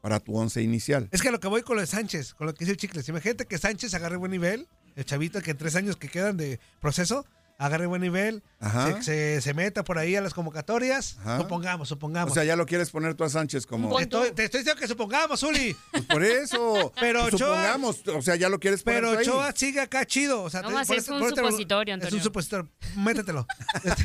Para 0.00 0.20
tu 0.20 0.36
once 0.36 0.62
inicial. 0.62 1.08
Es 1.12 1.22
que 1.22 1.30
lo 1.30 1.40
que 1.40 1.48
voy 1.48 1.62
con 1.62 1.76
lo 1.76 1.80
de 1.82 1.86
Sánchez, 1.86 2.34
con 2.34 2.46
lo 2.46 2.54
que 2.54 2.60
dice 2.60 2.72
el 2.72 2.76
Chicles. 2.78 3.08
Imagínate 3.08 3.46
que 3.46 3.58
Sánchez 3.58 3.92
agarre 3.94 4.16
buen 4.16 4.30
nivel, 4.30 4.66
el 4.96 5.04
chavito 5.04 5.40
que 5.42 5.50
en 5.52 5.56
tres 5.58 5.76
años 5.76 5.96
que 5.96 6.08
quedan 6.08 6.36
de 6.36 6.58
proceso, 6.80 7.26
agarre 7.58 7.84
buen 7.84 8.00
nivel, 8.00 8.42
Ajá. 8.58 8.86
se, 8.86 9.02
se- 9.02 9.40
se 9.42 9.52
meta 9.52 9.84
por 9.84 9.98
ahí 9.98 10.16
a 10.16 10.22
las 10.22 10.32
convocatorias. 10.32 11.18
Ajá. 11.20 11.36
Supongamos, 11.36 11.88
supongamos. 11.90 12.30
O 12.30 12.34
sea, 12.34 12.42
ya 12.42 12.56
lo 12.56 12.64
quieres 12.64 12.88
poner 12.90 13.14
tú 13.14 13.22
a 13.24 13.28
Sánchez 13.28 13.66
como... 13.66 13.90
Pon- 13.90 14.00
Estoy- 14.02 14.30
te 14.32 14.44
estoy 14.44 14.60
diciendo 14.60 14.80
que 14.80 14.88
supongamos, 14.88 15.42
Uli. 15.42 15.76
Pues 15.90 16.04
por 16.06 16.24
eso. 16.24 16.90
Pero 17.00 17.20
Pues 17.20 17.34
Ochoa- 17.34 17.48
supongamos, 17.48 18.02
o 18.08 18.22
sea, 18.22 18.36
ya 18.36 18.48
lo 18.48 18.58
quieres 18.58 18.82
poner 18.82 19.02
Pero. 19.04 19.18
Ochoa 19.20 19.52
sigue 19.54 19.80
acá 19.80 20.06
chido. 20.06 20.42
O 20.42 20.48
sea, 20.48 20.62
No, 20.62 20.70
te- 20.70 20.76
así 20.78 20.86
por 20.88 20.96
es 20.96 21.02
eso- 21.04 21.12
un 21.14 21.20
por 21.20 21.32
te- 21.34 21.40
supositorio, 21.42 21.94
Es 21.94 21.98
un 22.00 22.04
Antonio. 22.04 22.24
supositorio. 22.24 22.70
Métetelo. 22.96 23.46
Este, 23.84 24.04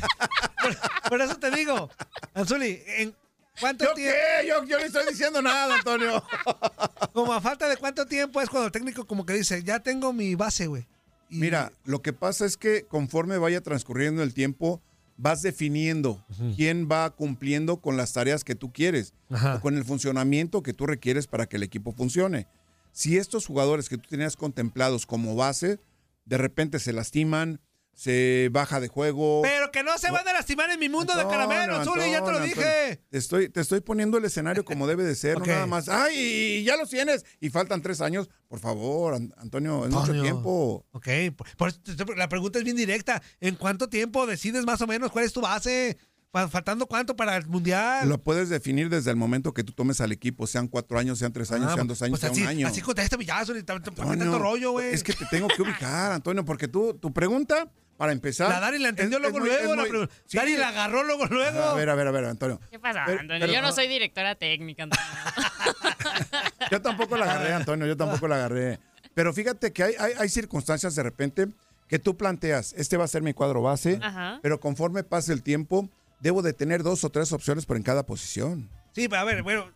por, 0.62 1.08
por 1.08 1.20
eso 1.22 1.36
te 1.36 1.50
digo, 1.50 1.88
Anzuli, 2.34 2.82
¿en 2.86 3.14
cuánto 3.60 3.84
¿Yo 3.84 3.94
tiempo? 3.94 4.16
qué? 4.42 4.48
Yo, 4.48 4.64
yo 4.64 4.78
no 4.78 4.84
estoy 4.84 5.06
diciendo 5.08 5.42
nada, 5.42 5.76
Antonio. 5.76 6.22
Como 7.12 7.32
a 7.32 7.40
falta 7.40 7.68
de 7.68 7.76
cuánto 7.76 8.06
tiempo 8.06 8.40
es 8.40 8.48
cuando 8.48 8.66
el 8.66 8.72
técnico 8.72 9.06
como 9.06 9.24
que 9.26 9.32
dice, 9.34 9.62
ya 9.62 9.80
tengo 9.80 10.12
mi 10.12 10.34
base, 10.34 10.66
güey. 10.66 10.86
Y- 11.30 11.38
Mira, 11.40 11.72
lo 11.84 12.02
que 12.02 12.12
pasa 12.12 12.44
es 12.46 12.56
que 12.56 12.82
conforme 12.84 13.38
vaya 13.38 13.60
transcurriendo 13.60 14.22
el 14.22 14.34
tiempo, 14.34 14.80
vas 15.16 15.40
definiendo 15.42 16.22
quién 16.56 16.88
va 16.90 17.08
cumpliendo 17.10 17.78
con 17.80 17.96
las 17.96 18.12
tareas 18.12 18.44
que 18.44 18.54
tú 18.54 18.70
quieres 18.72 19.14
Ajá. 19.30 19.54
o 19.56 19.60
con 19.60 19.76
el 19.76 19.84
funcionamiento 19.84 20.62
que 20.62 20.74
tú 20.74 20.86
requieres 20.86 21.26
para 21.26 21.46
que 21.46 21.56
el 21.56 21.62
equipo 21.62 21.92
funcione. 21.92 22.46
Si 22.92 23.16
estos 23.16 23.46
jugadores 23.46 23.88
que 23.88 23.96
tú 23.98 24.08
tenías 24.08 24.36
contemplados 24.36 25.06
como 25.06 25.34
base, 25.34 25.80
de 26.26 26.38
repente 26.38 26.78
se 26.78 26.92
lastiman, 26.92 27.60
se 27.96 28.50
baja 28.52 28.78
de 28.78 28.88
juego. 28.88 29.40
Pero 29.42 29.72
que 29.72 29.82
no 29.82 29.96
se 29.98 30.10
van 30.10 30.28
a 30.28 30.32
lastimar 30.34 30.70
en 30.70 30.78
mi 30.78 30.88
mundo 30.90 31.14
de 31.16 31.26
caramelo, 31.26 31.82
Zuli, 31.82 32.10
ya 32.10 32.22
te 32.22 32.30
lo 32.30 32.40
dije. 32.40 32.62
Antonio. 32.90 33.06
Te 33.10 33.18
estoy, 33.18 33.48
te 33.48 33.60
estoy 33.62 33.80
poniendo 33.80 34.18
el 34.18 34.24
escenario 34.26 34.64
como 34.66 34.86
debe 34.86 35.02
de 35.02 35.14
ser, 35.14 35.38
no 35.38 35.46
nada 35.46 35.66
más. 35.66 35.88
¡Ay, 35.88 36.62
ya 36.62 36.76
los 36.76 36.90
tienes! 36.90 37.24
Y 37.40 37.48
faltan 37.50 37.80
tres 37.82 38.00
años. 38.02 38.28
Por 38.48 38.60
favor, 38.60 39.14
An- 39.14 39.34
Antonio, 39.38 39.84
es 39.86 39.90
mucho 39.90 40.12
tiempo. 40.22 40.86
Ok, 40.92 41.08
por- 41.36 41.48
por 41.56 42.16
la 42.16 42.28
pregunta 42.28 42.58
es 42.58 42.64
bien 42.64 42.76
directa. 42.76 43.20
¿En 43.40 43.56
cuánto 43.56 43.88
tiempo 43.88 44.26
decides 44.26 44.64
más 44.64 44.80
o 44.82 44.86
menos 44.86 45.10
cuál 45.10 45.24
es 45.24 45.32
tu 45.32 45.40
base? 45.40 45.96
Fa- 46.32 46.48
¿Faltando 46.48 46.86
cuánto 46.86 47.16
para 47.16 47.36
el 47.36 47.46
mundial? 47.46 48.08
Lo 48.08 48.18
puedes 48.18 48.48
definir 48.48 48.88
desde 48.90 49.10
el 49.10 49.16
momento 49.16 49.54
que 49.54 49.64
tú 49.64 49.72
tomes 49.72 50.00
al 50.00 50.12
equipo, 50.12 50.46
sean 50.46 50.68
cuatro 50.68 50.98
años, 50.98 51.18
sean 51.18 51.32
tres 51.32 51.50
años, 51.52 51.68
Ah, 51.70 51.74
sean 51.74 51.86
dos 51.86 52.02
años, 52.02 52.20
pues 52.20 52.30
así, 52.30 52.42
un 52.42 52.48
año. 52.48 52.66
Así 52.68 52.80
contesta 52.82 53.16
mi 53.16 53.24
ya, 53.24 53.44
Zuli, 53.44 53.62
¿para 53.62 53.80
qué 53.80 53.88
Antonio, 53.90 54.18
tanto 54.18 54.38
rollo, 54.38 54.72
güey? 54.72 54.92
Es 54.92 55.02
que 55.02 55.12
te 55.14 55.24
tengo 55.26 55.48
que 55.48 55.62
ubicar, 55.62 56.12
Antonio, 56.12 56.44
porque 56.44 56.68
tú, 56.68 56.94
tu 56.94 57.12
pregunta, 57.12 57.68
para 57.96 58.12
empezar. 58.12 58.50
La 58.50 58.60
Dari 58.60 58.78
la 58.78 58.90
entendió 58.90 59.16
es- 59.16 59.22
luego, 59.22 59.38
es 59.38 59.42
muy- 59.44 59.50
luego. 59.50 59.74
la 59.76 59.82
muy- 59.82 59.90
pre- 59.90 60.08
sí. 60.26 60.36
Dari 60.36 60.56
la 60.58 60.68
agarró 60.68 61.02
luego, 61.04 61.24
luego. 61.26 61.62
A 61.62 61.74
ver, 61.74 61.88
a 61.88 61.94
ver, 61.94 62.06
a 62.06 62.10
ver, 62.10 62.24
Antonio. 62.26 62.60
¿Qué 62.70 62.78
pasa, 62.78 63.04
Pero- 63.06 63.20
Antonio? 63.20 63.40
pero- 63.40 63.52
Yo 63.54 63.62
no 63.62 63.72
soy 63.72 63.88
directora 63.88 64.34
técnica, 64.34 64.82
Antonio. 64.82 65.04
Yo 66.70 66.82
tampoco 66.82 67.16
la 67.16 67.24
agarré, 67.24 67.52
Antonio, 67.54 67.86
yo 67.86 67.96
tampoco 67.96 68.28
la 68.28 68.36
agarré. 68.36 68.78
Pero 69.14 69.32
fíjate 69.32 69.72
que 69.72 69.82
hay, 69.84 69.94
hay, 69.98 70.12
hay 70.18 70.28
circunstancias 70.28 70.94
de 70.94 71.02
repente 71.02 71.48
que 71.88 71.98
tú 71.98 72.16
planteas, 72.16 72.74
este 72.76 72.96
va 72.96 73.04
a 73.04 73.08
ser 73.08 73.22
mi 73.22 73.32
cuadro 73.32 73.62
base, 73.62 73.98
Ajá. 74.02 74.40
pero 74.42 74.58
conforme 74.60 75.04
pase 75.04 75.32
el 75.32 75.42
tiempo, 75.42 75.88
debo 76.20 76.42
de 76.42 76.52
tener 76.52 76.82
dos 76.82 77.04
o 77.04 77.10
tres 77.10 77.32
opciones 77.32 77.66
por 77.66 77.76
en 77.76 77.82
cada 77.82 78.04
posición. 78.04 78.68
Sí, 78.94 79.08
pero 79.08 79.20
a 79.22 79.24
ver, 79.24 79.42
bueno, 79.42 79.70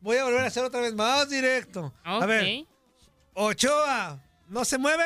voy 0.00 0.16
a 0.16 0.24
volver 0.24 0.40
a 0.40 0.46
hacer 0.46 0.64
otra 0.64 0.80
vez 0.80 0.94
más 0.94 1.28
directo. 1.28 1.92
A 2.04 2.26
ver, 2.26 2.64
Ochoa, 3.34 4.20
¿no 4.48 4.64
se 4.64 4.78
mueve? 4.78 5.04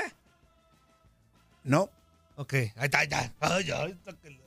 No. 1.62 1.90
Ok, 2.36 2.54
ahí 2.54 2.70
está, 2.82 2.98
ahí 2.98 3.04
está. 3.04 3.32
Ay, 3.40 3.70
ay, 3.70 3.92
está 3.92 4.12
que- 4.20 4.40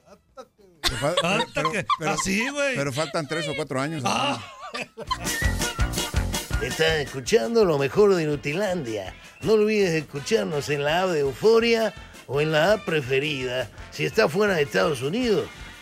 Pero 0.82 0.98
pero- 1.00 1.28
Hasta 1.28 1.46
pero- 1.54 1.72
que- 1.72 1.86
pero- 2.00 2.12
así, 2.12 2.50
güey. 2.50 2.76
Pero 2.76 2.92
faltan 2.94 3.28
tres 3.28 3.48
o 3.48 3.56
cuatro 3.56 3.80
años. 3.80 4.04
Ah. 4.06 4.42
Estás 6.62 7.00
escuchando 7.00 7.64
lo 7.66 7.78
mejor 7.78 8.16
de 8.16 8.26
Nutilandia. 8.26 9.14
No 9.42 9.54
olvides 9.54 9.92
escucharnos 9.92 10.70
en 10.70 10.84
la 10.84 11.04
app 11.04 11.10
de 11.10 11.20
Euforia 11.20 11.94
o 12.26 12.42
en 12.42 12.52
la 12.52 12.74
app 12.74 12.86
preferida 12.86 13.70
si 13.92 14.06
estás 14.06 14.32
fuera 14.32 14.56
de 14.56 14.64
Estados 14.64 15.02
Unidos. 15.02 15.48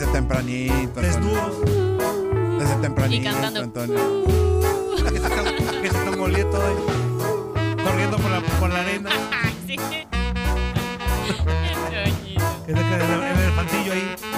desde 0.00 0.12
tempranito. 0.14 1.00
Desnudo. 1.02 1.60
Desde 2.58 2.74
tempranito, 2.76 3.20
Y 3.20 3.24
cantando. 3.24 3.60
Antonio. 3.60 3.98
Que 5.82 5.90
se 5.90 5.98
está 5.98 6.10
molieto 6.16 6.56
ahí. 6.56 6.74
Corriendo 7.84 8.16
por 8.18 8.30
la, 8.30 8.40
por 8.40 8.70
la 8.70 8.80
arena. 8.80 9.10
Sí. 9.66 9.76
Que 12.66 12.72
se 12.72 12.82
queda 12.82 13.04
en 13.04 13.10
el, 13.10 13.22
en 13.22 13.38
el 13.38 13.52
ahí. 13.92 14.29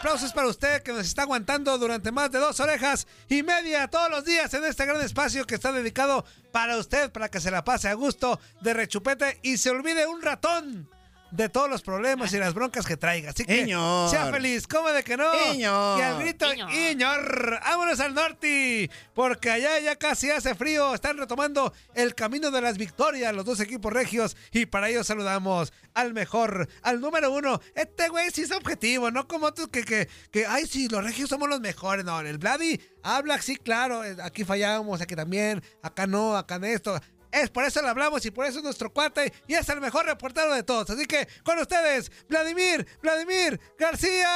Regreso 0.00 0.24
y 0.24 0.24
el 0.24 0.24
aplauso 0.24 0.26
es 0.26 0.32
para 0.32 0.48
usted 0.48 0.82
que 0.82 0.92
nos 0.92 1.06
está 1.06 1.22
aguantando 1.22 1.76
durante 1.78 2.12
más 2.12 2.30
de 2.30 2.38
dos 2.38 2.58
orejas 2.60 3.06
y 3.28 3.42
media 3.42 3.88
todos 3.88 4.10
los 4.10 4.24
días 4.24 4.52
en 4.54 4.64
este 4.64 4.86
gran 4.86 5.00
espacio 5.02 5.46
que 5.46 5.56
está 5.56 5.72
dedicado 5.72 6.24
para 6.52 6.76
usted, 6.78 7.10
para 7.12 7.28
que 7.28 7.40
se 7.40 7.50
la 7.50 7.64
pase 7.64 7.88
a 7.88 7.94
gusto 7.94 8.40
de 8.62 8.74
rechupete 8.74 9.38
y 9.42 9.56
se 9.56 9.70
olvide 9.70 10.06
un 10.06 10.22
ratón 10.22 10.88
de 11.30 11.48
todos 11.48 11.68
los 11.68 11.82
problemas 11.82 12.32
y 12.32 12.38
las 12.38 12.54
broncas 12.54 12.86
que 12.86 12.96
traiga. 12.96 13.30
Así 13.30 13.44
que 13.44 13.60
Señor. 13.60 14.10
sea 14.10 14.30
feliz, 14.30 14.66
¿cómo 14.66 14.88
de 14.90 15.02
que 15.02 15.16
no? 15.16 15.32
Señor. 15.44 15.98
Y 15.98 16.02
al 16.02 16.18
grito, 16.20 16.46
Iñor, 16.52 17.60
vámonos 17.60 18.00
al 18.00 18.14
norte, 18.14 18.90
porque 19.14 19.50
allá 19.50 19.78
ya 19.80 19.96
casi 19.96 20.30
hace 20.30 20.54
frío, 20.54 20.94
están 20.94 21.18
retomando 21.18 21.72
el 21.94 22.14
camino 22.14 22.50
de 22.50 22.60
las 22.60 22.78
victorias 22.78 23.34
los 23.34 23.44
dos 23.44 23.60
equipos 23.60 23.92
regios 23.92 24.36
y 24.52 24.66
para 24.66 24.88
ello 24.88 25.04
saludamos 25.04 25.72
al 25.94 26.12
mejor, 26.12 26.68
al 26.82 27.00
número 27.00 27.32
uno. 27.32 27.60
Este 27.74 28.08
güey 28.08 28.30
sí 28.30 28.42
es 28.42 28.52
objetivo, 28.52 29.10
no 29.10 29.26
como 29.26 29.46
otros 29.46 29.68
que, 29.68 29.84
que, 29.84 30.08
que, 30.30 30.46
ay, 30.46 30.66
sí, 30.66 30.88
los 30.88 31.02
regios 31.04 31.28
somos 31.28 31.48
los 31.48 31.60
mejores. 31.60 32.04
No, 32.04 32.20
el 32.20 32.38
Vladi 32.38 32.80
habla, 33.02 33.40
sí, 33.40 33.56
claro, 33.56 34.04
eh, 34.04 34.16
aquí 34.22 34.44
fallamos, 34.44 35.00
aquí 35.00 35.16
también, 35.16 35.62
acá 35.82 36.06
no, 36.06 36.36
acá 36.36 36.56
en 36.56 36.64
esto. 36.64 37.00
Es 37.32 37.50
por 37.50 37.64
eso 37.64 37.80
le 37.82 37.88
hablamos 37.88 38.24
y 38.26 38.30
por 38.30 38.46
eso 38.46 38.58
es 38.58 38.64
nuestro 38.64 38.92
cuate 38.92 39.32
y 39.46 39.54
es 39.54 39.68
el 39.68 39.80
mejor 39.80 40.06
reportero 40.06 40.52
de 40.52 40.62
todos. 40.62 40.90
Así 40.90 41.06
que 41.06 41.28
con 41.44 41.58
ustedes, 41.58 42.10
Vladimir, 42.28 42.86
Vladimir 43.02 43.60
García. 43.78 44.28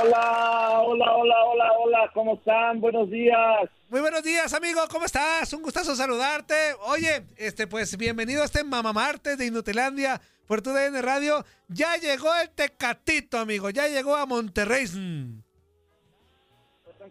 Hola, 0.00 0.80
hola, 0.80 1.12
hola, 1.14 1.44
hola, 1.44 1.72
hola, 1.78 2.10
¿cómo 2.12 2.34
están? 2.34 2.80
Buenos 2.80 3.08
días. 3.10 3.70
Muy 3.88 4.00
buenos 4.00 4.22
días, 4.22 4.52
amigo, 4.52 4.80
¿cómo 4.90 5.04
estás? 5.04 5.52
Un 5.52 5.62
gustazo 5.62 5.94
saludarte. 5.94 6.54
Oye, 6.86 7.24
este, 7.36 7.66
pues 7.66 7.96
bienvenido 7.96 8.42
a 8.42 8.46
este 8.46 8.64
Mamá 8.64 8.92
Martes 8.92 9.38
de 9.38 9.46
Inutilandia 9.46 10.20
por 10.46 10.60
tu 10.60 10.72
DN 10.72 11.00
Radio. 11.02 11.44
Ya 11.68 11.96
llegó 11.96 12.34
el 12.36 12.50
Tecatito, 12.50 13.38
amigo, 13.38 13.70
ya 13.70 13.88
llegó 13.88 14.16
a 14.16 14.26
Monterrey. 14.26 14.86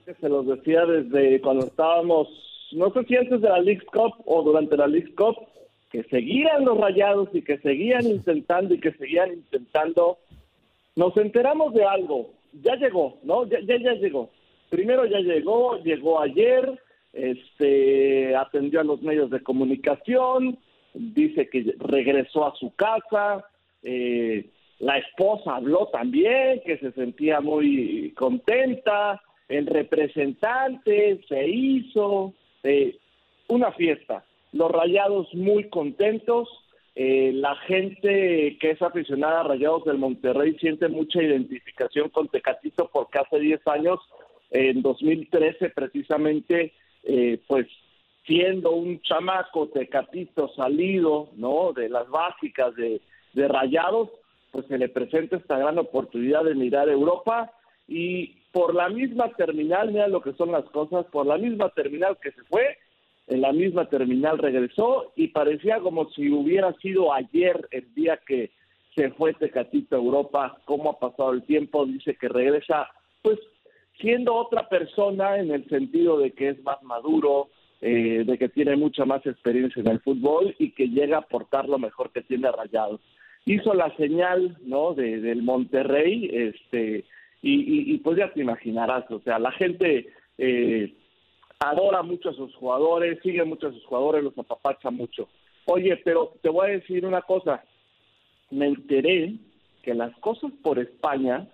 Que 0.05 0.15
se 0.15 0.29
los 0.29 0.47
decía 0.47 0.85
desde 0.85 1.39
cuando 1.41 1.67
estábamos, 1.67 2.27
no 2.71 2.91
sé 2.91 3.03
si 3.03 3.15
antes 3.15 3.39
de 3.41 3.49
la 3.49 3.59
League 3.59 3.85
Cup 3.85 4.13
o 4.25 4.41
durante 4.41 4.75
la 4.75 4.87
League 4.87 5.13
Cup, 5.13 5.35
que 5.91 6.03
seguían 6.05 6.65
los 6.65 6.79
rayados 6.79 7.29
y 7.33 7.41
que 7.43 7.59
seguían 7.59 8.07
intentando 8.07 8.73
y 8.73 8.79
que 8.79 8.93
seguían 8.93 9.33
intentando. 9.33 10.17
Nos 10.95 11.15
enteramos 11.17 11.73
de 11.73 11.85
algo, 11.85 12.31
ya 12.63 12.75
llegó, 12.75 13.19
¿no? 13.23 13.45
Ya, 13.45 13.59
ya, 13.61 13.93
llegó. 13.93 14.29
Primero 14.69 15.05
ya 15.05 15.19
llegó, 15.19 15.77
llegó 15.83 16.21
ayer, 16.21 16.79
este, 17.13 18.35
atendió 18.35 18.79
a 18.79 18.85
los 18.85 19.01
medios 19.01 19.29
de 19.29 19.43
comunicación, 19.43 20.57
dice 20.93 21.49
que 21.49 21.75
regresó 21.77 22.47
a 22.47 22.55
su 22.55 22.73
casa, 22.75 23.45
eh, 23.83 24.49
la 24.79 24.97
esposa 24.97 25.57
habló 25.57 25.87
también, 25.87 26.61
que 26.65 26.77
se 26.77 26.91
sentía 26.93 27.39
muy 27.39 28.13
contenta, 28.17 29.21
el 29.51 29.67
representante 29.67 31.19
se 31.27 31.47
hizo, 31.47 32.33
eh, 32.63 32.97
una 33.49 33.71
fiesta. 33.73 34.23
Los 34.53 34.71
rayados 34.71 35.27
muy 35.33 35.69
contentos, 35.69 36.47
eh, 36.95 37.31
la 37.33 37.55
gente 37.55 38.57
que 38.59 38.71
es 38.71 38.81
aficionada 38.81 39.41
a 39.41 39.43
Rayados 39.43 39.85
del 39.85 39.97
Monterrey 39.97 40.57
siente 40.59 40.87
mucha 40.87 41.21
identificación 41.21 42.09
con 42.09 42.29
Tecatito 42.29 42.89
porque 42.91 43.19
hace 43.19 43.39
10 43.39 43.65
años, 43.67 43.99
en 44.51 44.81
2013 44.81 45.69
precisamente, 45.69 46.73
eh, 47.03 47.39
pues 47.47 47.67
siendo 48.25 48.71
un 48.71 49.01
chamaco 49.01 49.67
Tecatito 49.67 50.49
salido, 50.55 51.29
¿no? 51.35 51.73
De 51.73 51.89
las 51.89 52.09
básicas 52.09 52.73
de, 52.75 53.01
de 53.33 53.47
Rayados, 53.47 54.09
pues 54.51 54.65
se 54.67 54.77
le 54.77 54.87
presenta 54.87 55.37
esta 55.37 55.57
gran 55.57 55.77
oportunidad 55.77 56.43
de 56.43 56.55
mirar 56.55 56.87
Europa 56.89 57.51
y 57.87 58.40
por 58.51 58.75
la 58.75 58.89
misma 58.89 59.29
terminal, 59.29 59.91
mira 59.91 60.07
lo 60.07 60.21
que 60.21 60.33
son 60.33 60.51
las 60.51 60.65
cosas, 60.65 61.05
por 61.07 61.25
la 61.25 61.37
misma 61.37 61.69
terminal 61.69 62.17
que 62.21 62.31
se 62.31 62.43
fue, 62.43 62.77
en 63.27 63.41
la 63.41 63.53
misma 63.53 63.87
terminal 63.87 64.37
regresó 64.37 65.13
y 65.15 65.29
parecía 65.29 65.79
como 65.79 66.09
si 66.09 66.29
hubiera 66.29 66.73
sido 66.79 67.13
ayer 67.13 67.67
el 67.71 67.93
día 67.93 68.19
que 68.25 68.51
se 68.95 69.09
fue 69.11 69.33
Tecatito 69.33 69.95
a 69.95 69.99
Europa, 69.99 70.57
cómo 70.65 70.89
ha 70.89 70.99
pasado 70.99 71.31
el 71.31 71.43
tiempo, 71.43 71.85
dice 71.85 72.15
que 72.15 72.27
regresa, 72.27 72.89
pues 73.21 73.39
siendo 73.99 74.35
otra 74.35 74.67
persona 74.67 75.37
en 75.37 75.51
el 75.51 75.67
sentido 75.69 76.19
de 76.19 76.31
que 76.31 76.49
es 76.49 76.63
más 76.63 76.81
maduro, 76.83 77.49
eh, 77.79 78.23
de 78.25 78.37
que 78.37 78.49
tiene 78.49 78.75
mucha 78.75 79.05
más 79.05 79.25
experiencia 79.25 79.79
en 79.79 79.87
el 79.87 80.01
fútbol 80.01 80.53
y 80.59 80.71
que 80.71 80.89
llega 80.89 81.17
a 81.17 81.21
aportar 81.21 81.69
lo 81.69 81.79
mejor 81.79 82.11
que 82.11 82.21
tiene 82.21 82.51
Rayados. 82.51 82.99
Hizo 83.45 83.73
la 83.73 83.95
señal, 83.95 84.57
¿no? 84.61 84.93
De, 84.93 85.19
del 85.19 85.41
Monterrey, 85.41 86.29
este, 86.31 87.05
y, 87.41 87.53
y, 87.53 87.93
y 87.93 87.97
pues 87.99 88.17
ya 88.17 88.31
te 88.31 88.41
imaginarás, 88.41 89.09
o 89.11 89.19
sea, 89.21 89.39
la 89.39 89.51
gente 89.51 90.13
eh, 90.37 90.93
adora 91.59 92.01
mucho 92.03 92.29
a 92.29 92.33
sus 92.33 92.53
jugadores, 92.55 93.19
sigue 93.23 93.43
mucho 93.43 93.67
a 93.67 93.71
sus 93.73 93.83
jugadores, 93.85 94.23
los 94.23 94.37
apapacha 94.37 94.89
mucho. 94.91 95.27
Oye, 95.65 95.95
pero 95.97 96.33
te 96.41 96.49
voy 96.49 96.67
a 96.69 96.73
decir 96.73 97.05
una 97.05 97.21
cosa, 97.21 97.63
me 98.49 98.67
enteré 98.67 99.35
que 99.83 99.93
las 99.93 100.15
cosas 100.19 100.51
por 100.63 100.79
España 100.79 101.47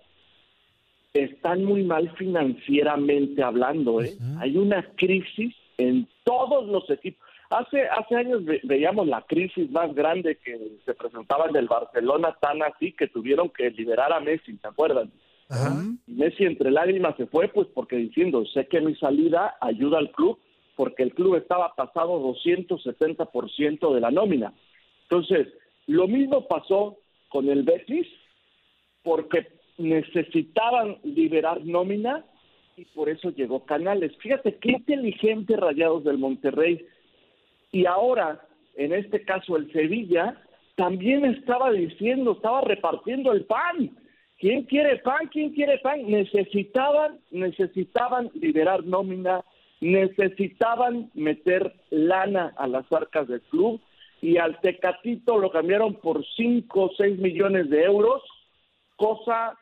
están 1.14 1.64
muy 1.64 1.82
mal 1.82 2.10
financieramente 2.16 3.42
hablando, 3.42 4.00
¿eh? 4.02 4.16
Hay 4.40 4.56
una 4.56 4.82
crisis 4.96 5.54
en 5.78 6.06
todos 6.24 6.66
los 6.68 6.88
equipos. 6.90 7.26
Hace 7.50 7.88
hace 7.88 8.14
años 8.14 8.44
ve- 8.44 8.60
veíamos 8.64 9.06
la 9.08 9.22
crisis 9.22 9.70
más 9.70 9.94
grande 9.94 10.36
que 10.36 10.58
se 10.84 10.94
presentaba 10.94 11.46
en 11.48 11.56
el 11.56 11.66
Barcelona, 11.66 12.36
tan 12.40 12.62
así 12.62 12.92
que 12.92 13.06
tuvieron 13.08 13.48
que 13.48 13.70
liberar 13.70 14.12
a 14.12 14.20
Messi, 14.20 14.54
¿te 14.58 14.68
acuerdan? 14.68 15.10
Y 16.06 16.12
Messi 16.12 16.44
entre 16.44 16.70
lágrimas 16.70 17.16
se 17.16 17.26
fue, 17.26 17.48
pues 17.48 17.68
porque 17.74 17.96
diciendo, 17.96 18.44
sé 18.46 18.66
que 18.66 18.80
mi 18.80 18.94
salida 18.96 19.56
ayuda 19.60 19.98
al 19.98 20.10
club, 20.12 20.38
porque 20.76 21.02
el 21.02 21.14
club 21.14 21.36
estaba 21.36 21.74
pasado 21.74 22.20
270% 22.34 23.94
de 23.94 24.00
la 24.00 24.10
nómina. 24.10 24.52
Entonces, 25.04 25.48
lo 25.86 26.06
mismo 26.06 26.46
pasó 26.46 26.98
con 27.30 27.48
el 27.48 27.62
Betis, 27.62 28.06
porque 29.02 29.46
necesitaban 29.78 30.98
liberar 31.02 31.64
nómina 31.64 32.24
y 32.76 32.84
por 32.86 33.08
eso 33.08 33.30
llegó 33.30 33.64
Canales. 33.64 34.12
Fíjate 34.18 34.56
qué 34.56 34.72
inteligente 34.72 35.56
Rayados 35.56 36.04
del 36.04 36.18
Monterrey. 36.18 36.86
Y 37.72 37.86
ahora, 37.86 38.46
en 38.76 38.92
este 38.92 39.24
caso, 39.24 39.56
el 39.56 39.72
Sevilla 39.72 40.40
también 40.76 41.24
estaba 41.24 41.72
diciendo, 41.72 42.32
estaba 42.32 42.60
repartiendo 42.60 43.32
el 43.32 43.44
pan. 43.46 43.96
¿Quién 44.38 44.62
quiere 44.64 44.96
pan? 44.98 45.28
¿Quién 45.32 45.50
quiere 45.52 45.78
pan? 45.78 46.08
Necesitaban, 46.08 47.18
necesitaban 47.30 48.30
liberar 48.34 48.84
nómina 48.84 49.44
necesitaban 49.80 51.10
meter 51.14 51.72
lana 51.90 52.52
a 52.56 52.66
las 52.66 52.90
arcas 52.92 53.28
del 53.28 53.40
club 53.42 53.80
y 54.20 54.36
al 54.38 54.60
Tecatito 54.60 55.38
lo 55.38 55.50
cambiaron 55.52 55.94
por 55.94 56.24
5 56.36 56.82
o 56.82 56.90
6 56.96 57.18
millones 57.18 57.70
de 57.70 57.84
euros, 57.84 58.22
cosa 58.96 59.56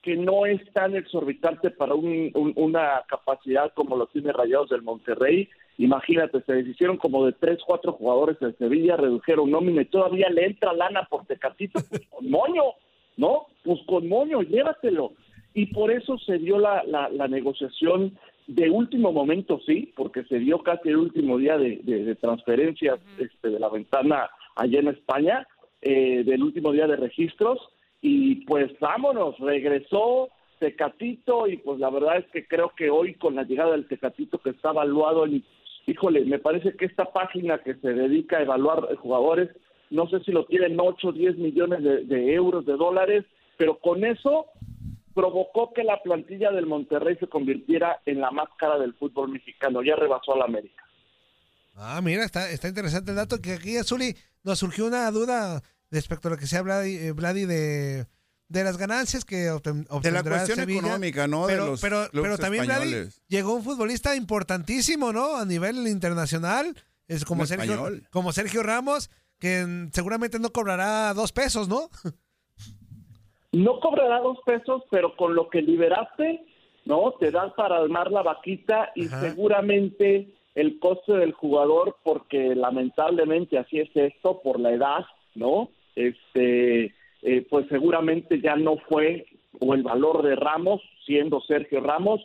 que 0.00 0.16
no 0.16 0.46
es 0.46 0.64
tan 0.72 0.96
exorbitante 0.96 1.70
para 1.70 1.94
un- 1.94 2.30
un- 2.34 2.54
una 2.56 3.02
capacidad 3.08 3.72
como 3.74 3.96
lo 3.96 4.06
tiene 4.06 4.32
Rayados 4.32 4.70
del 4.70 4.80
Monterrey. 4.80 5.48
Imagínate, 5.76 6.40
se 6.42 6.52
deshicieron 6.54 6.96
como 6.96 7.26
de 7.26 7.32
3, 7.32 7.58
4 7.66 7.92
jugadores 7.92 8.40
en 8.40 8.56
Sevilla, 8.56 8.96
redujeron 8.96 9.50
nómina 9.50 9.82
y 9.82 9.86
todavía 9.86 10.30
le 10.30 10.46
entra 10.46 10.72
lana 10.72 11.06
por 11.10 11.26
Tecatito, 11.26 11.80
pues 11.90 12.08
¿no? 13.18 13.46
Pues 13.64 13.78
con 13.86 14.08
moño, 14.08 14.40
llévatelo. 14.40 15.12
Y 15.52 15.66
por 15.66 15.90
eso 15.90 16.16
se 16.18 16.38
dio 16.38 16.58
la, 16.58 16.82
la, 16.84 17.10
la 17.10 17.28
negociación 17.28 18.16
de 18.46 18.70
último 18.70 19.12
momento, 19.12 19.60
sí, 19.66 19.92
porque 19.94 20.24
se 20.24 20.38
dio 20.38 20.62
casi 20.62 20.88
el 20.88 20.96
último 20.96 21.36
día 21.36 21.58
de, 21.58 21.80
de- 21.82 22.04
de 22.04 22.14
transferencias 22.14 22.98
este, 23.18 23.50
de 23.50 23.58
la 23.60 23.68
ventana 23.68 24.30
allá 24.56 24.78
en 24.80 24.88
España, 24.88 25.46
eh, 25.82 26.22
del 26.24 26.42
último 26.42 26.72
día 26.72 26.86
de 26.86 26.96
registros, 26.96 27.58
y 28.00 28.36
pues 28.46 28.70
vámonos, 28.80 29.38
regresó 29.38 30.30
Tecatito, 30.60 31.46
y 31.46 31.56
pues 31.58 31.78
la 31.78 31.90
verdad 31.90 32.18
es 32.18 32.26
que 32.32 32.46
creo 32.46 32.72
que 32.76 32.90
hoy 32.90 33.14
con 33.14 33.34
la 33.34 33.42
llegada 33.44 33.72
del 33.72 33.86
Tecatito 33.86 34.38
que 34.38 34.50
está 34.50 34.70
evaluado 34.70 35.24
en, 35.26 35.44
híjole, 35.86 36.24
me 36.24 36.38
parece 36.38 36.72
que 36.76 36.84
esta 36.86 37.06
página 37.12 37.58
que 37.58 37.74
se 37.74 37.92
dedica 37.92 38.38
a 38.38 38.42
evaluar 38.42 38.94
jugadores, 38.96 39.50
no 39.90 40.08
sé 40.08 40.20
si 40.24 40.32
lo 40.32 40.44
tienen 40.46 40.78
8 40.78 41.08
o 41.08 41.12
10 41.12 41.36
millones 41.38 41.82
de, 41.82 42.04
de 42.04 42.34
euros, 42.34 42.64
de 42.66 42.74
dólares, 42.76 43.24
pero 43.56 43.78
con 43.80 44.04
eso 44.04 44.46
provocó 45.14 45.72
que 45.74 45.82
la 45.84 46.00
plantilla 46.02 46.50
del 46.52 46.66
Monterrey 46.66 47.16
se 47.18 47.26
convirtiera 47.26 48.00
en 48.06 48.20
la 48.20 48.30
más 48.30 48.48
cara 48.58 48.78
del 48.78 48.94
fútbol 48.94 49.30
mexicano, 49.30 49.82
ya 49.82 49.96
rebasó 49.96 50.34
a 50.34 50.38
la 50.38 50.44
América. 50.44 50.82
Ah, 51.74 52.00
mira, 52.02 52.24
está, 52.24 52.50
está 52.50 52.68
interesante 52.68 53.10
el 53.10 53.16
dato 53.16 53.40
que 53.40 53.52
aquí, 53.54 53.76
Azuli, 53.76 54.16
nos 54.44 54.58
surgió 54.58 54.86
una 54.86 55.10
duda 55.10 55.62
respecto 55.90 56.28
a 56.28 56.32
lo 56.32 56.36
que 56.36 56.46
sea 56.46 56.62
Vladi, 56.62 56.96
eh, 56.96 57.12
Vladi 57.12 57.46
de, 57.46 58.06
de 58.48 58.64
las 58.64 58.76
ganancias 58.76 59.24
que 59.24 59.50
obten- 59.50 59.84
De 59.84 59.88
la 59.88 59.94
obtendrá 59.96 60.22
cuestión 60.22 60.58
Sevilla. 60.58 60.80
económica, 60.80 61.26
¿no? 61.26 61.46
De 61.46 61.52
Pero, 61.54 61.66
los 61.66 61.80
pero, 61.80 62.08
clubes 62.10 62.30
pero 62.30 62.38
también, 62.38 62.66
Vladi, 62.66 63.08
llegó 63.28 63.54
un 63.54 63.62
futbolista 63.64 64.14
importantísimo, 64.14 65.12
¿no? 65.12 65.36
A 65.36 65.44
nivel 65.44 65.86
internacional, 65.86 66.76
es 67.06 67.24
como, 67.24 67.42
Un 67.42 67.46
Sergio, 67.48 67.72
español. 67.72 68.06
como 68.10 68.32
Sergio 68.32 68.62
Ramos, 68.62 69.10
que 69.38 69.88
seguramente 69.92 70.38
no 70.38 70.50
cobrará 70.50 71.14
dos 71.14 71.32
pesos, 71.32 71.68
¿no? 71.68 71.88
No 73.50 73.80
cobrará 73.80 74.20
dos 74.20 74.38
pesos, 74.44 74.82
pero 74.90 75.16
con 75.16 75.34
lo 75.34 75.48
que 75.48 75.62
liberaste, 75.62 76.44
¿no? 76.84 77.12
Te 77.18 77.30
das 77.30 77.50
para 77.54 77.78
armar 77.78 78.12
la 78.12 78.22
vaquita 78.22 78.92
y 78.94 79.06
seguramente 79.06 80.28
el 80.54 80.78
coste 80.78 81.14
del 81.14 81.32
jugador, 81.32 81.96
porque 82.02 82.54
lamentablemente 82.54 83.56
así 83.58 83.80
es 83.80 83.88
esto, 83.94 84.42
por 84.42 84.60
la 84.60 84.72
edad, 84.72 85.06
¿no? 85.34 85.70
Este, 85.96 86.94
eh, 87.22 87.46
pues 87.48 87.66
seguramente 87.68 88.40
ya 88.40 88.54
no 88.56 88.76
fue, 88.88 89.26
o 89.60 89.74
el 89.74 89.82
valor 89.82 90.22
de 90.22 90.36
Ramos, 90.36 90.82
siendo 91.06 91.40
Sergio 91.40 91.80
Ramos, 91.80 92.20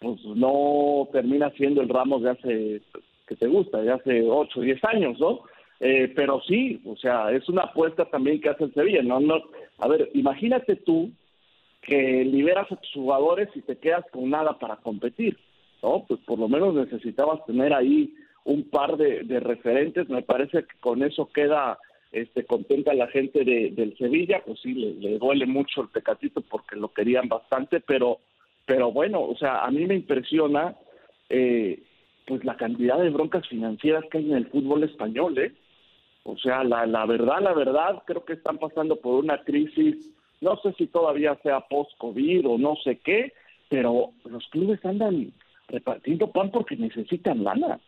pues 0.00 0.22
no 0.24 1.08
termina 1.12 1.50
siendo 1.52 1.80
el 1.80 1.88
Ramos 1.88 2.22
de 2.22 2.30
hace, 2.30 2.82
que 3.26 3.36
te 3.36 3.46
gusta, 3.46 3.78
de 3.78 3.92
hace 3.92 4.22
8 4.28 4.60
o 4.60 4.62
10 4.62 4.84
años, 4.84 5.18
¿no? 5.18 5.40
Eh, 5.80 6.12
pero 6.14 6.40
sí, 6.42 6.80
o 6.84 6.96
sea, 6.96 7.30
es 7.30 7.48
una 7.48 7.62
apuesta 7.62 8.04
también 8.06 8.40
que 8.40 8.48
hace 8.48 8.64
el 8.64 8.74
Sevilla, 8.74 9.02
¿no? 9.02 9.20
no 9.20 9.42
A 9.78 9.88
ver, 9.88 10.10
imagínate 10.14 10.76
tú 10.76 11.10
que 11.82 12.24
liberas 12.24 12.70
a 12.72 12.76
tus 12.76 12.92
jugadores 12.92 13.48
y 13.54 13.60
te 13.62 13.76
quedas 13.78 14.04
con 14.10 14.28
nada 14.28 14.58
para 14.58 14.76
competir, 14.76 15.38
¿no? 15.82 16.04
Pues 16.08 16.20
por 16.26 16.38
lo 16.38 16.48
menos 16.48 16.74
necesitabas 16.74 17.44
tener 17.46 17.72
ahí 17.72 18.12
un 18.44 18.68
par 18.68 18.96
de, 18.96 19.22
de 19.22 19.40
referentes, 19.40 20.08
me 20.08 20.22
parece 20.22 20.64
que 20.64 20.78
con 20.80 21.02
eso 21.02 21.30
queda 21.32 21.78
este 22.10 22.44
contenta 22.44 22.94
la 22.94 23.06
gente 23.08 23.44
de, 23.44 23.70
del 23.70 23.96
Sevilla, 23.98 24.42
pues 24.44 24.60
sí, 24.60 24.72
le, 24.72 24.94
le 24.94 25.18
duele 25.18 25.46
mucho 25.46 25.82
el 25.82 25.90
Tecatito 25.90 26.40
porque 26.40 26.76
lo 26.76 26.88
querían 26.88 27.28
bastante, 27.28 27.80
pero, 27.80 28.18
pero 28.64 28.90
bueno, 28.90 29.20
o 29.20 29.36
sea, 29.36 29.64
a 29.64 29.70
mí 29.70 29.86
me 29.86 29.94
impresiona 29.94 30.74
eh, 31.28 31.82
pues 32.26 32.44
la 32.44 32.56
cantidad 32.56 32.98
de 32.98 33.10
broncas 33.10 33.46
financieras 33.48 34.04
que 34.10 34.18
hay 34.18 34.30
en 34.30 34.36
el 34.36 34.46
fútbol 34.46 34.84
español, 34.84 35.38
¿eh? 35.38 35.52
O 36.28 36.36
sea, 36.36 36.62
la, 36.62 36.84
la 36.84 37.06
verdad, 37.06 37.40
la 37.40 37.54
verdad, 37.54 38.02
creo 38.06 38.22
que 38.22 38.34
están 38.34 38.58
pasando 38.58 39.00
por 39.00 39.14
una 39.14 39.42
crisis, 39.44 40.10
no 40.42 40.60
sé 40.60 40.74
si 40.74 40.86
todavía 40.86 41.38
sea 41.42 41.60
post-COVID 41.60 42.46
o 42.46 42.58
no 42.58 42.76
sé 42.84 42.98
qué, 42.98 43.32
pero 43.70 44.12
los 44.26 44.46
clubes 44.48 44.84
andan 44.84 45.32
repartiendo 45.68 46.30
pan 46.30 46.50
porque 46.50 46.76
necesitan 46.76 47.44
lana. 47.44 47.80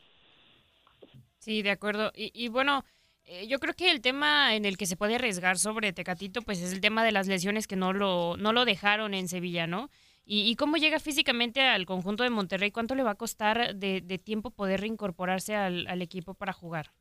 Sí, 1.38 1.60
de 1.60 1.70
acuerdo. 1.70 2.12
Y, 2.14 2.32
y 2.32 2.48
bueno, 2.48 2.82
eh, 3.24 3.46
yo 3.46 3.58
creo 3.58 3.74
que 3.74 3.90
el 3.90 4.00
tema 4.00 4.54
en 4.54 4.64
el 4.64 4.78
que 4.78 4.86
se 4.86 4.96
puede 4.96 5.16
arriesgar 5.16 5.58
sobre 5.58 5.92
Tecatito, 5.92 6.40
pues 6.40 6.62
es 6.62 6.72
el 6.72 6.80
tema 6.80 7.04
de 7.04 7.12
las 7.12 7.28
lesiones 7.28 7.66
que 7.66 7.76
no 7.76 7.92
lo, 7.92 8.38
no 8.38 8.54
lo 8.54 8.64
dejaron 8.64 9.12
en 9.12 9.28
Sevilla, 9.28 9.66
¿no? 9.66 9.90
Y, 10.24 10.50
y 10.50 10.56
cómo 10.56 10.78
llega 10.78 10.98
físicamente 10.98 11.60
al 11.60 11.84
conjunto 11.84 12.22
de 12.22 12.30
Monterrey, 12.30 12.70
¿cuánto 12.70 12.94
le 12.94 13.02
va 13.02 13.10
a 13.10 13.16
costar 13.16 13.74
de, 13.74 14.00
de 14.00 14.18
tiempo 14.18 14.50
poder 14.50 14.80
reincorporarse 14.80 15.54
al, 15.54 15.86
al 15.88 16.00
equipo 16.00 16.32
para 16.32 16.54
jugar? 16.54 16.92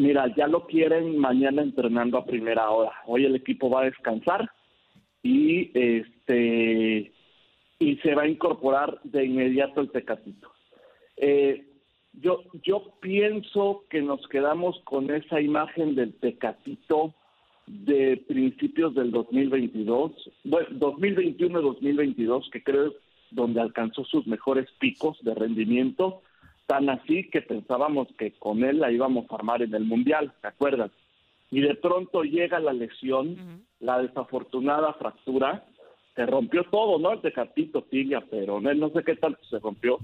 Mira, 0.00 0.34
ya 0.34 0.46
lo 0.46 0.66
quieren 0.66 1.18
mañana 1.18 1.60
entrenando 1.60 2.16
a 2.16 2.24
primera 2.24 2.70
hora. 2.70 2.92
Hoy 3.06 3.26
el 3.26 3.36
equipo 3.36 3.68
va 3.68 3.82
a 3.82 3.84
descansar 3.84 4.50
y 5.22 5.70
este 5.74 7.12
y 7.78 7.96
se 7.96 8.14
va 8.14 8.22
a 8.22 8.28
incorporar 8.28 8.98
de 9.04 9.26
inmediato 9.26 9.82
el 9.82 9.90
Tecatito. 9.90 10.50
Eh, 11.18 11.66
yo 12.14 12.44
yo 12.62 12.94
pienso 13.00 13.84
que 13.90 14.00
nos 14.00 14.26
quedamos 14.28 14.80
con 14.84 15.10
esa 15.10 15.38
imagen 15.38 15.94
del 15.94 16.14
Tecatito 16.14 17.14
de 17.66 18.24
principios 18.26 18.94
del 18.94 19.10
2022, 19.10 20.12
bueno, 20.44 20.68
2021-2022, 20.78 22.50
que 22.50 22.62
creo 22.62 22.94
donde 23.30 23.60
alcanzó 23.60 24.04
sus 24.04 24.26
mejores 24.26 24.66
picos 24.78 25.18
de 25.22 25.34
rendimiento, 25.34 26.22
tan 26.70 26.88
así 26.88 27.24
que 27.24 27.42
pensábamos 27.42 28.06
que 28.16 28.30
con 28.38 28.62
él 28.62 28.78
la 28.78 28.92
íbamos 28.92 29.28
a 29.28 29.34
armar 29.34 29.60
en 29.60 29.74
el 29.74 29.82
Mundial, 29.82 30.32
¿te 30.40 30.46
acuerdas? 30.46 30.92
Y 31.50 31.62
de 31.62 31.74
pronto 31.74 32.22
llega 32.22 32.60
la 32.60 32.72
lesión, 32.72 33.64
la 33.80 34.00
desafortunada 34.00 34.92
fractura, 34.94 35.64
se 36.14 36.24
rompió 36.26 36.62
todo, 36.70 37.00
¿no? 37.00 37.10
El 37.10 37.22
tecatito, 37.22 37.82
tibia, 37.82 38.22
pero 38.30 38.60
no, 38.60 38.72
no 38.72 38.90
sé 38.90 39.02
qué 39.02 39.16
tanto 39.16 39.42
se 39.50 39.58
rompió. 39.58 39.98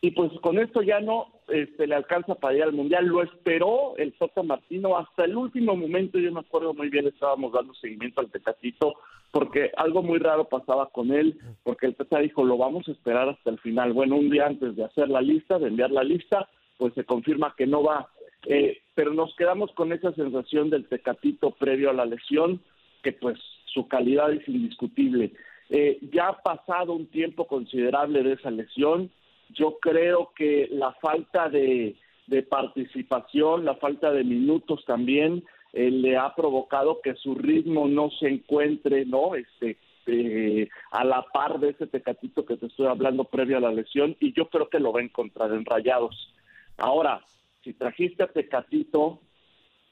Y 0.00 0.12
pues 0.12 0.32
con 0.40 0.58
esto 0.58 0.80
ya 0.80 1.00
no 1.00 1.26
este, 1.48 1.86
le 1.86 1.94
alcanza 1.94 2.34
para 2.34 2.56
ir 2.56 2.62
al 2.62 2.72
Mundial. 2.72 3.06
Lo 3.06 3.22
esperó 3.22 3.96
el 3.96 4.12
Soto 4.18 4.42
Martino 4.42 4.96
hasta 4.96 5.24
el 5.24 5.36
último 5.36 5.76
momento. 5.76 6.18
Yo 6.18 6.32
me 6.32 6.40
acuerdo 6.40 6.74
muy 6.74 6.88
bien, 6.88 7.06
estábamos 7.06 7.52
dando 7.52 7.74
seguimiento 7.74 8.20
al 8.20 8.30
Tecatito, 8.30 8.94
porque 9.30 9.70
algo 9.76 10.02
muy 10.02 10.18
raro 10.18 10.48
pasaba 10.48 10.88
con 10.90 11.12
él, 11.12 11.38
porque 11.62 11.86
el 11.86 11.94
Teta 11.94 12.18
dijo, 12.18 12.44
lo 12.44 12.56
vamos 12.56 12.88
a 12.88 12.92
esperar 12.92 13.28
hasta 13.28 13.50
el 13.50 13.58
final. 13.58 13.92
Bueno, 13.92 14.16
un 14.16 14.30
día 14.30 14.46
antes 14.46 14.76
de 14.76 14.84
hacer 14.84 15.08
la 15.08 15.20
lista, 15.20 15.58
de 15.58 15.68
enviar 15.68 15.90
la 15.90 16.04
lista, 16.04 16.48
pues 16.78 16.94
se 16.94 17.04
confirma 17.04 17.54
que 17.56 17.66
no 17.66 17.82
va. 17.82 18.08
Eh, 18.46 18.78
pero 18.94 19.12
nos 19.12 19.34
quedamos 19.36 19.72
con 19.72 19.92
esa 19.92 20.12
sensación 20.12 20.70
del 20.70 20.88
Tecatito 20.88 21.50
previo 21.52 21.90
a 21.90 21.94
la 21.94 22.06
lesión, 22.06 22.60
que 23.02 23.12
pues 23.12 23.38
su 23.66 23.88
calidad 23.88 24.32
es 24.32 24.46
indiscutible. 24.48 25.32
Eh, 25.68 25.98
ya 26.12 26.28
ha 26.28 26.42
pasado 26.42 26.92
un 26.92 27.06
tiempo 27.06 27.46
considerable 27.46 28.22
de 28.22 28.34
esa 28.34 28.50
lesión. 28.50 29.10
Yo 29.50 29.78
creo 29.80 30.32
que 30.34 30.68
la 30.72 30.92
falta 30.94 31.48
de, 31.48 31.96
de 32.26 32.42
participación, 32.42 33.64
la 33.64 33.76
falta 33.76 34.10
de 34.10 34.24
minutos 34.24 34.84
también 34.86 35.44
eh, 35.72 35.90
le 35.90 36.16
ha 36.16 36.34
provocado 36.34 37.00
que 37.02 37.14
su 37.14 37.34
ritmo 37.34 37.86
no 37.86 38.10
se 38.18 38.28
encuentre, 38.28 39.04
¿no? 39.04 39.34
Este, 39.34 39.78
eh, 40.06 40.68
a 40.92 41.04
la 41.04 41.22
par 41.32 41.58
de 41.58 41.70
ese 41.70 41.86
tecatito 41.86 42.46
que 42.46 42.56
te 42.56 42.66
estoy 42.66 42.86
hablando 42.86 43.24
previo 43.24 43.56
a 43.56 43.60
la 43.60 43.72
lesión 43.72 44.16
y 44.20 44.32
yo 44.32 44.48
creo 44.48 44.68
que 44.68 44.78
lo 44.78 44.92
va 44.92 45.00
a 45.00 45.04
encontrar 45.04 45.52
en 45.52 45.64
Rayados. 45.64 46.32
Ahora, 46.78 47.20
si 47.64 47.72
trajiste 47.72 48.22
a 48.22 48.28
Tecatito, 48.28 49.20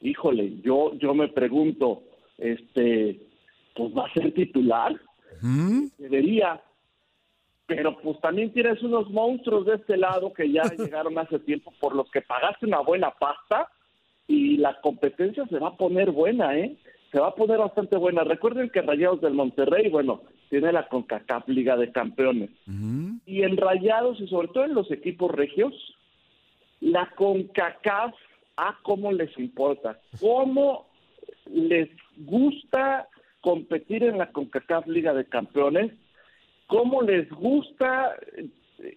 híjole, 0.00 0.60
yo 0.62 0.94
yo 0.94 1.14
me 1.14 1.28
pregunto, 1.28 2.04
este, 2.38 3.20
pues 3.74 3.92
va 3.92 4.06
a 4.06 4.12
ser 4.12 4.32
titular, 4.32 4.94
debería, 5.98 6.62
pero 7.66 7.96
pues 7.98 8.20
también 8.20 8.52
tienes 8.52 8.82
unos 8.82 9.10
monstruos 9.10 9.66
de 9.66 9.76
este 9.76 9.96
lado 9.96 10.32
que 10.32 10.50
ya 10.50 10.62
llegaron 10.78 11.18
hace 11.18 11.38
tiempo 11.38 11.72
por 11.80 11.94
los 11.94 12.10
que 12.10 12.22
pagaste 12.22 12.66
una 12.66 12.80
buena 12.80 13.10
pasta 13.10 13.68
y 14.26 14.56
la 14.56 14.80
competencia 14.80 15.46
se 15.46 15.58
va 15.58 15.68
a 15.68 15.76
poner 15.76 16.10
buena, 16.10 16.56
¿eh? 16.56 16.76
Se 17.12 17.20
va 17.20 17.28
a 17.28 17.34
poner 17.34 17.58
bastante 17.58 17.96
buena. 17.96 18.24
Recuerden 18.24 18.70
que 18.70 18.82
Rayados 18.82 19.20
del 19.20 19.34
Monterrey, 19.34 19.88
bueno, 19.88 20.22
tiene 20.50 20.72
la 20.72 20.88
CONCACAF 20.88 21.48
Liga 21.48 21.76
de 21.76 21.92
Campeones. 21.92 22.50
Y 23.26 23.42
en 23.42 23.56
Rayados 23.56 24.20
y 24.20 24.26
sobre 24.26 24.48
todo 24.48 24.64
en 24.64 24.74
los 24.74 24.90
equipos 24.90 25.30
regios, 25.30 25.72
la 26.80 27.08
CONCACAF, 27.14 28.14
a 28.56 28.78
cómo 28.82 29.12
les 29.12 29.36
importa, 29.38 29.98
cómo 30.20 30.86
les 31.46 31.88
gusta 32.16 33.08
competir 33.40 34.04
en 34.04 34.18
la 34.18 34.32
CONCACAF 34.32 34.86
Liga 34.86 35.12
de 35.12 35.26
Campeones, 35.26 35.92
cómo 36.66 37.02
les 37.02 37.28
gusta 37.30 38.16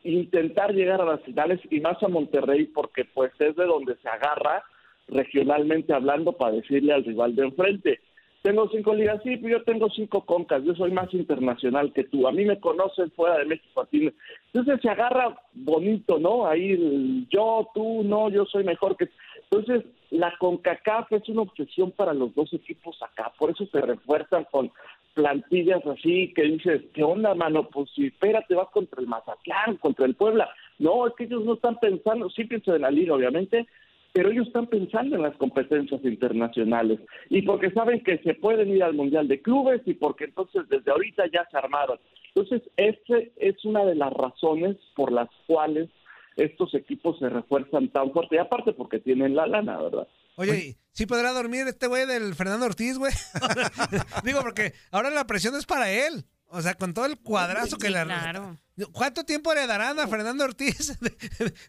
intentar 0.03 0.73
llegar 0.73 1.01
a 1.01 1.05
las 1.05 1.21
finales 1.21 1.59
y 1.69 1.79
más 1.79 2.01
a 2.01 2.07
Monterrey 2.07 2.65
porque 2.65 3.05
pues 3.05 3.31
es 3.39 3.55
de 3.55 3.65
donde 3.65 3.95
se 3.97 4.09
agarra 4.09 4.63
regionalmente 5.07 5.93
hablando 5.93 6.33
para 6.33 6.55
decirle 6.55 6.93
al 6.93 7.05
rival 7.05 7.35
de 7.35 7.43
enfrente. 7.43 7.99
Tengo 8.41 8.69
cinco 8.69 8.93
ligas, 8.93 9.21
sí, 9.23 9.35
pero 9.37 9.57
yo 9.57 9.63
tengo 9.63 9.89
cinco 9.89 10.25
concas, 10.25 10.63
yo 10.63 10.73
soy 10.75 10.91
más 10.91 11.13
internacional 11.13 11.91
que 11.91 12.05
tú. 12.05 12.27
A 12.27 12.31
mí 12.31 12.45
me 12.45 12.59
conocen 12.59 13.11
fuera 13.11 13.39
de 13.39 13.45
México, 13.45 13.81
a 13.81 13.85
ti. 13.87 14.09
Entonces 14.53 14.79
se 14.81 14.89
agarra 14.89 15.37
bonito, 15.53 16.17
¿no? 16.17 16.47
Ahí 16.47 17.27
yo, 17.29 17.69
tú, 17.73 18.03
no, 18.03 18.29
yo 18.29 18.45
soy 18.45 18.63
mejor 18.63 18.95
que... 18.95 19.09
Entonces 19.49 19.83
la 20.11 20.33
CONCACAF 20.39 21.11
es 21.11 21.27
una 21.29 21.41
obsesión 21.41 21.91
para 21.91 22.13
los 22.13 22.33
dos 22.35 22.53
equipos 22.53 22.97
acá, 23.01 23.33
por 23.37 23.49
eso 23.49 23.65
se 23.65 23.81
refuerzan 23.81 24.45
con 24.49 24.71
plantillas 25.17 25.83
así 25.87 26.31
que 26.35 26.43
dices, 26.43 26.83
¿qué 26.93 27.03
onda, 27.03 27.33
mano? 27.33 27.67
Pues 27.69 27.89
si 27.95 28.05
espérate, 28.05 28.53
vas 28.53 28.69
contra 28.69 29.01
el 29.01 29.07
Mazatlán, 29.07 29.77
contra 29.77 30.05
el 30.05 30.13
Puebla. 30.13 30.47
No, 30.77 31.07
es 31.07 31.13
que 31.15 31.23
ellos 31.23 31.43
no 31.43 31.55
están 31.55 31.79
pensando, 31.79 32.29
sí 32.29 32.43
pienso 32.43 32.75
en 32.75 32.83
la 32.83 32.91
liga, 32.91 33.15
obviamente, 33.15 33.65
pero 34.13 34.29
ellos 34.29 34.45
están 34.45 34.67
pensando 34.67 35.15
en 35.15 35.23
las 35.23 35.35
competencias 35.37 36.03
internacionales 36.05 36.99
y 37.29 37.41
porque 37.41 37.71
saben 37.71 38.03
que 38.03 38.19
se 38.19 38.35
pueden 38.35 38.69
ir 38.69 38.83
al 38.83 38.93
Mundial 38.93 39.27
de 39.27 39.41
Clubes 39.41 39.81
y 39.85 39.95
porque 39.95 40.25
entonces 40.25 40.69
desde 40.69 40.91
ahorita 40.91 41.23
ya 41.33 41.47
se 41.49 41.57
armaron. 41.57 41.97
Entonces, 42.35 42.61
esa 42.77 43.17
es 43.37 43.65
una 43.65 43.83
de 43.85 43.95
las 43.95 44.13
razones 44.13 44.77
por 44.95 45.11
las 45.11 45.29
cuales 45.47 45.89
estos 46.35 46.75
equipos 46.75 47.17
se 47.17 47.29
refuerzan 47.29 47.89
tan 47.89 48.11
fuerte, 48.11 48.35
y 48.35 48.39
aparte 48.39 48.73
porque 48.73 48.99
tienen 48.99 49.35
la 49.35 49.47
lana, 49.47 49.81
¿verdad? 49.81 50.07
Oye, 50.37 50.77
¿sí 50.91 51.05
podrá 51.05 51.33
dormir 51.33 51.67
este 51.67 51.87
güey 51.87 52.05
del 52.05 52.35
Fernando 52.35 52.65
Ortiz, 52.65 52.97
güey? 52.97 53.11
Digo, 54.23 54.41
porque 54.41 54.73
ahora 54.91 55.09
la 55.09 55.25
presión 55.25 55.55
es 55.55 55.65
para 55.65 55.91
él. 55.91 56.25
O 56.49 56.61
sea, 56.61 56.75
con 56.75 56.93
todo 56.93 57.05
el 57.05 57.17
cuadrazo 57.17 57.77
que 57.77 57.89
le... 57.89 58.03
Claro. 58.03 58.55
¿Cuánto 58.93 59.25
tiempo 59.25 59.53
le 59.53 59.67
darán 59.67 59.99
a 59.99 60.07
Fernando 60.07 60.43
Ortiz 60.43 60.99
de, 61.01 61.11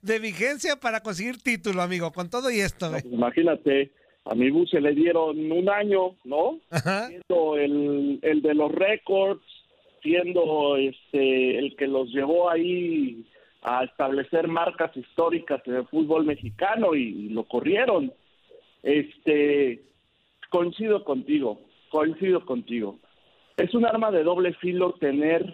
de 0.03 0.19
vigencia 0.19 0.77
para 0.77 1.03
conseguir 1.03 1.43
título, 1.43 1.83
amigo? 1.83 2.13
Con 2.13 2.31
todo 2.31 2.51
y 2.51 2.61
esto, 2.61 2.91
güey. 2.91 3.03
Pues 3.03 3.13
imagínate, 3.13 3.91
a 4.27 4.35
mi 4.35 4.51
bus 4.51 4.71
se 4.71 4.81
le 4.81 4.95
dieron 4.95 5.51
un 5.51 5.69
año, 5.71 6.17
¿no? 6.25 6.61
Siendo 7.09 7.57
el, 7.57 8.19
el 8.23 8.43
de 8.43 8.55
los 8.55 8.71
récords, 8.71 9.43
siendo 10.03 10.77
este 10.77 11.59
el 11.59 11.75
que 11.77 11.87
los 11.87 12.11
llevó 12.11 12.51
ahí 12.51 13.27
a 13.63 13.85
establecer 13.85 14.47
marcas 14.47 14.95
históricas 14.97 15.63
en 15.65 15.77
el 15.77 15.87
fútbol 15.89 16.27
mexicano 16.27 16.95
y, 16.95 17.03
y 17.03 17.29
lo 17.31 17.49
corrieron. 17.49 18.13
Este, 18.89 19.83
coincido 20.49 21.05
contigo, 21.05 21.61
coincido 21.91 22.47
contigo. 22.47 22.99
Es 23.59 23.75
un 23.75 23.85
arma 23.85 24.11
de 24.11 24.23
doble 24.23 24.55
filo 24.55 24.95
tener 24.95 25.45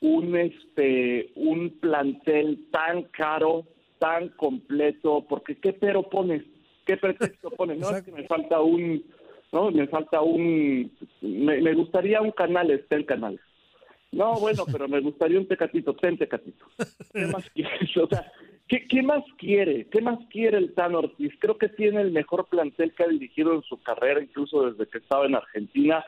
un 0.00 0.36
este 0.36 1.32
un 1.34 1.70
plantel 1.80 2.68
tan 2.70 3.02
caro, 3.04 3.66
tan 3.98 4.28
completo, 4.28 5.26
porque 5.28 5.56
qué 5.56 5.72
pero 5.72 6.08
pones, 6.08 6.44
qué 6.86 6.96
pretexto 6.96 7.50
pones, 7.56 7.80
no 7.80 7.90
es 7.90 8.04
que 8.04 8.12
me 8.12 8.28
falta 8.28 8.60
un 8.60 9.02
no, 9.50 9.72
me 9.72 9.88
falta 9.88 10.20
un 10.20 10.88
me, 11.22 11.60
me 11.60 11.74
gustaría 11.74 12.20
un 12.20 12.30
canal, 12.30 12.70
está 12.70 12.94
el 12.94 13.06
canal. 13.06 13.40
No, 14.12 14.38
bueno, 14.38 14.64
pero 14.70 14.86
me 14.86 15.00
gustaría 15.00 15.38
un 15.38 15.48
tecatito, 15.48 15.96
ten 15.96 16.16
tecatito. 16.16 16.64
¿Qué 17.12 17.26
más 17.26 17.50
quieres? 17.50 17.96
O 17.96 18.06
sea, 18.06 18.30
¿qué, 18.70 18.86
¿qué 18.86 19.02
más 19.02 19.24
quiere? 19.36 19.86
¿Qué 19.88 20.00
más 20.00 20.18
quiere 20.30 20.56
el 20.56 20.72
Tan 20.74 20.94
Ortiz? 20.94 21.32
Creo 21.40 21.58
que 21.58 21.68
tiene 21.68 22.00
el 22.00 22.12
mejor 22.12 22.46
plantel 22.48 22.94
que 22.94 23.02
ha 23.02 23.08
dirigido 23.08 23.52
en 23.52 23.62
su 23.62 23.82
carrera, 23.82 24.22
incluso 24.22 24.70
desde 24.70 24.88
que 24.88 24.98
estaba 24.98 25.26
en 25.26 25.34
Argentina. 25.34 26.04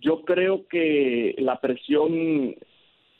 Yo 0.00 0.24
creo 0.24 0.66
que 0.68 1.34
la 1.38 1.60
presión 1.60 2.56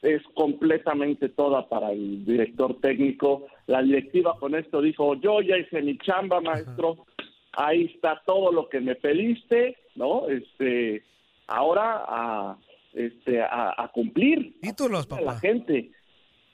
es 0.01 0.23
completamente 0.35 1.29
toda 1.29 1.69
para 1.69 1.93
el 1.93 2.25
director 2.25 2.81
técnico. 2.81 3.47
La 3.67 3.83
directiva 3.83 4.39
con 4.41 4.55
esto 4.55 4.81
dijo, 4.81 5.15
yo 5.17 5.43
ya 5.43 5.59
hice 5.59 5.83
mi 5.83 5.99
chamba, 5.99 6.41
maestro, 6.41 7.05
ahí 7.53 7.91
está 7.95 8.23
todo 8.25 8.53
lo 8.53 8.69
que 8.71 8.81
me 8.81 8.95
pediste, 8.95 9.77
¿no? 9.97 10.29
Este, 10.29 11.03
ahora 11.47 12.05
a, 12.09 12.59
este, 12.95 13.43
a, 13.43 13.75
a 13.77 13.89
cumplir. 13.89 14.59
Títulos, 14.61 15.11
a 15.13 15.21
la 15.21 15.39
gente. 15.39 15.91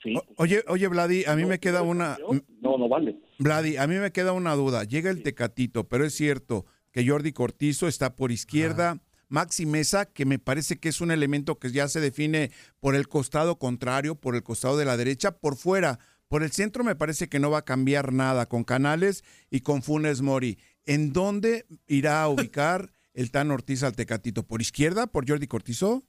Sí. 0.05 0.15
Oye, 0.37 0.63
oye, 0.67 0.87
Vladi, 0.87 1.25
a 1.25 1.35
mí 1.35 1.45
me 1.45 1.59
queda 1.59 1.81
una... 1.81 2.19
No, 2.61 2.77
no 2.77 2.87
vale. 2.87 3.19
Vladi, 3.39 3.77
a 3.77 3.87
mí 3.87 3.95
me 3.95 4.11
queda 4.11 4.33
una 4.33 4.53
duda. 4.53 4.83
Llega 4.83 5.09
el 5.09 5.23
Tecatito, 5.23 5.85
pero 5.85 6.05
es 6.05 6.13
cierto 6.13 6.67
que 6.91 7.07
Jordi 7.07 7.33
Cortizo 7.33 7.87
está 7.87 8.15
por 8.15 8.31
izquierda. 8.31 9.01
Maxi 9.29 9.65
Mesa, 9.65 10.05
que 10.05 10.25
me 10.25 10.37
parece 10.37 10.77
que 10.77 10.89
es 10.89 11.01
un 11.01 11.09
elemento 11.09 11.57
que 11.57 11.71
ya 11.71 11.87
se 11.87 11.99
define 11.99 12.51
por 12.79 12.93
el 12.93 13.07
costado 13.07 13.57
contrario, 13.57 14.13
por 14.13 14.35
el 14.35 14.43
costado 14.43 14.77
de 14.77 14.85
la 14.85 14.95
derecha, 14.95 15.31
por 15.31 15.55
fuera. 15.55 15.97
Por 16.27 16.43
el 16.43 16.51
centro 16.51 16.83
me 16.83 16.95
parece 16.95 17.27
que 17.27 17.39
no 17.39 17.49
va 17.49 17.59
a 17.59 17.65
cambiar 17.65 18.13
nada 18.13 18.45
con 18.45 18.63
Canales 18.63 19.23
y 19.49 19.61
con 19.61 19.81
Funes 19.81 20.21
Mori. 20.21 20.59
¿En 20.85 21.13
dónde 21.13 21.65
irá 21.87 22.21
a 22.21 22.29
ubicar 22.29 22.91
el 23.15 23.31
Tan 23.31 23.49
Ortiz 23.49 23.81
al 23.81 23.95
Tecatito? 23.95 24.43
¿Por 24.43 24.61
izquierda, 24.61 25.07
por 25.07 25.27
Jordi 25.27 25.47
Cortizo? 25.47 26.03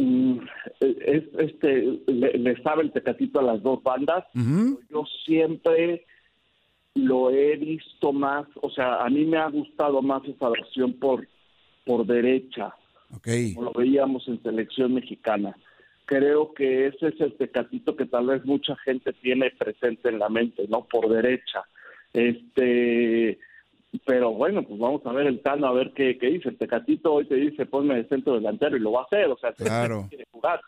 Mm, 0.00 0.38
es, 0.80 1.24
este, 1.38 2.00
le, 2.06 2.32
le 2.38 2.62
sabe 2.62 2.82
el 2.82 2.92
tecatito 2.92 3.40
a 3.40 3.42
las 3.42 3.62
dos 3.62 3.82
bandas. 3.82 4.24
Yo 4.34 5.04
siempre 5.24 6.06
lo 6.94 7.30
he 7.30 7.56
visto 7.56 8.12
más, 8.12 8.46
o 8.62 8.70
sea, 8.70 9.04
a 9.04 9.10
mí 9.10 9.24
me 9.24 9.36
ha 9.36 9.48
gustado 9.48 10.02
más 10.02 10.24
esa 10.24 10.48
versión 10.48 10.94
por, 10.94 11.28
por 11.84 12.06
derecha, 12.06 12.74
como 13.54 13.64
lo 13.64 13.72
veíamos 13.72 14.26
en 14.28 14.42
selección 14.42 14.94
mexicana. 14.94 15.56
Creo 16.06 16.52
que 16.54 16.88
ese 16.88 17.08
es 17.08 17.20
el 17.20 17.34
tecatito 17.34 17.94
que 17.94 18.06
tal 18.06 18.26
vez 18.26 18.44
mucha 18.44 18.74
gente 18.76 19.12
tiene 19.12 19.52
presente 19.52 20.08
en 20.08 20.18
la 20.18 20.28
mente, 20.28 20.66
¿no? 20.68 20.84
Por 20.84 21.08
derecha. 21.08 21.62
Este, 22.12 23.38
pero 24.06 24.30
bueno, 24.32 24.62
pues 24.62 24.78
vamos 24.78 25.04
a 25.04 25.12
ver 25.12 25.26
el 25.26 25.40
Tano, 25.40 25.66
a 25.66 25.72
ver 25.72 25.92
qué, 25.92 26.16
qué 26.18 26.28
dice. 26.28 26.48
El 26.50 26.58
Tecatito 26.58 27.12
hoy 27.12 27.24
te 27.26 27.34
dice 27.36 27.66
ponme 27.66 27.96
de 27.96 28.04
centro 28.08 28.34
delantero 28.34 28.76
y 28.76 28.80
lo 28.80 28.92
va 28.92 29.00
a 29.00 29.04
hacer, 29.04 29.26
o 29.26 29.36
sea, 29.38 29.52
Claro. 29.52 30.06
quiere 30.08 30.26
jugar. 30.30 30.60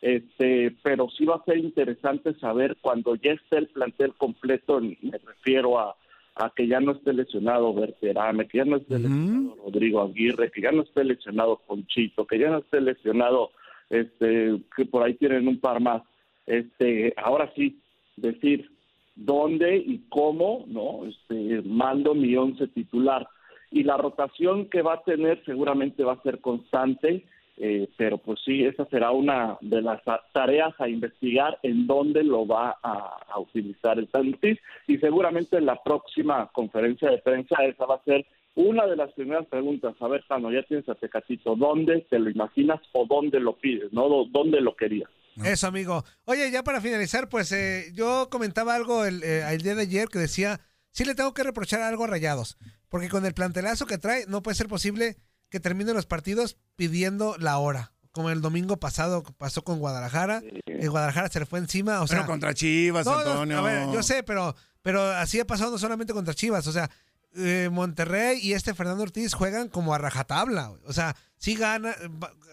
Este, 0.00 0.76
pero 0.82 1.08
sí 1.10 1.24
va 1.24 1.36
a 1.36 1.44
ser 1.44 1.58
interesante 1.58 2.32
saber 2.34 2.76
cuando 2.80 3.16
ya 3.16 3.32
esté 3.32 3.58
el 3.58 3.66
plantel 3.66 4.14
completo, 4.14 4.80
me 4.80 5.18
refiero 5.18 5.76
a, 5.78 5.96
a 6.36 6.50
que 6.54 6.68
ya 6.68 6.78
no 6.78 6.92
esté 6.92 7.12
lesionado 7.12 7.74
Berterame, 7.74 8.46
que 8.46 8.58
ya 8.58 8.64
no 8.64 8.76
esté 8.76 8.96
lesionado 8.96 9.56
Rodrigo 9.64 10.02
Aguirre, 10.02 10.52
que 10.52 10.60
ya 10.60 10.70
no 10.70 10.82
esté 10.82 11.02
lesionado 11.02 11.56
Conchito, 11.66 12.26
que 12.28 12.38
ya 12.38 12.48
no 12.48 12.58
esté 12.58 12.80
lesionado, 12.80 13.50
este, 13.90 14.60
que 14.76 14.86
por 14.86 15.02
ahí 15.02 15.14
tienen 15.14 15.48
un 15.48 15.58
par 15.58 15.80
más. 15.80 16.02
Este, 16.46 17.12
ahora 17.16 17.52
sí, 17.56 17.80
decir 18.16 18.70
dónde 19.18 19.76
y 19.76 20.04
cómo, 20.08 20.64
¿no? 20.68 21.04
Este, 21.06 21.62
mando 21.62 22.14
mi 22.14 22.36
once 22.36 22.66
titular. 22.68 23.26
Y 23.70 23.82
la 23.82 23.96
rotación 23.96 24.66
que 24.70 24.80
va 24.82 24.94
a 24.94 25.02
tener 25.02 25.42
seguramente 25.44 26.04
va 26.04 26.14
a 26.14 26.22
ser 26.22 26.40
constante, 26.40 27.24
eh, 27.58 27.88
pero 27.96 28.18
pues 28.18 28.40
sí, 28.44 28.64
esa 28.64 28.86
será 28.86 29.10
una 29.10 29.58
de 29.60 29.82
las 29.82 30.00
tareas 30.32 30.72
a 30.80 30.88
investigar 30.88 31.58
en 31.62 31.86
dónde 31.86 32.22
lo 32.22 32.46
va 32.46 32.78
a, 32.82 33.38
utilizar 33.40 33.98
el 33.98 34.08
Tantis 34.08 34.58
y 34.88 34.98
seguramente 34.98 35.58
en 35.58 35.66
la 35.66 35.80
próxima 35.82 36.48
conferencia 36.52 37.10
de 37.10 37.18
prensa 37.18 37.56
esa 37.64 37.86
va 37.86 37.96
a 37.96 38.04
ser 38.04 38.26
una 38.56 38.86
de 38.86 38.96
las 38.96 39.12
primeras 39.12 39.46
preguntas. 39.46 39.94
A 40.00 40.08
ver, 40.08 40.24
Tano, 40.28 40.50
ya 40.50 40.62
tienes 40.64 40.88
a 40.88 40.94
Tecatito, 40.96 41.54
¿dónde 41.54 42.06
te 42.10 42.18
lo 42.18 42.30
imaginas 42.30 42.80
o 42.92 43.06
dónde 43.06 43.38
lo 43.38 43.52
pides, 43.54 43.92
no? 43.92 44.08
¿Dó- 44.08 44.26
¿Dónde 44.30 44.60
lo 44.60 44.74
querías? 44.74 45.10
Eso, 45.44 45.66
amigo. 45.66 46.04
Oye, 46.24 46.50
ya 46.50 46.62
para 46.62 46.80
finalizar, 46.80 47.28
pues 47.28 47.52
eh, 47.52 47.90
yo 47.94 48.28
comentaba 48.30 48.74
algo 48.74 49.04
el, 49.04 49.22
eh, 49.22 49.44
el 49.50 49.62
día 49.62 49.74
de 49.74 49.82
ayer 49.82 50.08
que 50.08 50.18
decía, 50.18 50.60
sí 50.92 51.04
le 51.04 51.14
tengo 51.14 51.34
que 51.34 51.42
reprochar 51.42 51.80
algo 51.82 52.04
a 52.04 52.06
Rayados, 52.08 52.58
porque 52.88 53.08
con 53.08 53.24
el 53.26 53.34
plantelazo 53.34 53.86
que 53.86 53.98
trae 53.98 54.24
no 54.26 54.42
puede 54.42 54.56
ser 54.56 54.68
posible 54.68 55.16
que 55.50 55.60
terminen 55.60 55.94
los 55.94 56.06
partidos 56.06 56.56
pidiendo 56.76 57.36
la 57.38 57.58
hora, 57.58 57.92
como 58.10 58.30
el 58.30 58.40
domingo 58.40 58.78
pasado 58.78 59.22
pasó 59.22 59.62
con 59.64 59.78
Guadalajara, 59.78 60.42
el 60.66 60.90
Guadalajara 60.90 61.28
se 61.28 61.40
le 61.40 61.46
fue 61.46 61.58
encima, 61.58 62.00
o 62.00 62.06
sea, 62.06 62.18
Pero 62.18 62.26
contra 62.26 62.54
Chivas, 62.54 63.06
no, 63.06 63.12
no, 63.12 63.30
Antonio. 63.30 63.58
a 63.58 63.62
ver, 63.62 63.90
yo 63.92 64.02
sé, 64.02 64.22
pero, 64.22 64.54
pero 64.82 65.02
así 65.02 65.40
ha 65.40 65.46
pasado 65.46 65.70
no 65.70 65.78
solamente 65.78 66.12
contra 66.12 66.34
Chivas, 66.34 66.66
o 66.66 66.72
sea, 66.72 66.90
eh, 67.36 67.68
Monterrey 67.70 68.38
y 68.42 68.52
este 68.54 68.74
Fernando 68.74 69.02
Ortiz 69.02 69.34
juegan 69.34 69.68
como 69.68 69.94
a 69.94 69.98
rajatabla, 69.98 70.68
güey. 70.68 70.80
o 70.86 70.92
sea, 70.92 71.14
sí 71.36 71.54
gana, 71.54 71.94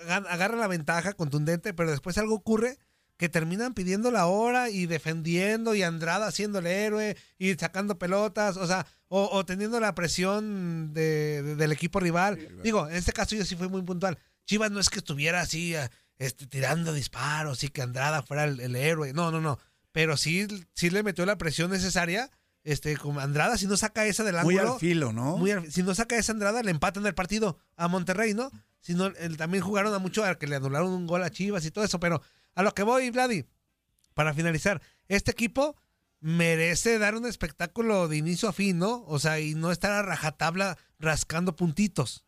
agarra 0.07 0.55
la 0.57 0.67
ventaja 0.67 1.13
contundente, 1.13 1.73
pero 1.73 1.91
después 1.91 2.17
algo 2.17 2.35
ocurre 2.35 2.77
que 3.17 3.29
terminan 3.29 3.73
pidiendo 3.73 4.11
la 4.11 4.25
hora 4.25 4.69
y 4.69 4.87
defendiendo 4.87 5.73
y 5.73 5.83
Andrada 5.83 6.27
haciendo 6.27 6.59
el 6.59 6.67
héroe 6.67 7.15
y 7.37 7.53
sacando 7.55 7.97
pelotas, 7.97 8.57
o 8.57 8.67
sea, 8.67 8.85
o, 9.07 9.29
o 9.31 9.45
teniendo 9.45 9.79
la 9.79 9.95
presión 9.95 10.93
de- 10.93 11.41
de- 11.41 11.55
del 11.55 11.71
equipo 11.71 11.99
rival. 12.01 12.37
Digo, 12.61 12.89
en 12.89 12.95
este 12.95 13.13
caso 13.13 13.35
yo 13.35 13.45
sí 13.45 13.55
fui 13.55 13.69
muy 13.69 13.83
puntual. 13.83 14.17
Chivas 14.45 14.69
no 14.71 14.79
es 14.81 14.89
que 14.89 14.99
estuviera 14.99 15.39
así 15.41 15.75
eh, 15.75 15.89
este, 16.17 16.45
tirando 16.45 16.91
disparos 16.91 17.63
y 17.63 17.69
que 17.69 17.81
Andrada 17.81 18.21
fuera 18.21 18.43
el, 18.43 18.59
el 18.59 18.75
héroe, 18.75 19.13
no, 19.13 19.31
no, 19.31 19.39
no, 19.39 19.59
pero 19.93 20.17
sí, 20.17 20.45
sí 20.73 20.89
le 20.89 21.01
metió 21.01 21.25
la 21.25 21.37
presión 21.37 21.71
necesaria. 21.71 22.29
Este, 22.65 22.97
como 22.97 23.19
Andrada, 23.21 23.57
si 23.57 23.67
no 23.67 23.77
saca 23.77 24.05
esa 24.05 24.23
del 24.25 24.35
Muy 24.43 24.55
ángulo. 24.57 24.73
al 24.73 24.79
filo, 24.79 25.13
¿no? 25.13 25.37
muy 25.37 25.51
al- 25.51 25.71
si 25.71 25.83
no 25.83 25.95
saca 25.95 26.17
esa 26.17 26.33
Andrada, 26.33 26.61
le 26.63 26.71
empatan 26.71 27.05
el 27.05 27.13
partido 27.15 27.57
a 27.77 27.87
Monterrey, 27.87 28.33
¿no? 28.33 28.51
Si 28.81 28.93
no, 28.95 29.05
el- 29.05 29.37
también 29.37 29.63
jugaron 29.63 29.93
a 29.93 29.99
mucho 29.99 30.25
a 30.25 30.35
que 30.37 30.47
le 30.47 30.55
anularon 30.57 30.89
un 30.91 31.07
gol 31.07 31.23
a 31.23 31.29
Chivas 31.29 31.63
y 31.65 31.71
todo 31.71 31.85
eso, 31.85 31.99
pero 31.99 32.21
a 32.55 32.63
lo 32.63 32.73
que 32.73 32.83
voy, 32.83 33.09
Vladi, 33.11 33.45
para 34.15 34.33
finalizar, 34.33 34.81
este 35.07 35.29
equipo 35.31 35.77
merece 36.21 36.97
dar 36.97 37.15
un 37.15 37.27
espectáculo 37.27 38.07
de 38.07 38.17
inicio 38.17 38.49
a 38.49 38.53
fin, 38.53 38.79
¿no? 38.79 39.03
O 39.05 39.19
sea, 39.19 39.39
y 39.39 39.53
no 39.53 39.71
estar 39.71 39.91
a 39.91 40.01
rajatabla 40.01 40.77
rascando 40.97 41.55
puntitos. 41.55 42.24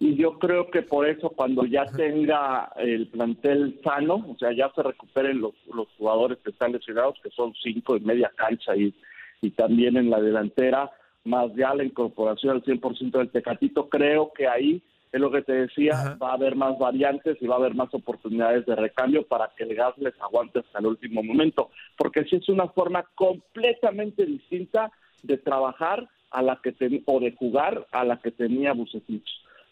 Y 0.00 0.14
yo 0.14 0.38
creo 0.38 0.70
que 0.70 0.82
por 0.82 1.08
eso 1.08 1.30
cuando 1.30 1.64
ya 1.64 1.84
tenga 1.86 2.70
el 2.76 3.08
plantel 3.08 3.80
sano, 3.82 4.24
o 4.28 4.36
sea, 4.38 4.52
ya 4.52 4.70
se 4.74 4.82
recuperen 4.82 5.40
los, 5.40 5.54
los 5.74 5.88
jugadores 5.98 6.38
que 6.44 6.50
están 6.50 6.72
lesionados, 6.72 7.18
que 7.22 7.30
son 7.30 7.52
cinco 7.60 7.96
en 7.96 8.04
media 8.04 8.30
cancha 8.36 8.76
y, 8.76 8.94
y 9.42 9.50
también 9.50 9.96
en 9.96 10.08
la 10.08 10.20
delantera, 10.20 10.90
más 11.24 11.52
ya 11.56 11.74
la 11.74 11.82
incorporación 11.84 12.52
al 12.56 12.62
100% 12.62 13.10
del 13.18 13.30
Tecatito, 13.30 13.88
creo 13.88 14.32
que 14.32 14.46
ahí 14.46 14.80
es 15.10 15.20
lo 15.20 15.30
que 15.32 15.42
te 15.42 15.52
decía, 15.52 16.16
va 16.22 16.30
a 16.30 16.34
haber 16.34 16.54
más 16.54 16.78
variantes 16.78 17.36
y 17.40 17.46
va 17.46 17.56
a 17.56 17.58
haber 17.58 17.74
más 17.74 17.92
oportunidades 17.92 18.66
de 18.66 18.76
recambio 18.76 19.26
para 19.26 19.50
que 19.56 19.64
el 19.64 19.74
gas 19.74 19.96
les 19.98 20.14
aguante 20.20 20.60
hasta 20.60 20.78
el 20.78 20.86
último 20.86 21.22
momento, 21.24 21.70
porque 21.96 22.24
si 22.24 22.36
es 22.36 22.48
una 22.48 22.68
forma 22.68 23.04
completamente 23.16 24.24
distinta 24.26 24.92
de 25.22 25.38
trabajar 25.38 26.08
a 26.30 26.42
la 26.42 26.60
que 26.62 26.72
ten- 26.72 27.02
o 27.06 27.18
de 27.20 27.32
jugar 27.32 27.86
a 27.90 28.04
la 28.04 28.18
que 28.18 28.30
tenía 28.30 28.74
Bucetich 28.74 29.26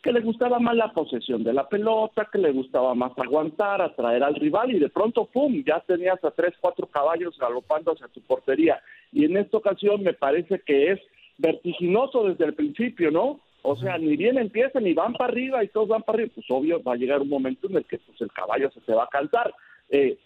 que 0.07 0.13
le 0.13 0.21
gustaba 0.21 0.61
más 0.61 0.77
la 0.77 0.93
posesión 0.93 1.43
de 1.43 1.53
la 1.53 1.69
pelota, 1.69 2.29
que 2.31 2.39
le 2.39 2.53
gustaba 2.53 2.95
más 2.95 3.11
aguantar, 3.19 3.83
atraer 3.83 4.23
al 4.23 4.37
rival 4.37 4.73
y 4.73 4.79
de 4.79 4.89
pronto, 4.89 5.25
¡pum!, 5.25 5.65
ya 5.67 5.81
tenías 5.81 6.23
a 6.23 6.31
tres, 6.31 6.55
cuatro 6.61 6.87
caballos 6.87 7.37
galopando 7.37 7.91
hacia 7.91 8.07
tu 8.07 8.21
portería. 8.21 8.81
Y 9.11 9.25
en 9.25 9.37
esta 9.37 9.57
ocasión 9.57 10.05
me 10.05 10.13
parece 10.13 10.61
que 10.61 10.93
es 10.93 11.01
vertiginoso 11.39 12.23
desde 12.23 12.45
el 12.45 12.55
principio, 12.55 13.11
¿no? 13.11 13.41
O 13.63 13.75
sea, 13.75 13.99
ni 13.99 14.17
bien 14.17 14.39
empiezan 14.39 14.85
ni 14.85 14.95
van 14.95 15.13
para 15.15 15.33
arriba 15.33 15.65
y 15.65 15.69
todos 15.69 15.89
van 15.89 16.05
para 16.05 16.19
arriba. 16.19 16.33
Pues 16.37 16.47
obvio, 16.51 16.81
va 16.85 16.93
a 16.93 16.97
llegar 16.97 17.21
un 17.21 17.29
momento 17.29 17.69
en 17.69 17.79
el 17.79 17.85
que 17.85 17.99
pues, 17.99 18.21
el 18.21 18.31
caballo 18.31 18.71
se 18.71 18.81
te 18.83 18.95
va 18.95 19.05
a 19.05 19.09
cansar. 19.09 19.53
Eh, 19.91 20.17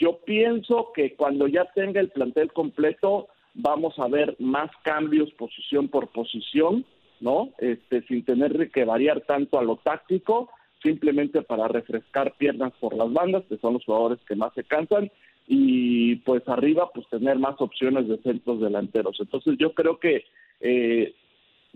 yo 0.00 0.18
pienso 0.24 0.90
que 0.92 1.14
cuando 1.14 1.46
ya 1.46 1.64
tenga 1.76 2.00
el 2.00 2.08
plantel 2.08 2.52
completo, 2.52 3.28
vamos 3.54 3.96
a 4.00 4.08
ver 4.08 4.34
más 4.40 4.68
cambios 4.82 5.30
posición 5.34 5.86
por 5.86 6.08
posición, 6.08 6.84
¿no? 7.22 7.50
Este, 7.58 8.02
sin 8.02 8.24
tener 8.24 8.70
que 8.70 8.84
variar 8.84 9.22
tanto 9.22 9.58
a 9.58 9.64
lo 9.64 9.76
táctico, 9.76 10.50
simplemente 10.82 11.42
para 11.42 11.68
refrescar 11.68 12.34
piernas 12.36 12.72
por 12.80 12.94
las 12.94 13.12
bandas, 13.12 13.44
que 13.48 13.56
son 13.58 13.74
los 13.74 13.84
jugadores 13.84 14.18
que 14.26 14.36
más 14.36 14.52
se 14.54 14.64
cansan, 14.64 15.10
y 15.46 16.16
pues 16.16 16.46
arriba, 16.48 16.90
pues 16.92 17.08
tener 17.08 17.38
más 17.38 17.60
opciones 17.60 18.08
de 18.08 18.18
centros 18.18 18.60
delanteros. 18.60 19.16
Entonces 19.20 19.56
yo 19.58 19.72
creo 19.72 19.98
que 19.98 20.24
eh, 20.60 21.14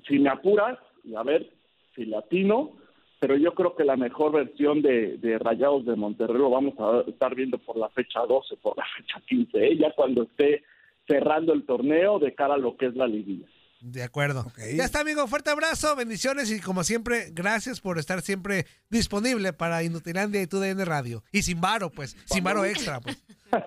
si 0.07 0.19
me 0.19 0.29
apuras, 0.29 0.79
y 1.05 1.15
a 1.15 1.23
ver 1.23 1.51
si 1.95 2.05
latino, 2.05 2.73
pero 3.19 3.37
yo 3.37 3.55
creo 3.55 3.75
que 3.75 3.85
la 3.85 3.97
mejor 3.97 4.33
versión 4.33 4.83
de, 4.83 5.17
de 5.19 5.39
Rayados 5.39 5.87
de 5.87 5.97
Monterrey 5.97 6.37
lo 6.39 6.51
vamos 6.51 6.75
a 6.79 7.09
estar 7.09 7.35
viendo 7.35 7.59
por 7.59 7.77
la 7.77 7.89
fecha 7.91 8.21
12, 8.27 8.57
por 8.57 8.77
la 8.77 8.85
fecha 8.97 9.21
15, 9.27 9.67
¿eh? 9.67 9.77
ya 9.79 9.93
cuando 9.93 10.25
esté 10.25 10.65
cerrando 11.07 11.53
el 11.53 11.65
torneo 11.65 12.19
de 12.19 12.35
cara 12.35 12.55
a 12.55 12.59
lo 12.59 12.77
que 12.77 12.87
es 12.87 12.97
la 12.97 13.07
liguilla. 13.07 13.47
De 13.81 14.03
acuerdo. 14.03 14.51
Ya 14.75 14.85
está, 14.85 15.01
amigo. 15.01 15.27
Fuerte 15.29 15.51
abrazo, 15.51 15.95
bendiciones 15.97 16.51
y 16.51 16.61
como 16.61 16.83
siempre, 16.83 17.31
gracias 17.33 17.81
por 17.81 17.99
estar 17.99 18.23
siempre 18.23 18.67
disponible 18.91 19.53
para 19.53 19.83
Inutilandia 19.83 20.41
y 20.43 20.47
TUDN 20.47 20.85
Radio. 20.87 21.23
Y 21.31 21.43
sin 21.43 21.61
varo, 21.61 21.91
pues. 21.91 22.17
Sin 22.25 22.43
varo 22.43 22.65
extra, 22.65 23.01
pues. 23.01 23.19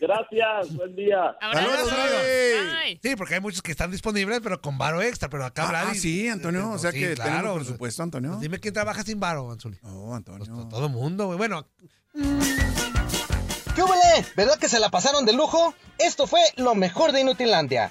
Gracias, 0.00 0.74
buen 0.76 0.94
día. 0.94 1.36
Abrazo, 1.40 1.90
amigo. 1.90 2.98
Sí, 3.02 3.16
porque 3.16 3.34
hay 3.34 3.40
muchos 3.40 3.62
que 3.62 3.72
están 3.72 3.90
disponibles, 3.90 4.40
pero 4.40 4.60
con 4.60 4.78
varo 4.78 5.02
extra. 5.02 5.28
Pero 5.28 5.44
acá 5.44 5.68
Ah, 5.68 5.88
ah, 5.90 5.94
sí, 5.94 6.28
Antonio, 6.28 6.70
o 6.70 6.78
sea 6.78 6.92
que 6.92 7.16
tenemos 7.16 7.56
presupuesto, 7.56 8.02
Antonio. 8.02 8.30
Pues 8.30 8.40
dime 8.42 8.60
quién 8.60 8.74
trabaja 8.74 9.02
sin 9.02 9.18
varo, 9.18 9.50
Anzuli. 9.50 9.78
No, 9.82 10.14
Antonio. 10.14 10.68
todo 10.68 10.88
mundo, 10.88 11.26
güey. 11.26 11.38
Bueno, 11.38 11.66
¿Qué 13.74 13.82
hubole? 13.82 14.26
¿Verdad 14.36 14.58
que 14.58 14.68
se 14.68 14.78
la 14.78 14.90
pasaron 14.90 15.24
de 15.24 15.32
lujo? 15.32 15.74
Esto 15.98 16.26
fue 16.26 16.40
lo 16.56 16.74
mejor 16.74 17.12
de 17.12 17.22
Inutilandia. 17.22 17.90